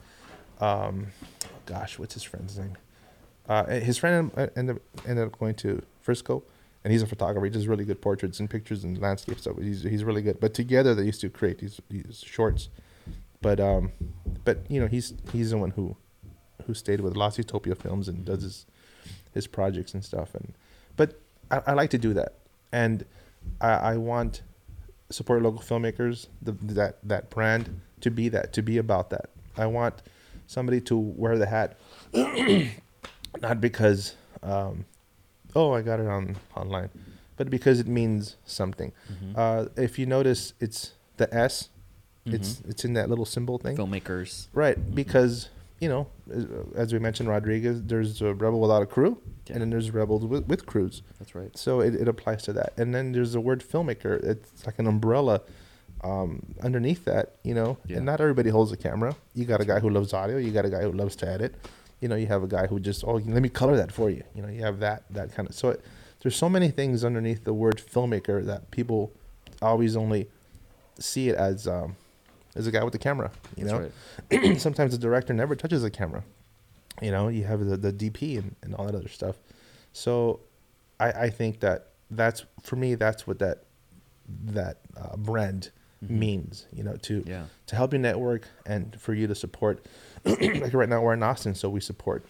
[0.60, 1.08] Um,
[1.66, 2.78] gosh, what's his friend's name?
[3.48, 6.44] Uh, his friend ended up, ended up going to Frisco,
[6.84, 7.46] and he's a photographer.
[7.46, 9.44] He does really good portraits and pictures and landscapes.
[9.44, 10.40] So he's he's really good.
[10.40, 12.70] But together they used to create these these shorts.
[13.42, 13.92] But um,
[14.46, 15.98] but you know he's he's the one who
[16.68, 18.66] who stayed with Lost Utopia Films and does his
[19.34, 20.34] his projects and stuff.
[20.36, 20.54] And
[20.98, 21.20] but
[21.50, 22.34] I, I like to do that,
[22.72, 23.06] and
[23.60, 24.42] I, I want
[25.10, 29.30] support local filmmakers, the, that that brand to be that, to be about that.
[29.58, 30.02] I want
[30.48, 31.78] somebody to wear the hat,
[33.42, 34.86] not because, um,
[35.56, 36.90] oh, I got it on online,
[37.38, 38.92] but because it means something.
[39.12, 39.38] Mhm.
[39.38, 41.70] Uh, if you notice, it's the S.
[42.26, 42.70] It's Mhm.
[42.70, 43.76] it's in that little symbol thing.
[43.76, 44.48] filmmakers.
[44.54, 44.94] Right, Mhm.
[44.96, 45.50] because
[45.82, 46.08] you know,
[46.76, 49.18] as- we mentioned, Rodriguez, there's a rebel without a crew,
[49.48, 49.54] Yeah.
[49.54, 51.02] and then there's rebels with, with crews.
[51.20, 51.56] That's right.
[51.58, 52.72] So it, it applies to that.
[52.78, 54.24] And then there's the word filmmaker.
[54.24, 55.42] It's like an umbrella
[56.04, 57.78] um, underneath that, you know.
[57.88, 57.98] Yeah.
[57.98, 59.16] And not everybody holds a camera.
[59.36, 60.38] You got a guy who loves audio.
[60.38, 61.56] You got a guy who loves to edit.
[62.00, 64.24] You know, you have a guy who just oh, let me color that for you.
[64.36, 65.54] You know, you have that that kind of.
[65.56, 65.82] So it,
[66.22, 69.12] there's so many things underneath the word filmmaker that people
[69.62, 70.28] always only
[71.00, 71.96] see it as um,
[72.56, 73.32] as a guy with the camera.
[73.56, 73.80] You That's
[74.32, 74.60] know, right.
[74.62, 76.24] sometimes the director never touches the camera.
[77.02, 79.36] You know, you have the, the DP and, and all that other stuff.
[79.94, 80.42] So
[81.00, 83.64] I, I think that that's for me that's what that
[84.46, 85.72] that uh, brand
[86.04, 86.10] Mhm.
[86.10, 86.66] means.
[86.74, 87.46] You know, to Yeah.
[87.68, 89.86] to help your network and for you to support.
[90.26, 92.26] like right now we're in Austin, so we support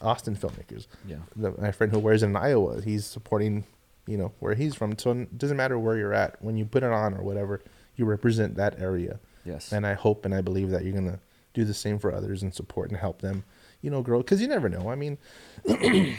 [0.00, 0.86] Austin filmmakers.
[1.06, 1.16] Yeah.
[1.36, 3.64] The, my friend who wears it in Iowa, he's supporting,
[4.06, 4.98] you know, where he's from.
[4.98, 7.60] So it doesn't matter where you're at when you put it on or whatever,
[7.96, 9.18] you represent that area.
[9.46, 9.72] Yes.
[9.72, 11.20] And I hope and I believe that you're gonna
[11.54, 13.44] do the same for others and support and help them,
[13.80, 14.90] you know, grow because you never know.
[14.90, 15.16] I mean,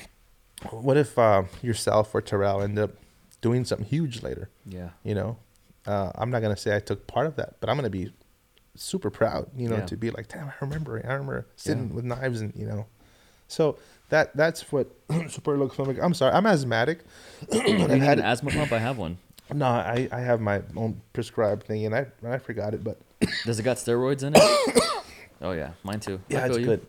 [0.72, 2.92] what if uh, yourself or Terrell end up
[3.42, 4.50] doing something huge later?
[4.66, 4.90] Yeah.
[5.04, 5.38] You know,
[5.86, 8.12] uh, I'm not gonna say I took part of that, but I'm gonna be
[8.76, 9.50] super proud.
[9.56, 9.86] You know, Yeah.
[9.86, 11.02] to be like, damn, I remember.
[11.04, 11.96] I remember sitting Yeah.
[11.96, 12.86] with knives and you know.
[13.48, 13.78] So
[14.10, 14.88] that that's what
[15.30, 16.04] super local filmmaker.
[16.04, 17.00] I'm sorry, I'm asthmatic.
[17.54, 18.72] You need had an asthma pump?
[18.72, 19.18] I have one.
[19.54, 22.98] no, I, I have my own prescribed thing, and I and I forgot it, but
[23.46, 24.42] Does it got steroids in it?
[25.42, 26.20] oh yeah, mine too.
[26.30, 26.66] Yeah, it's you.
[26.66, 26.86] good.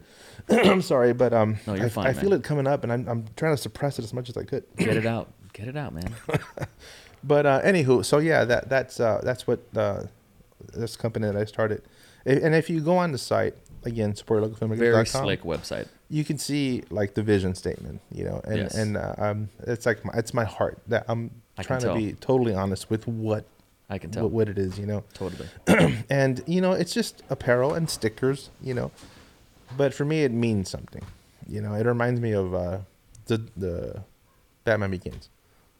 [0.50, 3.08] I'm sorry, but um, No, you're I, fine, I feel it coming up, and I'm
[3.08, 4.64] I'm trying to suppress it as much as I could.
[4.76, 5.32] Get it out.
[5.52, 6.14] Get it out, man.
[7.24, 10.04] But uh, anywho, so yeah, that that's uh, that's what uh,
[10.72, 11.82] this company that I started.
[12.24, 15.88] And if you go on the site again, Very slick website.
[16.08, 18.74] you can see like the vision statement, you know, and Yes.
[18.76, 22.12] and uh, um, it's like my, it's my heart that I'm I trying to be
[22.12, 23.44] totally honest with what
[23.90, 24.24] I can tell.
[24.24, 25.04] what, what it is, you know.
[25.14, 25.48] Totally.
[26.10, 28.90] and you know it's just apparel and stickers you know
[29.76, 31.02] but for me it means something
[31.48, 32.78] you know it reminds me of uh
[33.26, 34.02] the the
[34.64, 35.28] batman begins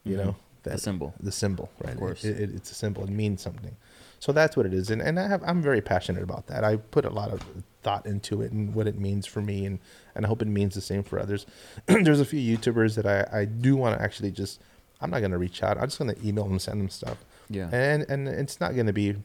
[0.03, 0.25] you Mhm.
[0.25, 1.13] know The symbol.
[1.19, 2.23] the symbol right Of course.
[2.23, 3.75] It, it, it's a symbol it means something
[4.19, 6.75] so that's what it is and, and i have i'm very passionate about that i
[6.77, 7.41] put a lot of
[7.83, 9.79] thought into it and what it means for me and
[10.15, 11.45] and i hope it means the same for others
[11.85, 14.59] there's a few youtubers that i i do want to actually just
[15.01, 17.17] i'm not going to reach out i'm just going to email them send them stuff
[17.49, 17.69] Yeah.
[17.71, 19.15] and and it's not going to be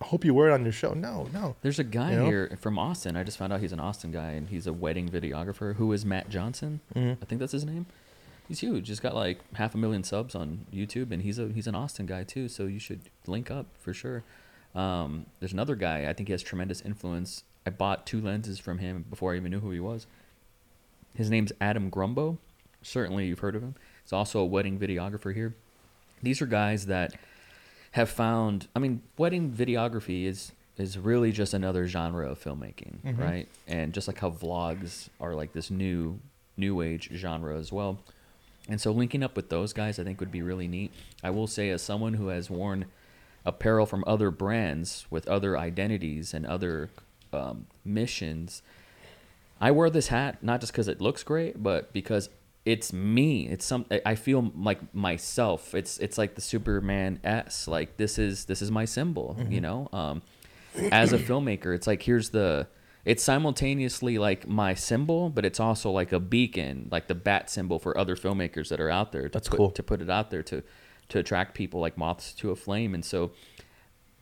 [0.00, 0.92] I hope you wear it on your show.
[0.94, 1.56] No, no.
[1.62, 2.26] There's a guy You know?
[2.26, 3.16] here from Austin.
[3.16, 5.74] I just found out he's an Austin guy, and he's a wedding videographer.
[5.74, 6.78] Who is Matt Johnson?
[6.94, 7.16] Mhm.
[7.20, 7.86] I think that's his name.
[8.46, 8.86] He's huge.
[8.88, 12.06] He's got like half a million subs on YouTube, and he's a he's an Austin
[12.06, 12.48] guy too.
[12.48, 14.22] So you should link up for sure.
[14.74, 16.06] Um, there's another guy.
[16.08, 17.42] I think he has tremendous influence.
[17.66, 20.06] I bought two lenses from him before I even knew who he was.
[21.14, 22.38] His name's Adam Grumbo.
[22.82, 23.74] Certainly you've heard of him.
[24.04, 25.56] He's also a wedding videographer here.
[26.22, 27.14] These are guys that
[27.92, 28.68] have found.
[28.74, 33.18] I mean, wedding videography is is really just another genre of filmmaking, Mhm.
[33.18, 33.48] right?
[33.66, 36.20] And just like how vlogs are like this new
[36.56, 37.98] new age genre as well.
[38.68, 40.92] And so linking up with those guys I think would be really neat.
[41.22, 42.84] I will say as someone who has worn
[43.44, 46.90] apparel from other brands with other identities and other
[47.32, 48.62] um, missions,
[49.60, 52.28] I wear this hat not just because it looks great, but because
[52.64, 53.48] it's me.
[53.48, 53.86] It's some.
[54.04, 55.74] I- feel like myself.
[55.74, 57.66] It's it's like the Superman S.
[57.68, 59.36] Like this is this is my symbol.
[59.48, 59.88] You know.
[59.92, 60.22] Um,
[60.92, 62.66] as a filmmaker, it's like here's the.
[63.04, 67.78] It's simultaneously like my symbol, but it's also like a beacon, like the bat symbol
[67.78, 69.22] for other filmmakers that are out there.
[69.22, 69.70] To That's put, cool.
[69.70, 70.62] To put it out there to
[71.08, 73.32] to attract people like moths to a flame, and so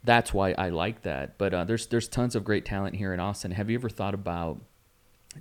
[0.04, 1.36] that's why I like that.
[1.36, 3.50] But uh, there's there's tons of great talent here in Austin.
[3.50, 4.60] Have you ever thought about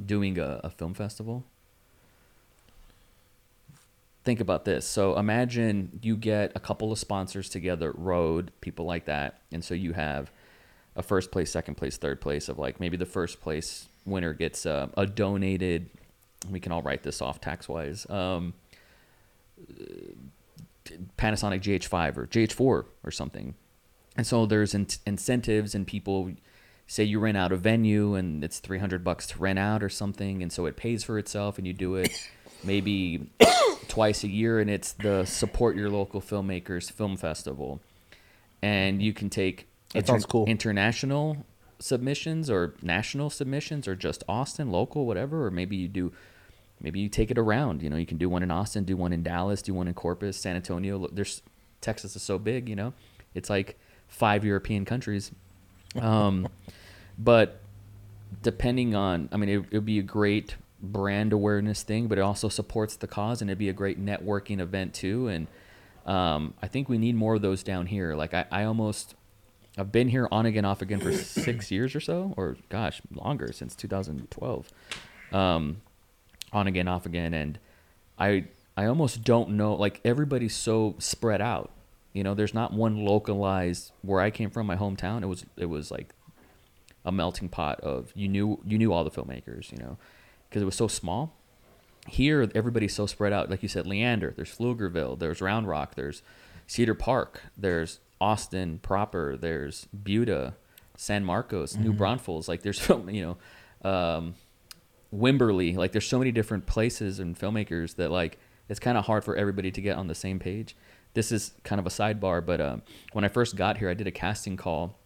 [0.03, 1.45] doing a, a film festival?
[4.25, 4.87] Think about this.
[4.87, 9.75] So imagine you get a couple of sponsors together, road people like that, and so
[9.75, 10.31] you have
[10.95, 14.65] a first place, second place, third place of like maybe the first place winner gets
[14.65, 15.89] a, a donated.
[16.49, 18.09] We can all write this off tax wise.
[18.09, 18.53] Um,
[21.17, 23.53] Panasonic GH5 or GH4 or something.
[24.17, 26.31] And so there's in- incentives and people
[26.87, 30.43] say you rent out a venue and it's 300 bucks to rent out or something
[30.43, 32.11] and so it pays for itself and you do it
[32.63, 33.27] maybe
[33.95, 37.79] twice a year and it's the support your local filmmakers film festival.
[38.61, 40.45] And you can take That sounds cool.
[40.47, 41.45] international
[41.79, 46.11] submissions or national submissions or just Austin local whatever or maybe you do
[46.81, 47.81] maybe you take it around.
[47.81, 49.93] You know, you can do one in Austin, do one in Dallas, do one in
[49.93, 51.07] Corpus, San Antonio.
[51.07, 51.41] There's
[51.79, 52.91] Texas is so big, you know,
[53.33, 55.31] it's like five European countries.
[56.01, 56.49] Um,
[57.17, 57.61] but
[58.43, 60.55] depending on, I mean, it would be a great
[60.91, 64.59] brand awareness thing, but it also supports the cause, and it'd be a great networking
[64.59, 65.27] event too.
[65.27, 65.47] And
[66.05, 68.15] um, I think we need more of those down here.
[68.15, 69.15] Like I, I almost.
[69.77, 73.51] I've been here on again, off again for six years or so, or gosh, longer
[73.51, 74.69] since 2012.
[75.33, 75.81] Um,
[76.53, 77.59] on again, off again, and
[78.17, 78.45] I
[78.77, 79.75] I almost don't know.
[79.75, 81.71] Like everybody's so spread out.
[82.13, 83.91] You know, there's not one localized.
[84.01, 86.13] Where I came from, my hometown, it was it was like
[87.03, 89.71] a melting pot of you knew you knew all the filmmakers.
[89.71, 89.97] You know,
[90.55, 91.35] because it was so small.
[92.07, 93.49] Here, everybody's so spread out.
[93.49, 94.33] Like you said, Leander.
[94.37, 95.19] There's Pflugerville.
[95.19, 95.95] There's Round Rock.
[95.95, 96.21] There's
[96.65, 97.41] Cedar Park.
[97.57, 99.35] There's Austin proper.
[99.35, 100.55] There's Buda,
[100.95, 102.47] San Marcos, New Braunfels.
[102.47, 103.09] Like there's film.
[103.09, 103.37] You
[103.83, 103.89] know.
[103.89, 104.35] Um,
[105.13, 105.75] Wimberley.
[105.75, 108.37] Like there's so many different places and filmmakers that like
[108.69, 110.73] it's kind of hard for everybody to get on the same page.
[111.15, 114.07] This is kind of a sidebar, but um, when I first got here, I did
[114.07, 114.97] a casting call,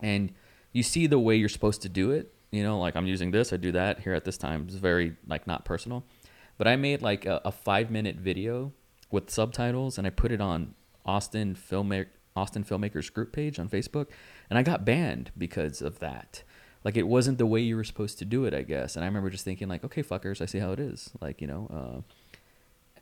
[0.00, 0.34] and
[0.70, 2.34] you see the way you're supposed to do it.
[2.52, 4.64] You know, like I'm using this, I do that here at this time.
[4.68, 6.04] It's very like not personal,
[6.58, 8.72] but I made like a, a five minute video
[9.10, 10.74] with subtitles, and I put it on
[11.04, 12.06] Austin filmmaker
[12.36, 14.06] Austin filmmakers group page on Facebook,
[14.48, 16.42] and I got banned because of that
[16.84, 18.96] like it wasn't the way you were supposed to do it, I guess.
[18.96, 21.10] And I remember just thinking like, okay, fuckers, I see how it is.
[21.20, 22.00] Like you know, uh,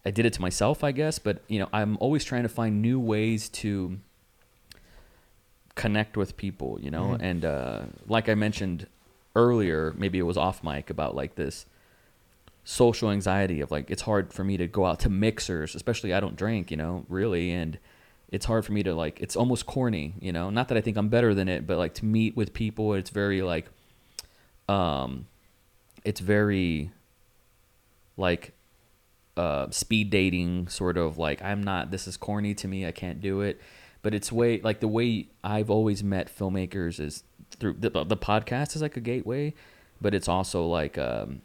[0.05, 1.19] I did it to myself, I guess.
[1.19, 3.99] But you know, I'm always trying to find new ways to
[5.75, 6.79] connect with people.
[6.81, 7.23] You know, Mhm.
[7.23, 8.87] and uh, like I mentioned
[9.35, 11.66] earlier, maybe it was off mic about like this
[12.65, 16.20] social anxiety of like it's hard for me to go out to mixers, especially I
[16.20, 17.78] don't drink, you know, really, and
[18.31, 20.51] it's hard for me to like it's almost corny, you know.
[20.51, 23.11] Not that I think I'm better than it, but like to meet with people, it's
[23.11, 23.66] very like
[24.69, 25.27] um
[26.05, 26.90] it's very
[28.16, 28.52] like
[29.36, 33.20] uh speed dating sort of like I'm not this is corny to me, I can't
[33.20, 33.61] do it.
[34.02, 37.24] But it's way like the way I've always met filmmakers is
[37.61, 39.55] through the, the podcast is like a gateway,
[40.01, 41.43] but it's also like um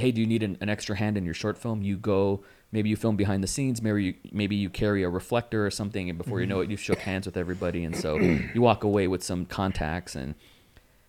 [0.00, 1.82] hey, do you need an, an extra hand in your short film?
[1.82, 2.42] You go,
[2.72, 6.08] maybe you film behind the scenes, maybe you, maybe you carry a reflector or something,
[6.08, 8.16] and before you know it, you've shook hands with everybody, and so
[8.54, 10.34] you walk away with some contacts, and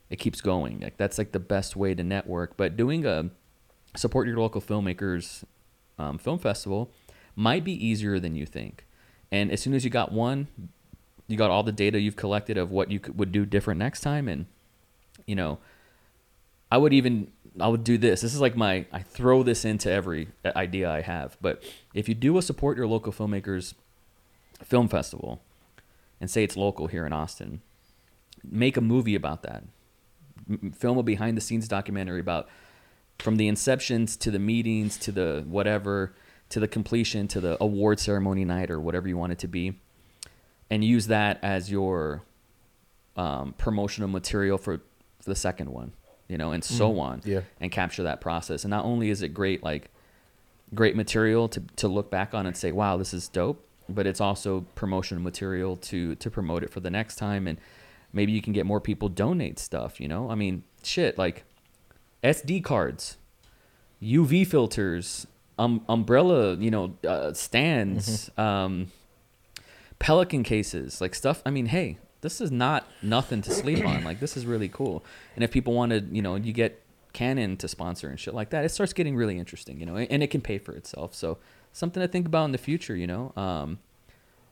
[0.10, 0.82] it keeps going.
[0.82, 2.58] Like that's like the best way to network.
[2.58, 3.30] But doing a
[3.96, 5.44] support your local filmmakers
[5.98, 6.92] um, film festival
[7.36, 8.86] might be easier than you think.
[9.32, 10.48] And as soon as you got one,
[11.32, 14.02] you got all the data you've collected of what you could, would do different next
[14.02, 14.46] time, and
[15.26, 15.60] you know,
[16.72, 18.22] I would even I would do this.
[18.22, 21.38] This is like my I throw this into every uh, idea I have.
[21.42, 21.64] But
[21.94, 23.74] if you do a support your local filmmakers
[24.64, 25.42] film festival
[26.20, 27.62] and say it's local here in Austin,
[28.44, 29.64] make a movie about that.
[30.76, 32.48] Film a behind the scenes documentary about
[33.20, 36.14] from the inceptions to the meetings to the whatever
[36.50, 39.80] to the completion to the award ceremony night or whatever you want it to be
[40.72, 42.24] and use that as your
[43.16, 44.78] um, promotional material for,
[45.20, 45.92] for the second one
[46.28, 47.42] you know and so on Yeah.
[47.60, 48.64] and capture that process.
[48.64, 49.90] And not only is it great, like
[50.74, 54.22] great material to, to look back on and say, wow, this is dope, but it's
[54.22, 57.48] also promotional material to, to promote it for the next time.
[57.48, 57.60] And
[58.14, 60.30] maybe you can get more people donate stuff, you know?
[60.32, 61.44] I mean, shit, like
[62.24, 63.18] SD cards,
[64.02, 65.28] UV filters,
[65.60, 68.88] um, umbrella, you know, uh, stands, um,
[70.02, 71.42] Pelican cases, like stuff.
[71.46, 74.04] I mean, hey, this is not nothing to sleep on.
[74.04, 75.04] Like this is really cool.
[75.36, 76.82] And if people wanted, you know, you get
[77.14, 80.24] Canon to sponsor and shit like that, it starts getting really interesting, you know, and
[80.24, 81.14] it can pay for itself.
[81.14, 81.38] So
[81.72, 83.32] something to think about in the future, you know.
[83.36, 83.80] Um,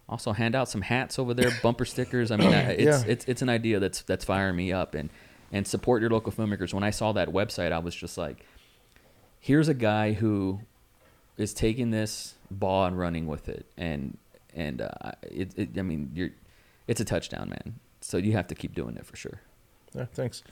[0.07, 2.31] also hand out some hats over there, bumper stickers.
[2.31, 3.03] I mean, it's Yeah.
[3.11, 5.09] it's it's an idea that's that's firing me up and
[5.51, 6.73] and support your local filmmakers.
[6.73, 8.45] When I saw that website, I was just like,
[9.39, 10.59] here's a guy who
[11.37, 14.17] is taking this ball and running with it, and
[14.53, 14.89] and uh,
[15.23, 16.29] it, it I mean, you're
[16.87, 17.79] it's a touchdown, man.
[18.01, 19.41] So you have to keep doing it for sure.
[19.93, 20.43] Yeah, thanks.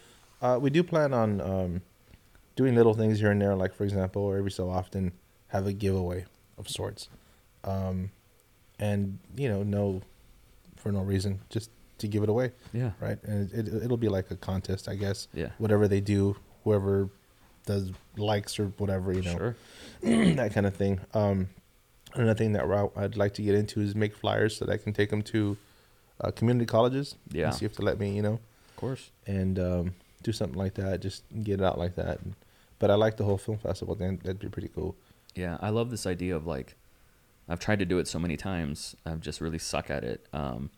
[0.41, 1.81] Uh, we do plan on um,
[2.55, 5.13] doing little things here and there, like for example, every so often
[5.47, 6.25] have a giveaway
[6.57, 7.09] of sorts,
[7.63, 8.11] um,
[8.79, 10.01] and you know, no,
[10.75, 12.91] for no reason, just to give it away, Yeah.
[12.99, 13.17] right?
[13.23, 15.27] And it, it, it'll be like a contest, I guess.
[15.33, 15.49] Yeah.
[15.57, 17.09] Whatever they do, whoever
[17.65, 19.55] does likes or whatever, you know, Sure.
[20.35, 20.99] that kind of thing.
[21.15, 21.49] Um,
[22.17, 24.93] another thing that I'd like to get into is make flyers so that I can
[24.93, 25.57] take them to
[26.21, 27.15] uh, community colleges.
[27.31, 27.47] Yeah.
[27.47, 28.39] And see if they let me, you know
[28.69, 29.09] Of course.
[29.25, 31.01] and um, do something like that.
[31.01, 32.19] Just get it out like that.
[32.79, 34.17] But I like the whole film festival thing.
[34.23, 34.95] That'd be pretty cool.
[35.35, 36.75] Yeah, I love this idea of like,
[37.49, 38.95] I've tried to do it so many times.
[39.05, 40.25] I've just really suck at it.
[40.33, 40.69] Um,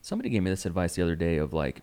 [0.00, 1.82] somebody gave me this advice the other day of like,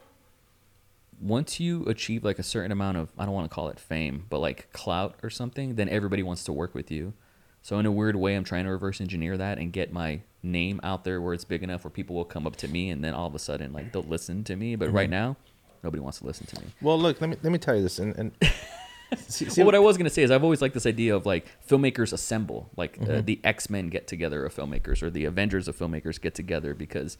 [1.22, 4.26] once you achieve like a certain amount of, I don't want to call it fame,
[4.30, 7.14] but like clout or something, then everybody wants to work with you.
[7.62, 10.80] So in a weird way, I'm trying to reverse engineer that and get my name
[10.84, 13.14] out there where it's big enough where people will come up to me and then
[13.14, 14.76] all of a sudden like they'll listen to me.
[14.76, 15.12] But right Mhm.
[15.12, 15.38] now,
[15.84, 16.68] nobody wants to listen to me.
[16.82, 18.00] Well, look, let me let me tell you this.
[18.00, 18.32] And, and
[19.28, 21.26] see, see well, what I was gonna say is I've always liked this idea of
[21.26, 23.26] like filmmakers assemble, like uh, Mhm.
[23.26, 27.18] the X Men get together of filmmakers or the Avengers of filmmakers get together because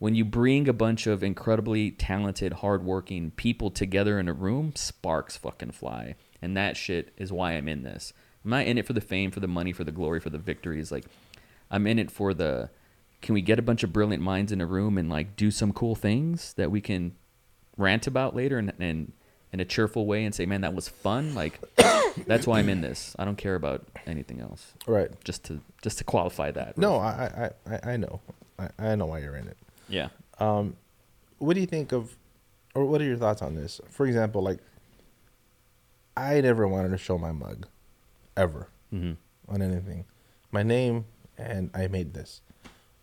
[0.00, 5.36] when you bring a bunch of incredibly talented, hardworking people together in a room, sparks
[5.36, 8.12] fucking fly, and that shit is why I'm in this.
[8.44, 10.38] I'm not in it for the fame, for the money, for the glory, for the
[10.38, 10.90] victories.
[10.92, 11.04] Like
[11.70, 12.70] I'm in it for the.
[13.20, 15.72] Can we get a bunch of brilliant minds in a room and like do some
[15.72, 17.16] cool things that we can
[17.76, 19.12] rant about later and, and
[19.52, 21.34] in a cheerful way and say, man, that was fun.
[21.34, 21.60] Like
[22.26, 23.16] that's why I'm in this.
[23.18, 24.72] I don't care about anything else.
[24.86, 25.10] right.
[25.24, 26.78] Just to just to qualify that.
[26.78, 28.20] No, I I, I, I know.
[28.58, 29.56] I, I know why you're in it.
[29.88, 30.08] Yeah.
[30.38, 30.76] Um,
[31.38, 32.16] what do you think of,
[32.74, 33.80] or what are your thoughts on this?
[33.90, 34.58] For example, like,
[36.16, 37.66] I never wanted to show my mug,
[38.38, 39.12] ever, hmm
[39.48, 40.04] on anything.
[40.52, 41.04] My name,
[41.38, 42.40] and I made this,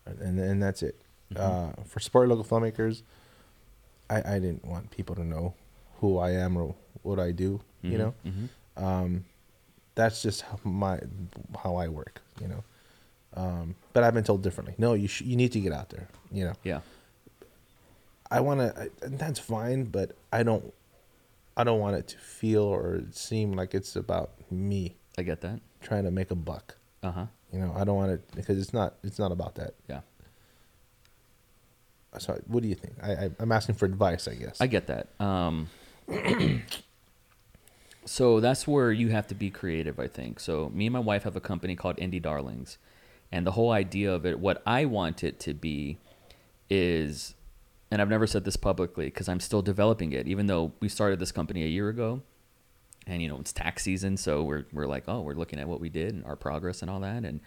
[0.06, 0.96] and and that's it.
[1.34, 1.40] Mhm.
[1.40, 3.02] Uh, for support local filmmakers,
[4.10, 5.54] I I didn't want people to know
[6.00, 7.62] who I am or what I do.
[7.84, 8.46] You know, hmm
[8.78, 9.26] um,
[9.94, 11.00] that's just how my
[11.64, 12.22] how I work.
[12.42, 12.64] You know,
[13.36, 14.74] um, but I've been told differently.
[14.78, 16.08] No, you sh- you need to get out there.
[16.32, 16.82] You know, Yeah.
[18.32, 18.92] I want to.
[19.02, 20.74] That's fine, but I don't.
[21.58, 25.60] I don't want it to feel or seem like it's about me I get that.
[25.82, 26.76] trying to make a buck.
[27.04, 27.26] Uh huh.
[27.54, 28.96] You know, I don't want it because it's not.
[29.04, 29.76] It's not about that.
[29.90, 30.02] Yeah.
[32.18, 32.96] So, what do you think?
[33.02, 34.28] I, I I'm asking for advice.
[34.28, 34.60] I guess.
[34.60, 35.08] I get that.
[35.20, 35.70] Um,
[38.06, 40.40] so that's where you have to be creative, I think.
[40.40, 42.78] So me and my wife have a company called Indie Darlings,
[43.32, 45.98] and the whole idea of it, what I want it to be,
[46.70, 47.36] is,
[47.92, 51.20] and I've never said this publicly because I'm still developing it, even though we started
[51.20, 52.22] this company a year ago,
[53.08, 55.80] and you know it's tax season, so we're we're like, oh, we're looking at what
[55.80, 57.40] we did and our progress and all that, and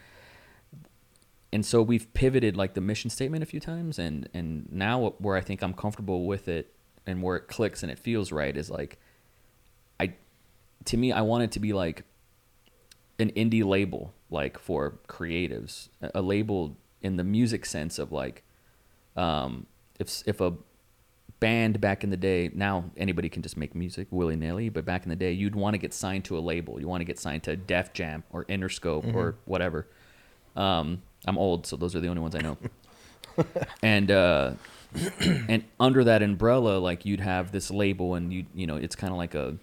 [1.53, 3.99] and so we've pivoted like the mission statement a few times.
[3.99, 6.75] And and now where i think i'm comfortable with it
[7.07, 8.99] and where it clicks and it feels right is like
[9.99, 10.13] i
[10.85, 12.05] to me i want it to be like
[13.19, 18.45] an indie label like for creatives a- label in the music sense of like
[19.17, 19.67] um
[19.99, 20.53] if if a
[21.41, 25.09] band back in the day now anybody can just make music willy-nilly but back in
[25.09, 27.43] the day you'd want to get signed to a label you want to get signed
[27.43, 29.87] to def jam or interscope or whatever
[30.59, 32.59] um, I'm old, so those are the only ones I know.
[33.83, 34.53] and uh,
[35.21, 39.13] and under that umbrella, like you'd have this label, and you you know it's kind
[39.13, 39.57] of like a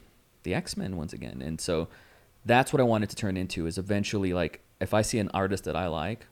[0.44, 1.42] the X Men once again.
[1.42, 1.90] And so
[2.46, 5.66] that's what I wanted to turn into is eventually like if I see an artist
[5.66, 6.28] that I like,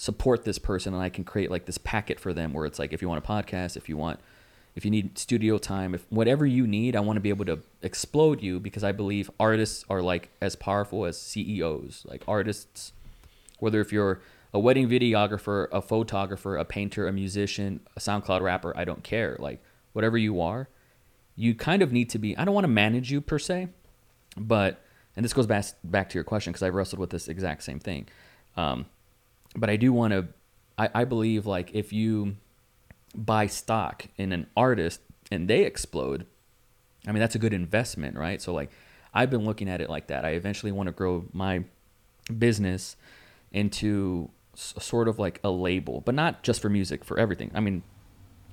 [0.00, 2.92] support this person, and I can create like this packet for them where it's like
[2.92, 4.20] if you want a podcast, if you want
[4.76, 7.58] if you need studio time, if whatever you need, I want to be able to
[7.82, 12.04] explode you because I believe artists are like as powerful as CEOs.
[12.06, 12.92] Like artists,
[13.58, 14.20] whether if you're
[14.54, 19.36] a wedding videographer, a photographer, a painter, a musician, a SoundCloud rapper, I don't care.
[19.40, 19.60] Like
[19.94, 20.68] whatever you are,
[21.34, 22.36] you kind of need to be.
[22.36, 23.66] I don't want to manage you per se,
[24.36, 24.80] but
[25.16, 27.80] and this goes back back to your question because I wrestled with this exact same
[27.80, 28.06] thing.
[28.56, 28.86] Um,
[29.58, 30.28] but I do want to.
[30.78, 32.36] I, I believe like if you
[33.14, 36.26] buy stock in an artist and they explode,
[37.06, 38.40] I mean that's a good investment, right?
[38.40, 38.70] So like
[39.12, 40.24] I've been looking at it like that.
[40.24, 41.64] I eventually want to grow my
[42.36, 42.96] business
[43.52, 47.50] into sort of like a label, but not just for music, for everything.
[47.54, 47.82] I mean,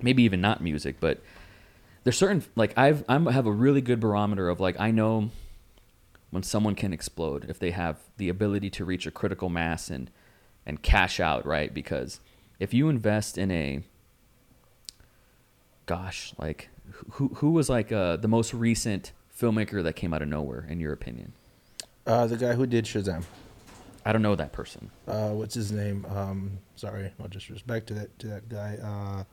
[0.00, 1.20] maybe even not music, but
[2.04, 5.30] there's certain like I've I'm have a really good barometer of like I know
[6.30, 10.10] when someone can explode if they have the ability to reach a critical mass and
[10.66, 11.72] and cash out, right?
[11.72, 12.20] Because
[12.58, 13.82] if you invest in a
[15.86, 16.68] gosh, like
[17.12, 20.80] who who was like uh, the most recent filmmaker that came out of nowhere in
[20.80, 21.32] your opinion?
[22.06, 23.24] Uh, the guy who did Shazam.
[24.04, 24.90] I don't know that person.
[25.08, 26.06] Uh, what's his name?
[26.08, 29.24] Um, sorry, no disrespect to that to that guy.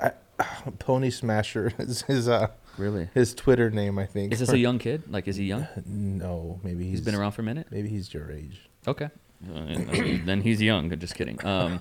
[0.00, 2.48] Uh, I, Pony Smasher is his uh
[2.78, 3.08] Really?
[3.12, 4.32] his Twitter name, I think.
[4.32, 5.02] Is this a young kid?
[5.10, 5.66] Like, is he young?
[5.84, 7.66] No, maybe He's been around for a minute.
[7.70, 8.60] Maybe he's your age.
[8.88, 9.10] Okay.
[9.48, 10.90] Uh, then he's young.
[10.98, 11.44] Just kidding.
[11.44, 11.80] Um,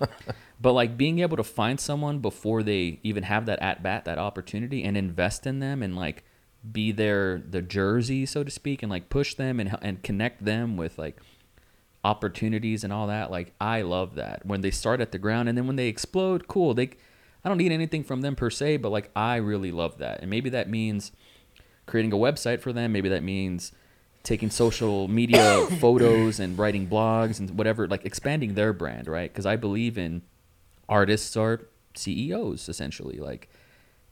[0.59, 4.17] but like being able to find someone before they even have that at bat, that
[4.17, 6.23] opportunity, and invest in them, and like
[6.71, 10.77] be their the jersey, so to speak, and like push them and and connect them
[10.77, 11.17] with like
[12.03, 13.31] opportunities and all that.
[13.31, 16.47] Like I love that when they start at the ground and then when they explode,
[16.47, 16.73] cool.
[16.73, 16.91] They,
[17.43, 20.29] I don't need anything from them per se, but like I really love that, and
[20.29, 21.11] maybe that means
[21.85, 22.91] creating a website for them.
[22.91, 23.71] Maybe that means
[24.23, 29.31] taking social media photos and writing blogs and whatever, like expanding their brand, right?
[29.31, 30.21] Because I believe in
[30.87, 31.61] artists are
[31.95, 33.49] CEOs essentially, like,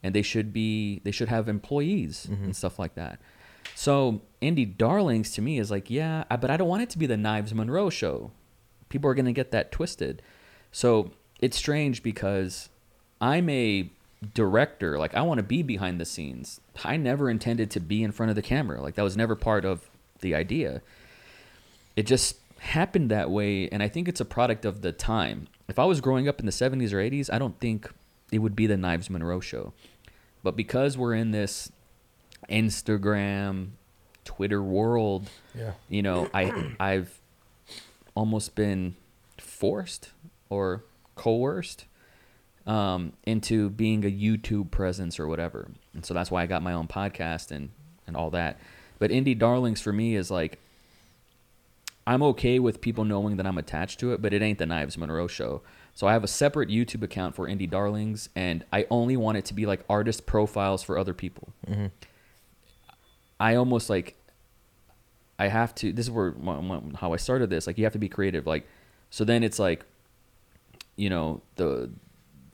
[0.02, 2.52] and they should be they should have employees and mm-hmm.
[2.52, 3.19] stuff like that.
[3.76, 6.98] So indie darlings to me is like, yeah, I- but I don't want it to
[6.98, 8.31] be the Knives Monroe show.
[8.90, 10.22] People are gonna get that twisted.
[10.72, 12.69] So it's strange because
[13.22, 13.90] I'm a
[14.34, 14.98] director.
[14.98, 16.60] Like I want to be behind the scenes.
[16.84, 18.81] I never intended to be in front of the camera.
[18.81, 19.89] Like that was never part of
[20.22, 20.82] the idea.
[21.96, 25.48] It just happened that way, and I think it's a product of the time.
[25.68, 27.91] If I was growing up in the 70s or 80s, I don't think
[28.32, 29.74] it would be the Knives Monroe show.
[30.44, 31.72] But because we're in this
[32.50, 33.70] Instagram,
[34.26, 35.74] Twitter world, Yeah.
[35.90, 37.20] you know, I I've
[38.16, 38.96] almost been
[39.38, 40.12] forced
[40.50, 40.84] or
[41.16, 41.86] coerced
[42.66, 46.74] um, into being a YouTube presence or whatever, and so that's why I got my
[46.74, 47.70] own podcast and
[48.08, 48.60] and all that.
[48.99, 50.59] But indie darlings for me is like
[52.05, 54.97] I'm okay with people knowing that I'm attached to it, but it ain't the Knives
[54.97, 55.61] Monroe show.
[55.93, 59.45] So I have a separate YouTube account for indie darlings, and I only want it
[59.45, 61.49] to be like artist profiles for other people.
[61.67, 61.88] Mm-hmm.
[63.39, 64.15] I almost like
[65.38, 65.93] I have to.
[65.93, 66.34] This is where
[66.95, 67.67] how I started this.
[67.67, 68.47] Like you have to be creative.
[68.47, 68.67] Like
[69.09, 69.85] so then it's like
[70.95, 71.89] you know the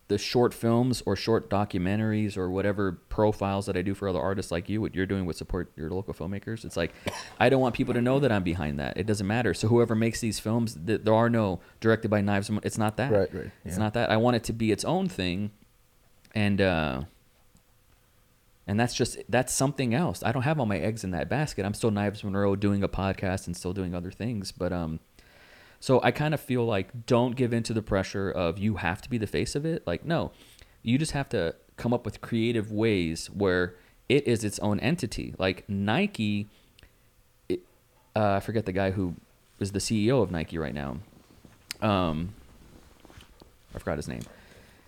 [0.07, 4.51] the short films or short documentaries or whatever profiles that I do for other artists
[4.51, 6.63] like you, what you're doing with support your local filmmakers.
[6.63, 6.93] It's like
[7.39, 8.97] I don't want people to know that I'm behind that.
[8.97, 9.53] It doesn't matter.
[9.55, 12.51] So whoever makes these films, th- there are no directed by knives.
[12.63, 13.11] It's not that.
[13.11, 13.83] Right, right, It's yeah.
[13.83, 14.11] not that.
[14.11, 15.49] I want it to be its own thing,
[16.35, 17.01] and uh,
[18.67, 20.21] and that's just that's something else.
[20.23, 21.65] I don't have all my eggs in that basket.
[21.65, 24.99] I'm still Knives Monroe doing a podcast and still doing other things, but um.
[25.79, 29.01] So I kind of feel like don't give in to the pressure of you have
[29.03, 29.85] to be the face of it.
[29.85, 30.31] Like no,
[30.83, 33.75] you just have to come up with creative ways where
[34.07, 35.33] it is its own entity.
[35.37, 36.47] Like Nike,
[37.49, 37.61] it,
[38.15, 39.15] uh, I forget the guy who
[39.59, 40.97] is the CEO of Nike right now.
[41.81, 42.33] Um,
[43.73, 44.21] I forgot his name,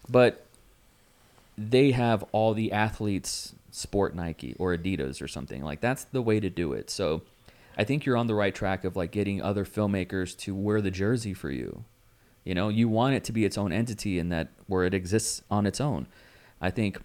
[0.10, 0.46] but
[1.58, 5.64] they have all the athletes sport Nike or Adidas or something.
[5.64, 6.90] Like that's the way to do it.
[6.90, 7.24] So
[7.78, 10.92] I think you're on the right track of like getting other filmmakers to wear the
[10.92, 11.84] jersey for you.
[12.44, 15.44] You know, you want it to be its own entity and that where it exists
[15.52, 16.08] on its own.
[16.60, 17.00] I think,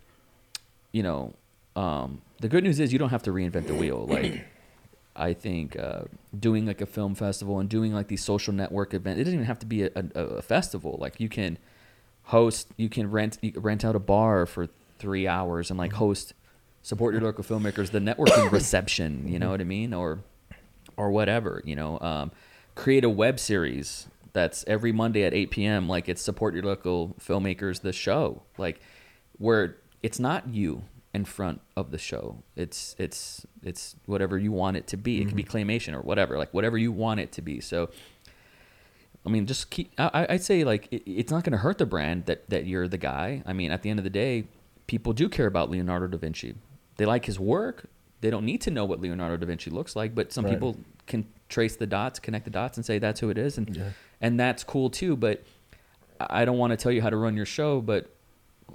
[0.92, 1.34] you know,
[1.76, 4.06] um, the good news is you don't have to reinvent the wheel.
[4.08, 4.46] Like,
[5.14, 6.02] I think uh,
[6.38, 9.46] doing like a film festival and doing like these social network event, it doesn't even
[9.46, 10.96] have to be a, a, a festival.
[10.98, 11.58] Like you can
[12.24, 14.68] host, you can rent you can rent out a bar for
[14.98, 16.32] three hours and like host,
[16.82, 19.28] support your local filmmakers, the networking reception.
[19.28, 19.92] You know what I mean?
[19.92, 20.20] Or
[20.96, 22.30] or whatever, you know, um,
[22.74, 25.88] create a web series that's every Monday at 8 p.m.
[25.88, 28.80] Like it's support your local filmmakers, the show, like
[29.38, 32.42] where it's not you in front of the show.
[32.56, 35.20] It's it's it's whatever you want it to be.
[35.20, 37.60] It can be claymation or whatever, like whatever you want it to be.
[37.60, 37.90] So,
[39.26, 39.92] I mean, just keep.
[39.98, 42.88] I, I'd say like it, it's not going to hurt the brand that that you're
[42.88, 43.42] the guy.
[43.46, 44.44] I mean, at the end of the day,
[44.86, 46.54] people do care about Leonardo da Vinci.
[46.96, 47.88] They like his work.
[48.22, 50.54] They don't need to know what Leonardo da Vinci looks like, but some Right.
[50.54, 50.76] people
[51.06, 53.90] can trace the dots, connect the dots, and say that's who it is, and Yeah.
[54.20, 55.16] and that's cool too.
[55.16, 55.42] But
[56.18, 58.08] I I don't want to tell you how to run your show, but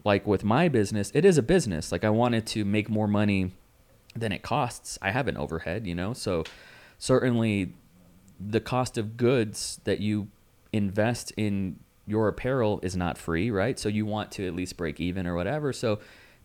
[0.04, 1.92] like with my business, it is a business.
[1.94, 3.52] Like I wanted to make more money
[4.16, 5.00] than it costs.
[5.02, 6.44] I have an overhead, you know, so
[6.98, 7.74] certainly
[8.40, 10.28] the cost of goods that you
[10.74, 13.80] invest in your apparel is not free, right?
[13.80, 15.72] So you want to at least break even or whatever.
[15.74, 16.00] So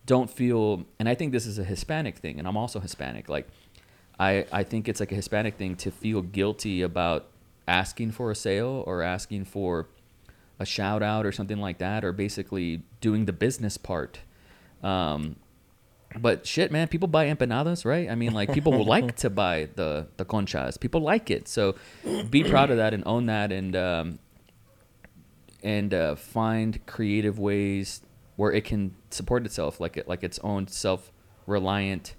[0.07, 3.29] don't feel and I think this is a Hispanic thing and I'm also Hispanic.
[3.29, 3.49] Like
[4.19, 7.29] I I think it's like a Hispanic thing to feel guilty about
[7.69, 9.89] asking for a sale or asking for
[10.59, 14.21] a shout out or something like that or basically doing the business part.
[14.83, 15.37] Um
[16.21, 18.11] but shit, man, people buy empanadas, right?
[18.11, 20.79] I mean, like people will like to buy the the conchas.
[20.79, 21.75] People like it, so
[22.31, 24.19] be proud of that and own that, and um,
[25.63, 28.03] and uh, find creative ways
[28.43, 31.13] where it can support itself, like it like its own self
[31.47, 32.17] reliant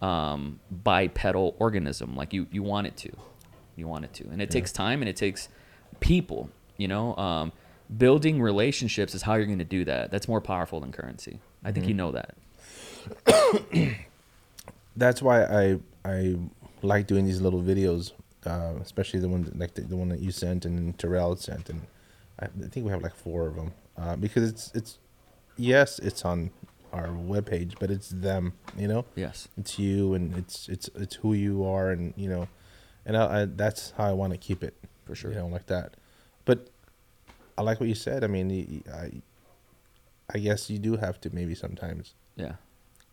[0.00, 2.16] um, bipedal organism.
[2.16, 3.12] Like you you want it to,
[3.76, 5.50] you want it to, and it takes time and it takes
[6.00, 6.48] people.
[6.78, 7.52] You know, um,
[7.98, 10.10] building relationships is how you're going to do that.
[10.10, 11.40] That's more powerful than currency.
[11.62, 12.34] I think you know that.
[14.96, 16.36] that's why I I
[16.80, 18.12] like doing these little videos,
[18.46, 21.82] uh, especially the one like the, the one that you sent and Terrell sent, and
[22.38, 24.98] I, I think we have like four of them uh, because it's it's
[25.60, 26.50] yes it's on
[26.92, 29.46] our webpage, but it's them, you know, Yes.
[29.56, 32.48] it's you and it's it's it's who you are, and you know,
[33.06, 34.74] and I, I, that's how I want to keep it
[35.04, 35.30] For sure.
[35.30, 35.94] you know, like that.
[36.44, 36.68] But
[37.56, 38.24] I like what you said.
[38.24, 39.12] I mean, I
[40.34, 42.54] I guess you do have to maybe sometimes Yeah.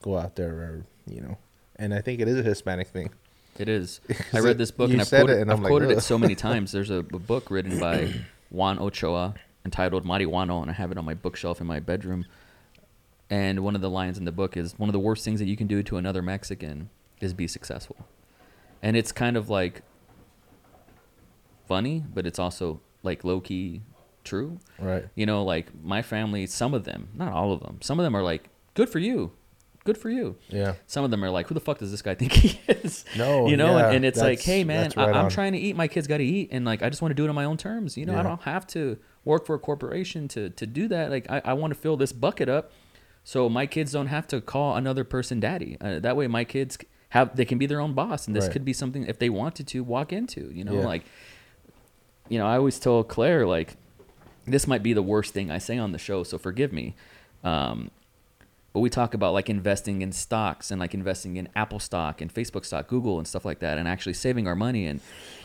[0.02, 1.38] go out there or you know
[1.78, 3.10] and i think it is a hispanic thing
[3.58, 4.02] It is.
[4.34, 6.36] I read this book and I've quoted, it and I've like, quoted it so many
[6.48, 6.72] times.
[6.72, 8.14] There's a, a book written by
[8.52, 9.34] Juan Ochoa
[9.68, 12.26] entitled Marihuano, and I have it on my bookshelf in my bedroom.
[13.30, 15.48] And one of the lines in the book is one of the worst things that
[15.48, 16.90] you can do to another Mexican
[17.20, 17.98] is be successful.
[18.82, 19.82] And it's kind of like
[21.68, 23.82] funny, but it's also like low key
[24.24, 24.60] true.
[24.80, 28.04] right You know, like my family, some of them, not all of them, some of
[28.04, 29.34] them are like, good for you.
[29.84, 30.36] Good for you.
[30.50, 33.04] yeah Some of them are like, who the fuck does this guy think he is?
[33.18, 35.30] No, you know, yeah, and it's like, hey man, right I, I'm on.
[35.32, 35.76] trying to eat.
[35.76, 37.46] My kids got to eat, and like, I just want to do it on my
[37.46, 37.98] own terms.
[37.98, 38.98] You know, I don't have to
[39.28, 41.10] work for a corporation to to do that.
[41.12, 42.72] Like, I, I want to fill this bucket up,
[43.24, 45.78] so my kids don't have to call another person daddy.
[45.82, 46.78] Uh, that way, my kids
[47.10, 48.54] have they can be their own boss, and this Right.
[48.54, 50.52] could be something if they wanted to walk into.
[50.54, 50.86] You know, Yeah.
[50.94, 51.04] like,
[52.30, 53.76] you know, I always tell Claire like,
[54.46, 56.96] this might be the worst thing I say on the show, so forgive me.
[57.44, 57.92] Um,
[58.74, 62.32] but we talk about like investing in stocks and like investing in Apple stock and
[62.34, 65.00] Facebook stock, Google and stuff like that, and actually saving our money and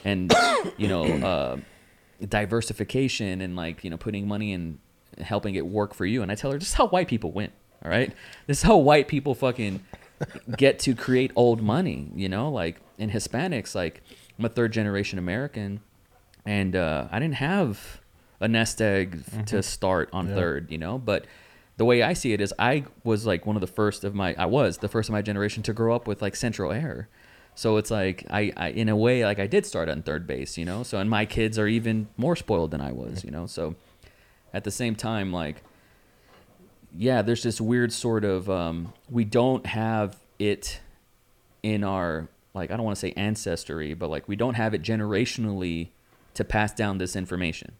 [0.04, 0.32] and
[0.76, 1.56] you know uh,
[2.28, 4.78] diversification and like you know putting money in
[5.20, 6.22] helping it work for you.
[6.22, 7.50] And I tell her this is how white people win.
[7.84, 8.12] All right,
[8.46, 9.80] this is how white people fucking
[10.56, 12.10] get to create old money.
[12.14, 14.02] You know, like in Hispanics, like
[14.38, 15.80] I'm a third generation American,
[16.46, 18.00] and uh, I didn't have
[18.40, 20.34] a nest egg f- to start on Yeah.
[20.34, 20.70] third.
[20.70, 21.26] You know, but
[21.76, 24.34] the way I see it is I was like one of the first of my
[24.38, 27.08] I was the first of my generation to grow up with like central air.
[27.54, 30.56] So it's like I, I in a way like I did start on third base,
[30.56, 30.82] you know.
[30.82, 33.46] So and my kids are even more spoiled than I was, you know.
[33.46, 33.74] So
[34.54, 35.62] at the same time like
[36.96, 40.80] yeah, there's this weird sort of um, we don't have it
[41.62, 44.82] in our like I don't want to say ancestry, but like we don't have it
[44.82, 45.88] generationally
[46.34, 47.72] to pass down this information.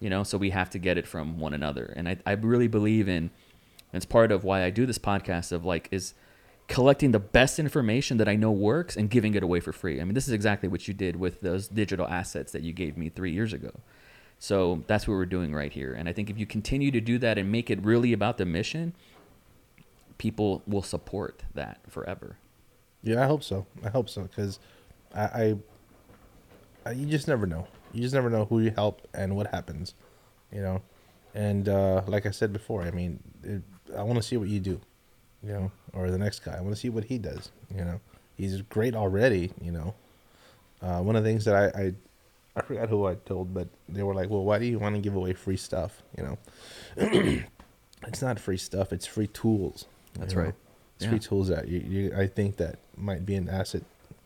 [0.00, 1.92] You know, so we have to get it from one another.
[1.96, 3.30] And I, I really believe in
[3.92, 6.14] it's part of why I do this podcast of like is
[6.72, 10.00] collecting the best information that I know works and giving it away for free.
[10.00, 12.96] I mean, this is exactly what you did with those digital assets that you gave
[12.96, 13.72] me 3 years ago.
[14.38, 15.92] So that's what we're doing right here.
[15.92, 18.46] And I think if you continue to do that and make it really about the
[18.46, 18.94] mission,
[20.16, 22.38] people will support that forever.
[23.02, 23.66] Yeah, I hope so.
[23.84, 24.58] I hope so because
[25.14, 25.56] I, I,
[26.86, 27.68] I, you just never know.
[27.92, 29.92] You just never know who you help and what happens,
[30.50, 30.80] you know.
[31.34, 33.62] And uh, like I said before, I mean, it,
[33.94, 34.80] I want to see what you do,
[35.44, 36.56] you know, or the next guy.
[36.56, 37.50] I want to see what he does.
[37.74, 38.00] You know,
[38.36, 39.52] he's great already.
[39.60, 39.94] You know,
[40.80, 41.94] uh, one of the things that I, I,
[42.56, 45.00] I forgot who I told, but they were like, "Well, why do you want to
[45.00, 46.38] give away free stuff?" You know,
[48.06, 49.86] it's not free stuff; it's free tools.
[50.14, 50.42] That's know?
[50.42, 50.54] right.
[50.96, 51.10] It's Yeah.
[51.10, 53.82] free tools that you, you, I think that might be an asset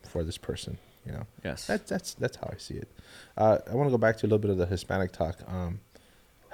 [0.09, 0.79] for this person.
[1.07, 1.67] You know, Yes.
[1.69, 2.89] that's that's that's how I see it.
[3.37, 5.37] Uh, I want to go back to a little bit of the Hispanic talk.
[5.47, 5.79] Um,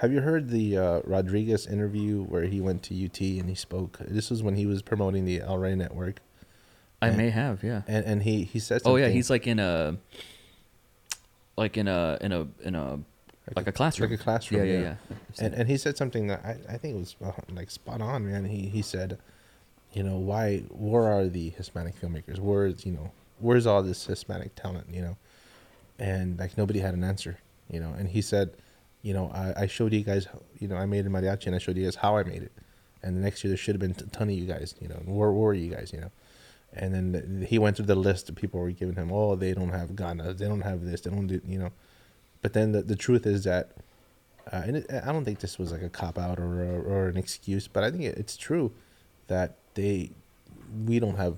[0.03, 3.99] have you heard the uh, Rodriguez interview where he went to UT and he spoke?
[4.01, 6.19] This was when he was promoting the El Rey Network,
[7.01, 7.83] I and- may have, yeah.
[7.87, 9.95] and and he he said, Oh yeah, he's like in a
[11.55, 12.99] like in a in a in a
[13.55, 14.11] like a classroom.
[14.11, 14.95] like a classroom, Yeah, yeah, yeah.
[15.09, 15.45] yeah.
[15.45, 18.43] and and he said something that I, I think was uh, like spot on, man.
[18.43, 19.17] He he said,
[19.93, 22.39] you know, why where are the Hispanic filmmakers?
[22.39, 24.87] Where's you know where's all this Hispanic talent?
[24.91, 25.17] You know,
[25.97, 27.37] and like nobody had an answer.
[27.69, 28.51] You know, and he said,
[29.03, 30.27] you know, I, I showed you guys,
[30.57, 32.51] you know, I made a mariachi and I showed you guys how I made it,
[33.03, 34.73] and the next year there should have been a ton of you guys.
[34.81, 35.93] You know, where were you guys?
[35.93, 36.11] You know.
[36.75, 39.69] And then he went through the list of people were giving him, oh, they don't
[39.69, 41.69] have Ghana, they don't have this, they don't do, you know.
[42.41, 43.73] But then the, the truth is that
[44.51, 47.07] uh, and it, I don't think this was like a cop out or, or or
[47.07, 48.71] an excuse, but I think it, it's true
[49.27, 50.11] that they
[50.85, 51.37] we don't have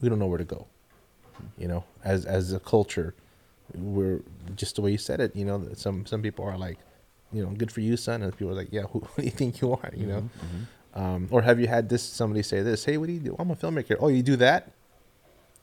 [0.00, 0.66] we don't know where to go.
[1.56, 3.14] You know, as as a culture,
[3.74, 4.20] we're
[4.56, 5.36] just the way you said it.
[5.36, 6.78] You know, some some people are like,
[7.32, 9.30] you know, good for you, son, and people are like, yeah, who, who do you
[9.30, 9.90] think you are?
[9.96, 11.00] You know, Mm-hmm.
[11.00, 12.84] um, or have you had this somebody say this?
[12.84, 13.36] Hey, what do you do?
[13.38, 13.96] I'm a filmmaker.
[14.00, 14.72] Oh, you do that?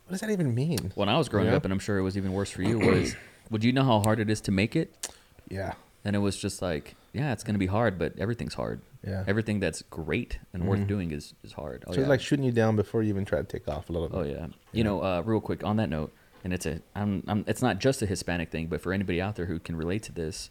[0.06, 0.92] What does that even mean?
[0.96, 1.56] When I was growing Yeah.
[1.56, 3.16] up, and I'm sure it was even worse for you, was
[3.52, 5.10] would you know how hard it is to make it?
[5.50, 5.74] Yeah,
[6.06, 8.82] And it was just like, yeah, it's gonna be hard, but everything's hard.
[9.04, 9.24] yeah.
[9.28, 10.88] Everything that's great and worth Mhm.
[10.88, 11.84] doing is is hard.
[11.88, 12.02] Oh so yeah.
[12.04, 14.18] it's like shooting you down before you even try to take off a little bit.
[14.18, 14.48] Oh yeah.
[14.72, 16.14] You know, uh, real quick on that note,
[16.44, 19.36] and it's a, I'm, I'm, it's not just a Hispanic thing, but for anybody out
[19.36, 20.50] there who can relate to this,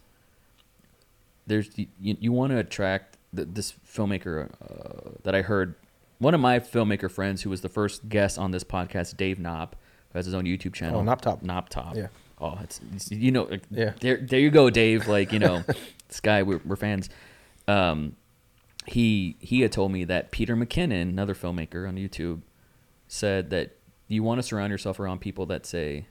[1.46, 5.74] there's you, you want to attract th this filmmaker uh, that I heard.
[6.18, 9.76] One of my filmmaker friends who was the first guest on this podcast, Dave Knob,
[10.12, 11.00] who has his own YouTube channel.
[11.00, 11.42] Oh, Knob Top.
[11.42, 11.94] Knob Top.
[11.94, 12.08] Yeah.
[12.40, 13.92] Oh, it's, it's you know, like, Yeah.
[14.00, 15.08] There, there you go, Dave.
[15.08, 15.62] Like you know,
[16.08, 17.10] this guy, we're, we're fans.
[17.68, 18.16] Um,
[18.86, 22.42] he he had told me that Peter McKinnon, another filmmaker on YouTube,
[23.08, 23.76] said that
[24.08, 26.06] you want to surround yourself around people that say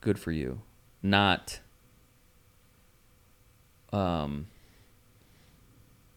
[0.00, 0.62] good for you,
[1.02, 1.60] not
[3.92, 4.46] um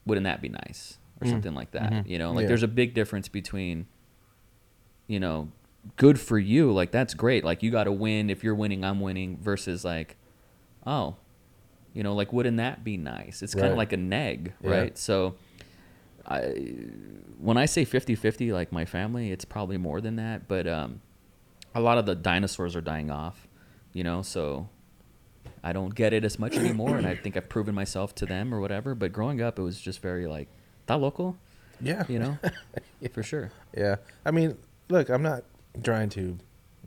[0.06, 1.32] wouldn't that be nice or Mm.
[1.32, 1.92] something like that.
[1.92, 2.08] Mhm.
[2.08, 2.48] You know, like Yeah.
[2.50, 3.88] there's a big difference between
[5.08, 5.50] you know,
[5.98, 7.44] good for you, like that's great.
[7.44, 10.16] Like you got to win if you're winning, I'm winning versus like
[10.86, 11.16] oh,
[11.94, 13.42] you know, like wouldn't that be nice?
[13.44, 14.70] It's kind of like a neg, Yeah.
[14.70, 14.98] right?
[14.98, 15.36] So
[16.26, 16.42] I
[17.40, 21.02] when I say 50-50 like my family, it's probably more than that, but um
[21.76, 23.48] a lot of the dinosaurs are dying off,
[23.94, 24.70] you know, so
[25.64, 28.54] I don't get it as much anymore and I think I've proven myself to them
[28.54, 30.48] or whatever, but growing up it was just very like
[30.88, 31.38] that local,
[31.82, 32.38] Yeah, you know?
[33.14, 33.52] For sure.
[33.76, 33.98] Yeah.
[34.26, 34.58] I mean,
[34.90, 35.44] look, I'm not
[35.84, 36.38] trying to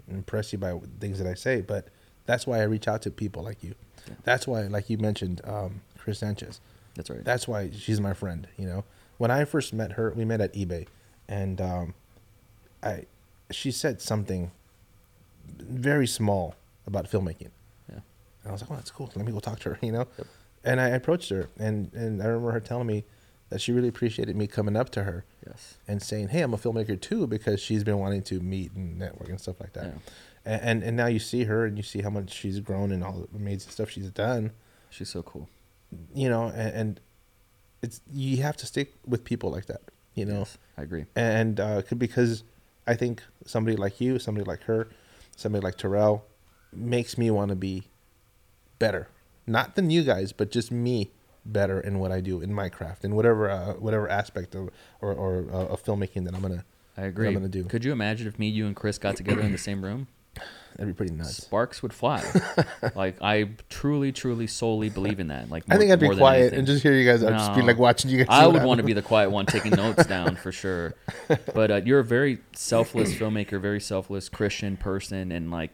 [0.08, 1.88] impress you by things that I say, but
[2.26, 3.74] that's why I reach out to people like you.
[4.06, 4.14] Yeah.
[4.24, 6.60] That's why, like you mentioned, um, Chris Sanchez.
[6.94, 7.24] That's right.
[7.24, 8.46] That's why she's my friend.
[8.56, 8.84] You know,
[9.18, 10.86] when I first met her, we met at eBay,
[11.28, 11.94] and um,
[12.82, 13.04] I,
[13.50, 14.50] she said something
[15.58, 16.54] very small
[16.86, 17.50] about filmmaking.
[18.46, 19.10] And I was like, "Oh, that's cool.
[19.16, 20.26] Let me go talk to her." You know, Yep.
[20.64, 23.04] and I approached her, and and I remember her telling me
[23.50, 25.78] that she really appreciated me coming up to her Yes.
[25.88, 29.28] and saying, "Hey, I'm a filmmaker too," because she's been wanting to meet and network
[29.28, 29.84] and stuff like that.
[29.86, 29.92] Yeah.
[30.44, 33.02] And, and and now you see her and you see how much she's grown and
[33.02, 34.52] all the amazing stuff she's done.
[34.90, 35.48] She's so cool.
[36.14, 37.00] You know, and, and
[37.82, 39.80] it's you have to stick with people like that.
[40.14, 41.04] You know, Yes, I agree.
[41.16, 42.42] and uh, because
[42.86, 44.88] I think somebody like you, somebody like her,
[45.36, 46.24] somebody like Terrell,
[46.72, 47.88] makes me want to be
[48.78, 49.08] better.
[49.46, 51.10] Not than you guys, but just me
[51.44, 54.70] better in what I do in my craft in whatever uh, whatever aspect of
[55.00, 56.64] or or uh, of filmmaking that I'm gonna.
[56.96, 57.28] I agree.
[57.28, 57.64] I'm gonna do.
[57.64, 60.08] Could you imagine if me, you, and Chris got together in the same room?
[60.76, 61.36] That'd be pretty nuts.
[61.36, 62.22] Sparks would fly.
[62.94, 65.48] like I truly, truly, solely believe in that.
[65.48, 67.22] Like I think I'd be quiet and just hear you guys.
[67.24, 68.26] I'd just be like watching you guys.
[68.28, 70.94] I would want to be the quiet one taking notes down for sure.
[71.54, 75.70] But uh, you're a very selfless filmmaker, very selfless Christian person, and like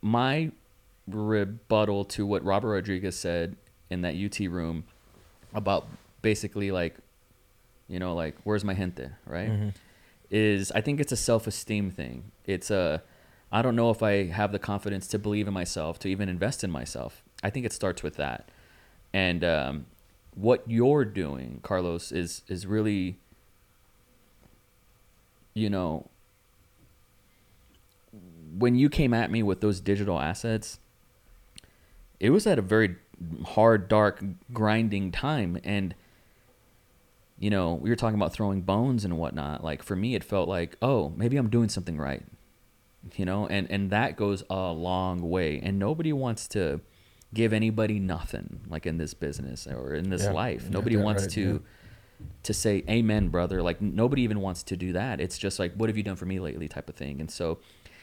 [0.00, 0.50] my
[1.10, 3.56] rebuttal to what Robert Rodriguez said
[3.90, 4.84] in that UT room
[5.54, 5.86] about
[6.22, 6.96] basically like,
[7.88, 9.50] you know, like where's my gente, right?
[9.50, 9.68] Mm-hmm.
[10.30, 12.32] Is I think it's a self-esteem thing.
[12.44, 13.02] It's a
[13.50, 16.62] I don't know if I have the confidence to believe in myself to even invest
[16.62, 17.22] in myself.
[17.42, 18.50] I think it starts with that.
[19.14, 19.86] And um,
[20.34, 23.18] what you're doing, Carlos, is is really,
[25.54, 26.10] you know,
[28.58, 30.78] when you came at me with those digital assets,
[32.20, 32.96] it was at a very
[33.44, 34.22] hard, dark,
[34.52, 35.94] grinding time, and
[37.38, 39.62] you know, we were talking about throwing bones and whatnot.
[39.62, 42.24] Like for me, it felt like, oh, maybe I'm doing something right,
[43.16, 45.60] you know, and and that goes a long way.
[45.62, 46.80] And nobody wants to
[47.32, 50.32] give anybody nothing, like in this business or in this Yeah.
[50.32, 50.68] life.
[50.70, 51.40] Nobody wants right, to
[52.20, 52.26] yeah.
[52.42, 55.88] to say amen brother like nobody even wants to do that it's just like what
[55.88, 57.58] have you done for me lately type of thing and so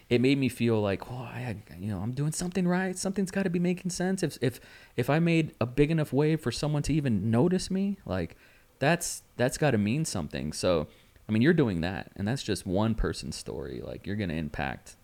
[0.09, 2.97] it made me feel like oh i you know i'm doing something right.
[2.97, 4.23] Something's got to be making sense.
[4.23, 4.59] If if
[4.95, 8.35] if i made a big enough wave for someone to even notice me like
[8.79, 10.53] that's that's got to mean something.
[10.53, 10.87] So
[11.27, 13.81] i mean you're doing that and that's just one person's story.
[13.83, 14.95] Like you're to impact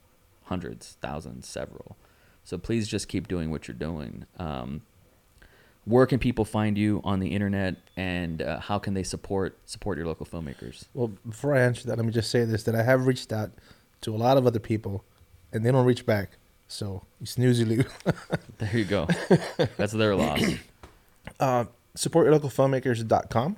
[0.44, 1.98] hundreds thousands several.
[2.44, 4.26] So please just keep doing what you're doing.
[4.38, 4.82] Um,
[5.86, 9.98] where can people find you on the internet and uh, how can they support support
[9.98, 10.86] your local filmmakers?
[10.94, 13.52] Well, before I answer that, let me just say this: that I have reached out
[14.02, 15.03] to a lot of other people,
[15.52, 16.38] and they don't reach back.
[16.68, 17.86] So you snooze, you lose.
[18.57, 19.06] there you go
[19.78, 20.41] that's their loss
[21.40, 21.65] uh,
[21.98, 23.57] supportyourlocalfilmmakers.com.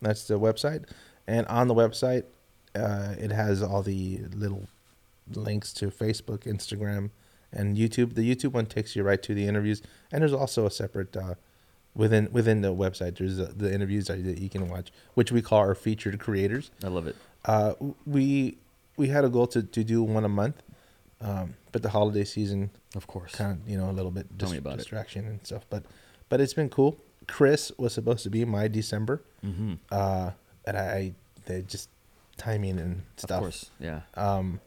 [0.00, 0.84] That's the website.
[1.26, 2.24] And on the website,
[2.74, 4.68] uh, it has all the little
[5.32, 7.10] links to Facebook, Instagram,
[7.52, 8.14] and YouTube.
[8.14, 9.82] The YouTube one takes you right to the interviews.
[10.12, 11.34] And there's also a separate, uh,
[11.94, 15.40] within within the website, there's uh, the interviews that that you can watch, which we
[15.40, 16.70] call our featured creators.
[16.82, 18.58] i love it Uh, we
[18.96, 20.62] we had a goal to, to do one a month,
[21.20, 24.52] um, but the holiday season of course kind of you know a little bit dis-
[24.52, 24.78] about it.
[24.78, 25.64] distraction and stuff.
[25.70, 25.84] But
[26.28, 26.98] but it's been cool.
[27.26, 29.74] Chris was supposed to be my December, mm-hmm.
[29.90, 30.30] uh,
[30.66, 31.14] and I
[31.46, 31.88] they just
[32.36, 33.40] timing and of stuff.
[33.40, 34.60] course yeah Um,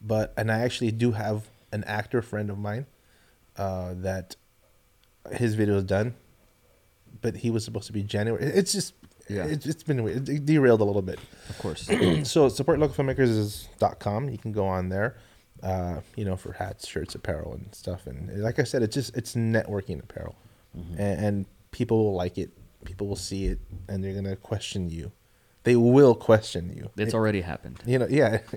[0.00, 2.86] but and I actually do have an actor friend of mine
[3.56, 4.36] uh, that
[5.32, 6.14] his video is done,
[7.20, 8.42] but he was supposed to be January.
[8.42, 8.94] It's just
[9.30, 9.44] Yeah.
[9.44, 10.28] it's, it's been weird.
[10.28, 11.18] It derailed a little bit.
[11.48, 11.82] Of course.
[12.24, 15.16] So supportlocalfilmmakers.com you can go on there
[15.62, 18.06] uh, you know for hats shirts apparel and stuff.
[18.06, 20.34] And like i said it's just it's networking apparel.
[20.76, 20.90] Mhm.
[20.98, 22.50] and, and people will like it.
[22.84, 23.58] People will see it
[23.88, 25.12] and they're gonna question you.
[25.64, 26.90] They will question you.
[26.96, 27.78] It's already happened.
[27.86, 28.38] You know yeah.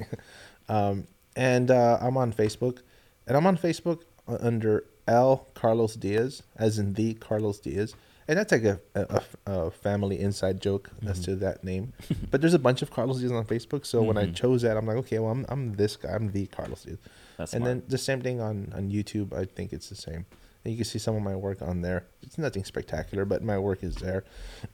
[0.69, 2.79] Um, and uh, i'm on facebook.
[3.27, 7.93] And i'm on facebook under El carlos diaz as in the carlos diaz
[8.27, 11.23] and that's like a, a, a family inside joke as Mhm.
[11.25, 11.93] to that name
[12.31, 14.35] but there's a bunch of carlos diaz on facebook so when i Mhm.
[14.35, 16.97] chose that i'm like okay well i'm, I'm this guy i'm the carlos diaz
[17.37, 17.79] that's and smart.
[17.79, 20.25] then the same thing on on youtube i think it's the same
[20.63, 23.57] and you can see some of my work on there it's nothing spectacular but my
[23.59, 24.23] work is there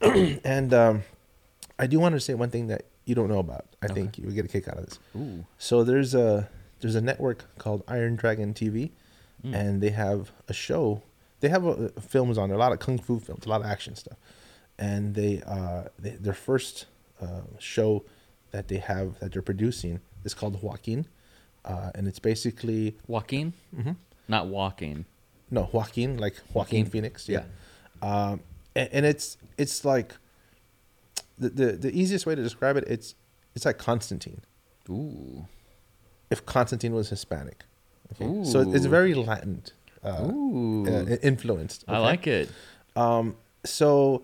[0.44, 1.02] and um,
[1.78, 3.94] i do want to say one thing that you don't know about i Okay.
[3.94, 5.44] think you would get a kick out of this Ooh.
[5.58, 6.48] so there's a
[6.80, 8.92] there's a network called Iron Dragon TV,
[9.44, 9.54] Mm.
[9.54, 11.02] and they have a show.
[11.40, 13.66] They have uh films on there, a lot of kung fu films, a lot of
[13.66, 14.18] action stuff,
[14.78, 16.86] and they uh they, their first
[17.20, 18.04] uh, show
[18.50, 21.06] that they have that they're producing is called Joaquin,
[21.64, 23.52] uh, and it's basically joaquin?
[23.74, 23.96] Mhm,
[24.28, 25.04] not walking
[25.50, 26.86] no Joaquin like Joaquin, Joaquin.
[26.86, 27.44] Phoenix, yeah,
[28.02, 28.40] um,
[28.76, 30.14] and, and it's it's like
[31.38, 33.14] the, the the easiest way to describe it it's
[33.54, 34.42] it's like Constantine.
[34.88, 35.46] ooh.
[36.30, 37.64] If Constantine was Hispanic.
[38.12, 38.44] Okay?
[38.44, 39.62] So it's very Latin
[40.04, 41.84] uh, uh, influenced.
[41.88, 42.48] i like it
[42.96, 44.22] Um, so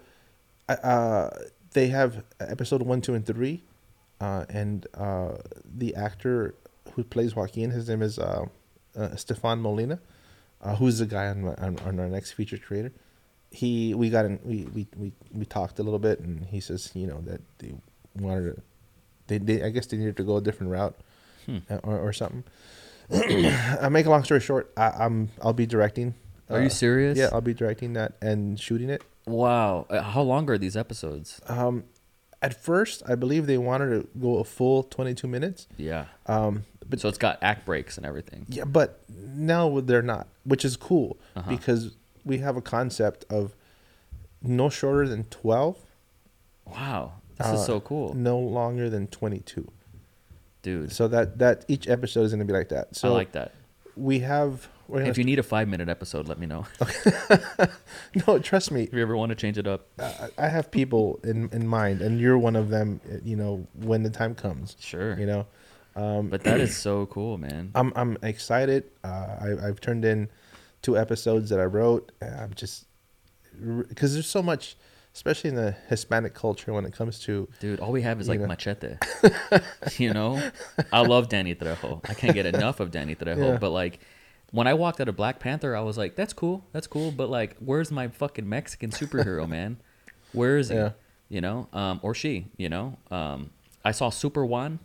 [0.69, 1.31] uh,
[1.73, 3.63] they have episode one, two, and three,
[4.21, 5.33] uh, and uh,
[5.65, 6.55] the actor
[6.95, 8.47] who plays Joaquin, his name is uh,
[8.97, 10.01] uh, Stefan Molina,
[10.63, 12.93] uh, who's the guy on, my, on on our next feature creator.
[13.51, 16.91] He we got in we, we we we talked a little bit, and he says
[16.95, 17.75] you know that they
[18.19, 18.63] wanted to,
[19.29, 20.97] they, they I guess they needed to go a different route
[21.47, 21.59] Hmm.
[21.85, 22.43] or, or something.
[23.13, 24.73] I make a long story short.
[24.77, 26.15] I, I'm I'll be directing.
[26.51, 29.03] are you uh, serious Yeah, I'll be directing that and shooting it.
[29.27, 31.85] wow Uh, how long are these episodes Um,
[32.43, 35.67] at first, I believe they wanted to go a full 22 minutes.
[35.77, 40.29] yeah Um, but so it's got act breaks and everything yeah, but now they're not,
[40.45, 41.51] which is cool Uh-huh.
[41.51, 43.55] because we have a concept of
[44.43, 45.77] no shorter than 12,
[46.67, 49.71] Wow, this Uh, is so cool, no longer than 22.
[50.67, 50.91] Dude.
[50.99, 52.95] So that that each episode is going to be like that.
[52.97, 53.53] So I like that.
[53.97, 56.63] we have gonna If you need a five minute episode, let me know.
[58.27, 58.83] no, trust me.
[58.85, 62.03] if you ever want to change it up, I, I have people in in mind,
[62.03, 63.01] and you're one of them.
[63.11, 63.53] uh, You know,
[63.91, 65.19] when the time comes, sure.
[65.19, 65.47] you know.
[66.03, 67.71] Um, But that is so cool, man.
[67.81, 68.83] I'm I'm excited.
[69.03, 70.29] Uh, I, I've turned in
[70.83, 72.13] two episodes that I wrote.
[72.21, 72.85] and I'm just
[73.89, 74.77] because there's so much,
[75.17, 78.39] especially in the Hispanic culture, when it comes to Dude, all we have is like
[78.39, 78.47] know.
[78.47, 78.97] machete.
[79.99, 80.41] you know?
[80.93, 82.09] I love Danny Trejo.
[82.09, 83.53] I can't get enough of Danny Trejo.
[83.53, 83.59] Yeah.
[83.59, 84.01] But like
[84.53, 86.65] when I walked out of Black Panther, I was like, that's cool.
[86.73, 87.11] That's cool.
[87.11, 89.79] But like, where's my fucking Mexican superhero, man?
[90.33, 90.75] Where is he?
[90.77, 90.91] Yeah.
[91.31, 91.69] You know?
[91.73, 92.99] Um, or she, you know?
[93.11, 93.51] Um,
[93.85, 94.81] I saw Super One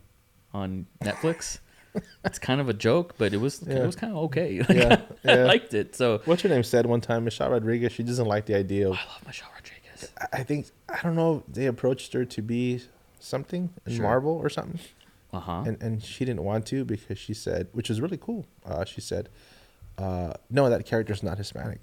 [0.54, 1.60] on Netflix.
[2.24, 3.84] it's kind of a joke, but it was Yeah.
[3.84, 4.60] it was kind of okay.
[4.60, 5.44] Like, Yeah, I yeah.
[5.46, 5.94] liked it.
[5.94, 7.92] So what's your name said one time, Michelle Rodriguez.
[7.92, 8.94] She doesn't like the idea of.
[8.94, 9.81] I love Michelle Rodriguez.
[10.32, 11.44] I- think I don't know.
[11.48, 12.82] They approached her to be
[13.20, 14.04] something in Sure.
[14.04, 14.80] Marvel or something,
[15.34, 15.64] Uh huh.
[15.68, 18.46] and and she didn't want to because she said, which is really cool.
[18.66, 19.30] Uh, she said,
[19.98, 21.80] uh, "No, that character's not Hispanic.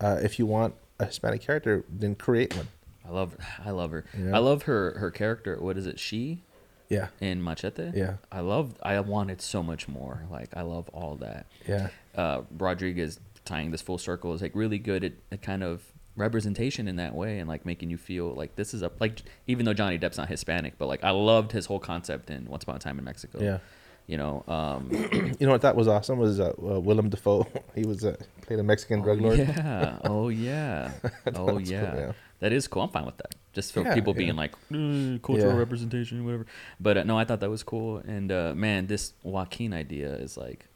[0.00, 2.68] Uh, if you want a Hispanic character, then create one."
[3.06, 4.04] I love I love her.
[4.18, 4.34] Yeah.
[4.36, 5.56] I love her her character.
[5.60, 5.98] What is it?
[6.00, 6.42] She
[6.88, 7.92] Yeah, in Machete.
[7.94, 8.14] Yeah.
[8.32, 8.74] I love.
[8.82, 10.22] I wanted so much more.
[10.30, 11.46] Like I love all that.
[11.68, 15.82] yeah, Uh, Rodriguez tying this full circle is like really good at, at kind of
[16.16, 19.64] representation in that way and like making you feel like this is a like even
[19.66, 22.76] though Johnny Depp's not Hispanic, but like I loved his whole concept in Once Upon
[22.76, 23.40] a Time in Mexico.
[23.40, 23.58] yeah.
[24.06, 24.44] You know.
[24.46, 24.90] Um,
[25.40, 27.46] You know what that was awesome was uh, uh, Willem Dafoe.
[27.74, 29.38] he was uh, played a Mexican drug lord.
[29.38, 29.98] Yeah.
[30.04, 30.92] Oh yeah.
[31.34, 31.96] oh was cool, yeah.
[31.96, 32.12] yeah.
[32.40, 32.82] That is cool.
[32.82, 33.34] I'm fine with that.
[33.54, 34.18] Just for Yeah, people yeah.
[34.18, 35.58] being like "Mm, cultural Yeah.
[35.58, 36.44] representation, whatever.
[36.78, 37.98] But uh, no, I thought that was cool.
[37.98, 40.66] And uh, man, this Joaquin idea is like,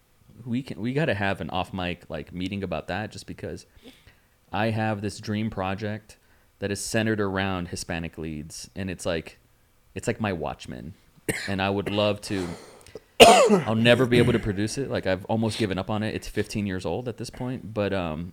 [0.47, 3.67] we can we got to have an off mic like meeting about that, just because
[4.53, 6.17] I have this dream project
[6.59, 9.39] that is centered around Hispanic leads, and it's like,
[9.95, 10.95] it's like my Watchmen,
[11.47, 12.47] and I would love to.
[13.21, 14.91] I'll never be able to produce it.
[14.91, 16.15] Like I've almost given up on it.
[16.15, 18.33] It's 15 years old at this point, but um,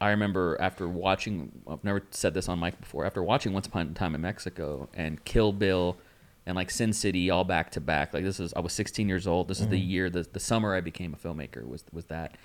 [0.00, 1.62] I remember after watching.
[1.68, 3.06] I've never said this on mic before.
[3.06, 5.96] After watching Once Upon a Time in Mexico and Kill Bill,
[6.46, 8.12] and like Sin City all back to back.
[8.12, 9.48] Like this is I was 16 years old.
[9.48, 12.36] This is the year the the summer I became a filmmaker was was that.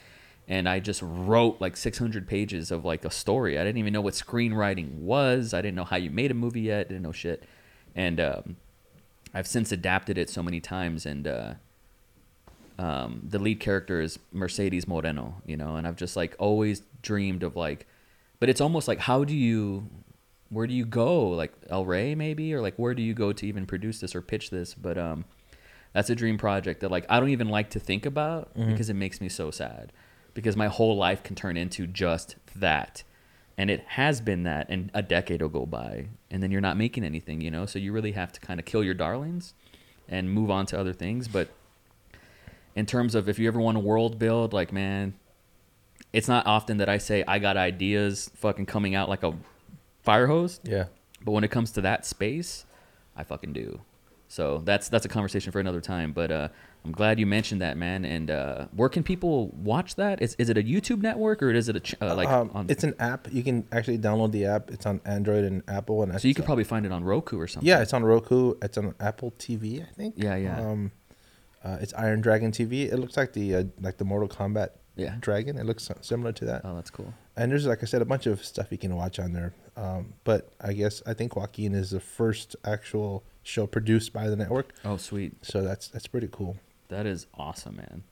[0.48, 3.60] And I just wrote like 600 pages of like a story.
[3.60, 5.54] I didn't even know what screenwriting was.
[5.54, 6.88] I didn't know how you made a movie yet.
[6.88, 7.44] Didn't know shit.
[7.96, 8.56] And um,
[9.34, 11.54] I've since adapted it so many times, and uh,
[12.80, 17.44] um, the lead character is Mercedes Moreno, you know, and I've just like always dreamed
[17.44, 17.88] of like,
[18.40, 19.90] but it's almost like how do you,
[20.50, 23.46] where do you go, like El Rey maybe, or like where do you go to
[23.46, 24.74] even produce this or pitch this?
[24.74, 25.26] But um,
[25.94, 28.96] that's a dream project that like I don't even like to think about because it
[28.96, 29.92] makes me so sad
[30.38, 33.02] because my whole life can turn into just that.
[33.58, 36.78] And it has been that and a decade will go by and then you're not
[36.78, 37.66] making anything you know?
[37.66, 39.56] So you really have to kind of kill your darlings
[40.08, 41.28] and move on to other things.
[41.28, 41.50] But
[42.76, 45.16] in terms of if you ever want to world build like man
[46.14, 49.34] it's not often that i say i got ideas fucking coming out like a
[50.04, 50.60] fire hose.
[50.64, 50.86] Yeah.
[51.24, 52.64] but when it comes to that space
[53.16, 53.82] i fucking do.
[54.28, 56.12] So that's that's a conversation for another time.
[56.12, 56.48] But uh
[56.88, 60.50] i'm glad you mentioned that man and uh where can people watch that is, is
[60.50, 62.96] it a youtube network or is it a ch- uh, like um, on it's an
[63.00, 63.28] app.
[63.32, 64.72] You can actually download the app.
[64.72, 66.02] It's on Android and Apple.
[66.04, 67.68] And So you could probably find it on Roku or something.
[67.68, 68.54] yeah, it's on Roku.
[68.62, 70.16] It's on Apple TV, I think.
[70.18, 70.60] Yeah, yeah.
[70.60, 70.92] Um,
[71.64, 72.92] uh, it's Iron Dragon TV.
[72.92, 75.16] It looks like the uh, like the Mortal Kombat Yeah.
[75.20, 75.58] dragon.
[75.58, 76.62] It looks similar to that.
[76.64, 77.14] Oh, that's cool.
[77.36, 79.54] And there's like I said, a bunch of stuff you can watch on there.
[79.76, 84.36] Um, but I guess I think Joaquin is the first actual show produced by the
[84.36, 84.74] network.
[84.86, 85.34] Oh, sweet.
[85.46, 86.58] So that's that's pretty cool.
[86.90, 88.04] That is awesome, man.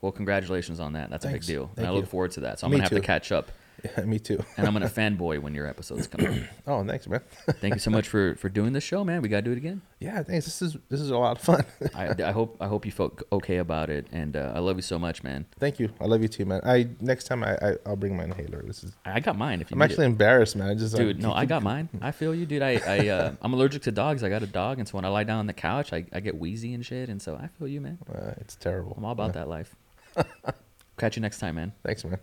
[0.00, 1.10] Well, congratulations on that.
[1.10, 1.46] That's Thanks.
[1.46, 1.70] a big deal.
[1.76, 2.58] and I look forward to that.
[2.58, 3.50] So I'm Me gonna have to catch up,
[3.96, 4.42] Yeah, me too.
[4.56, 6.26] and I'm gonna fanboy when your episodes come.
[6.26, 6.34] out.
[6.66, 7.20] Oh, thanks, man.
[7.60, 9.22] Thank you so much for for doing this show, man.
[9.22, 9.80] We gotta do it again.
[9.98, 10.44] yeah, thanks.
[10.44, 11.64] This is this is a lot of fun.
[11.94, 14.82] I, I hope I hope you felt okay about it, and uh, I love you
[14.82, 15.46] so much, man.
[15.58, 15.88] Thank you.
[16.00, 16.60] I love you too, man.
[16.64, 18.62] I next time I, I I'll bring my inhaler.
[18.66, 18.92] This is.
[19.04, 19.60] I got mine.
[19.60, 20.10] If you I'm actually it.
[20.10, 20.68] embarrassed, man.
[20.70, 21.18] I just dude.
[21.24, 21.88] uh, No, I got mine.
[22.00, 22.62] I feel you, dude.
[22.62, 24.22] I I uh, I'm allergic to dogs.
[24.22, 26.20] I got a dog, and so when I lie down on the couch, I, I
[26.20, 27.98] get wheezy and shit, and so I feel you, man.
[28.12, 28.94] Uh, it's terrible.
[28.96, 29.44] I'm all about Yeah.
[29.44, 29.74] that life.
[30.98, 31.72] Catch you next time, man.
[31.82, 32.18] Thanks, man.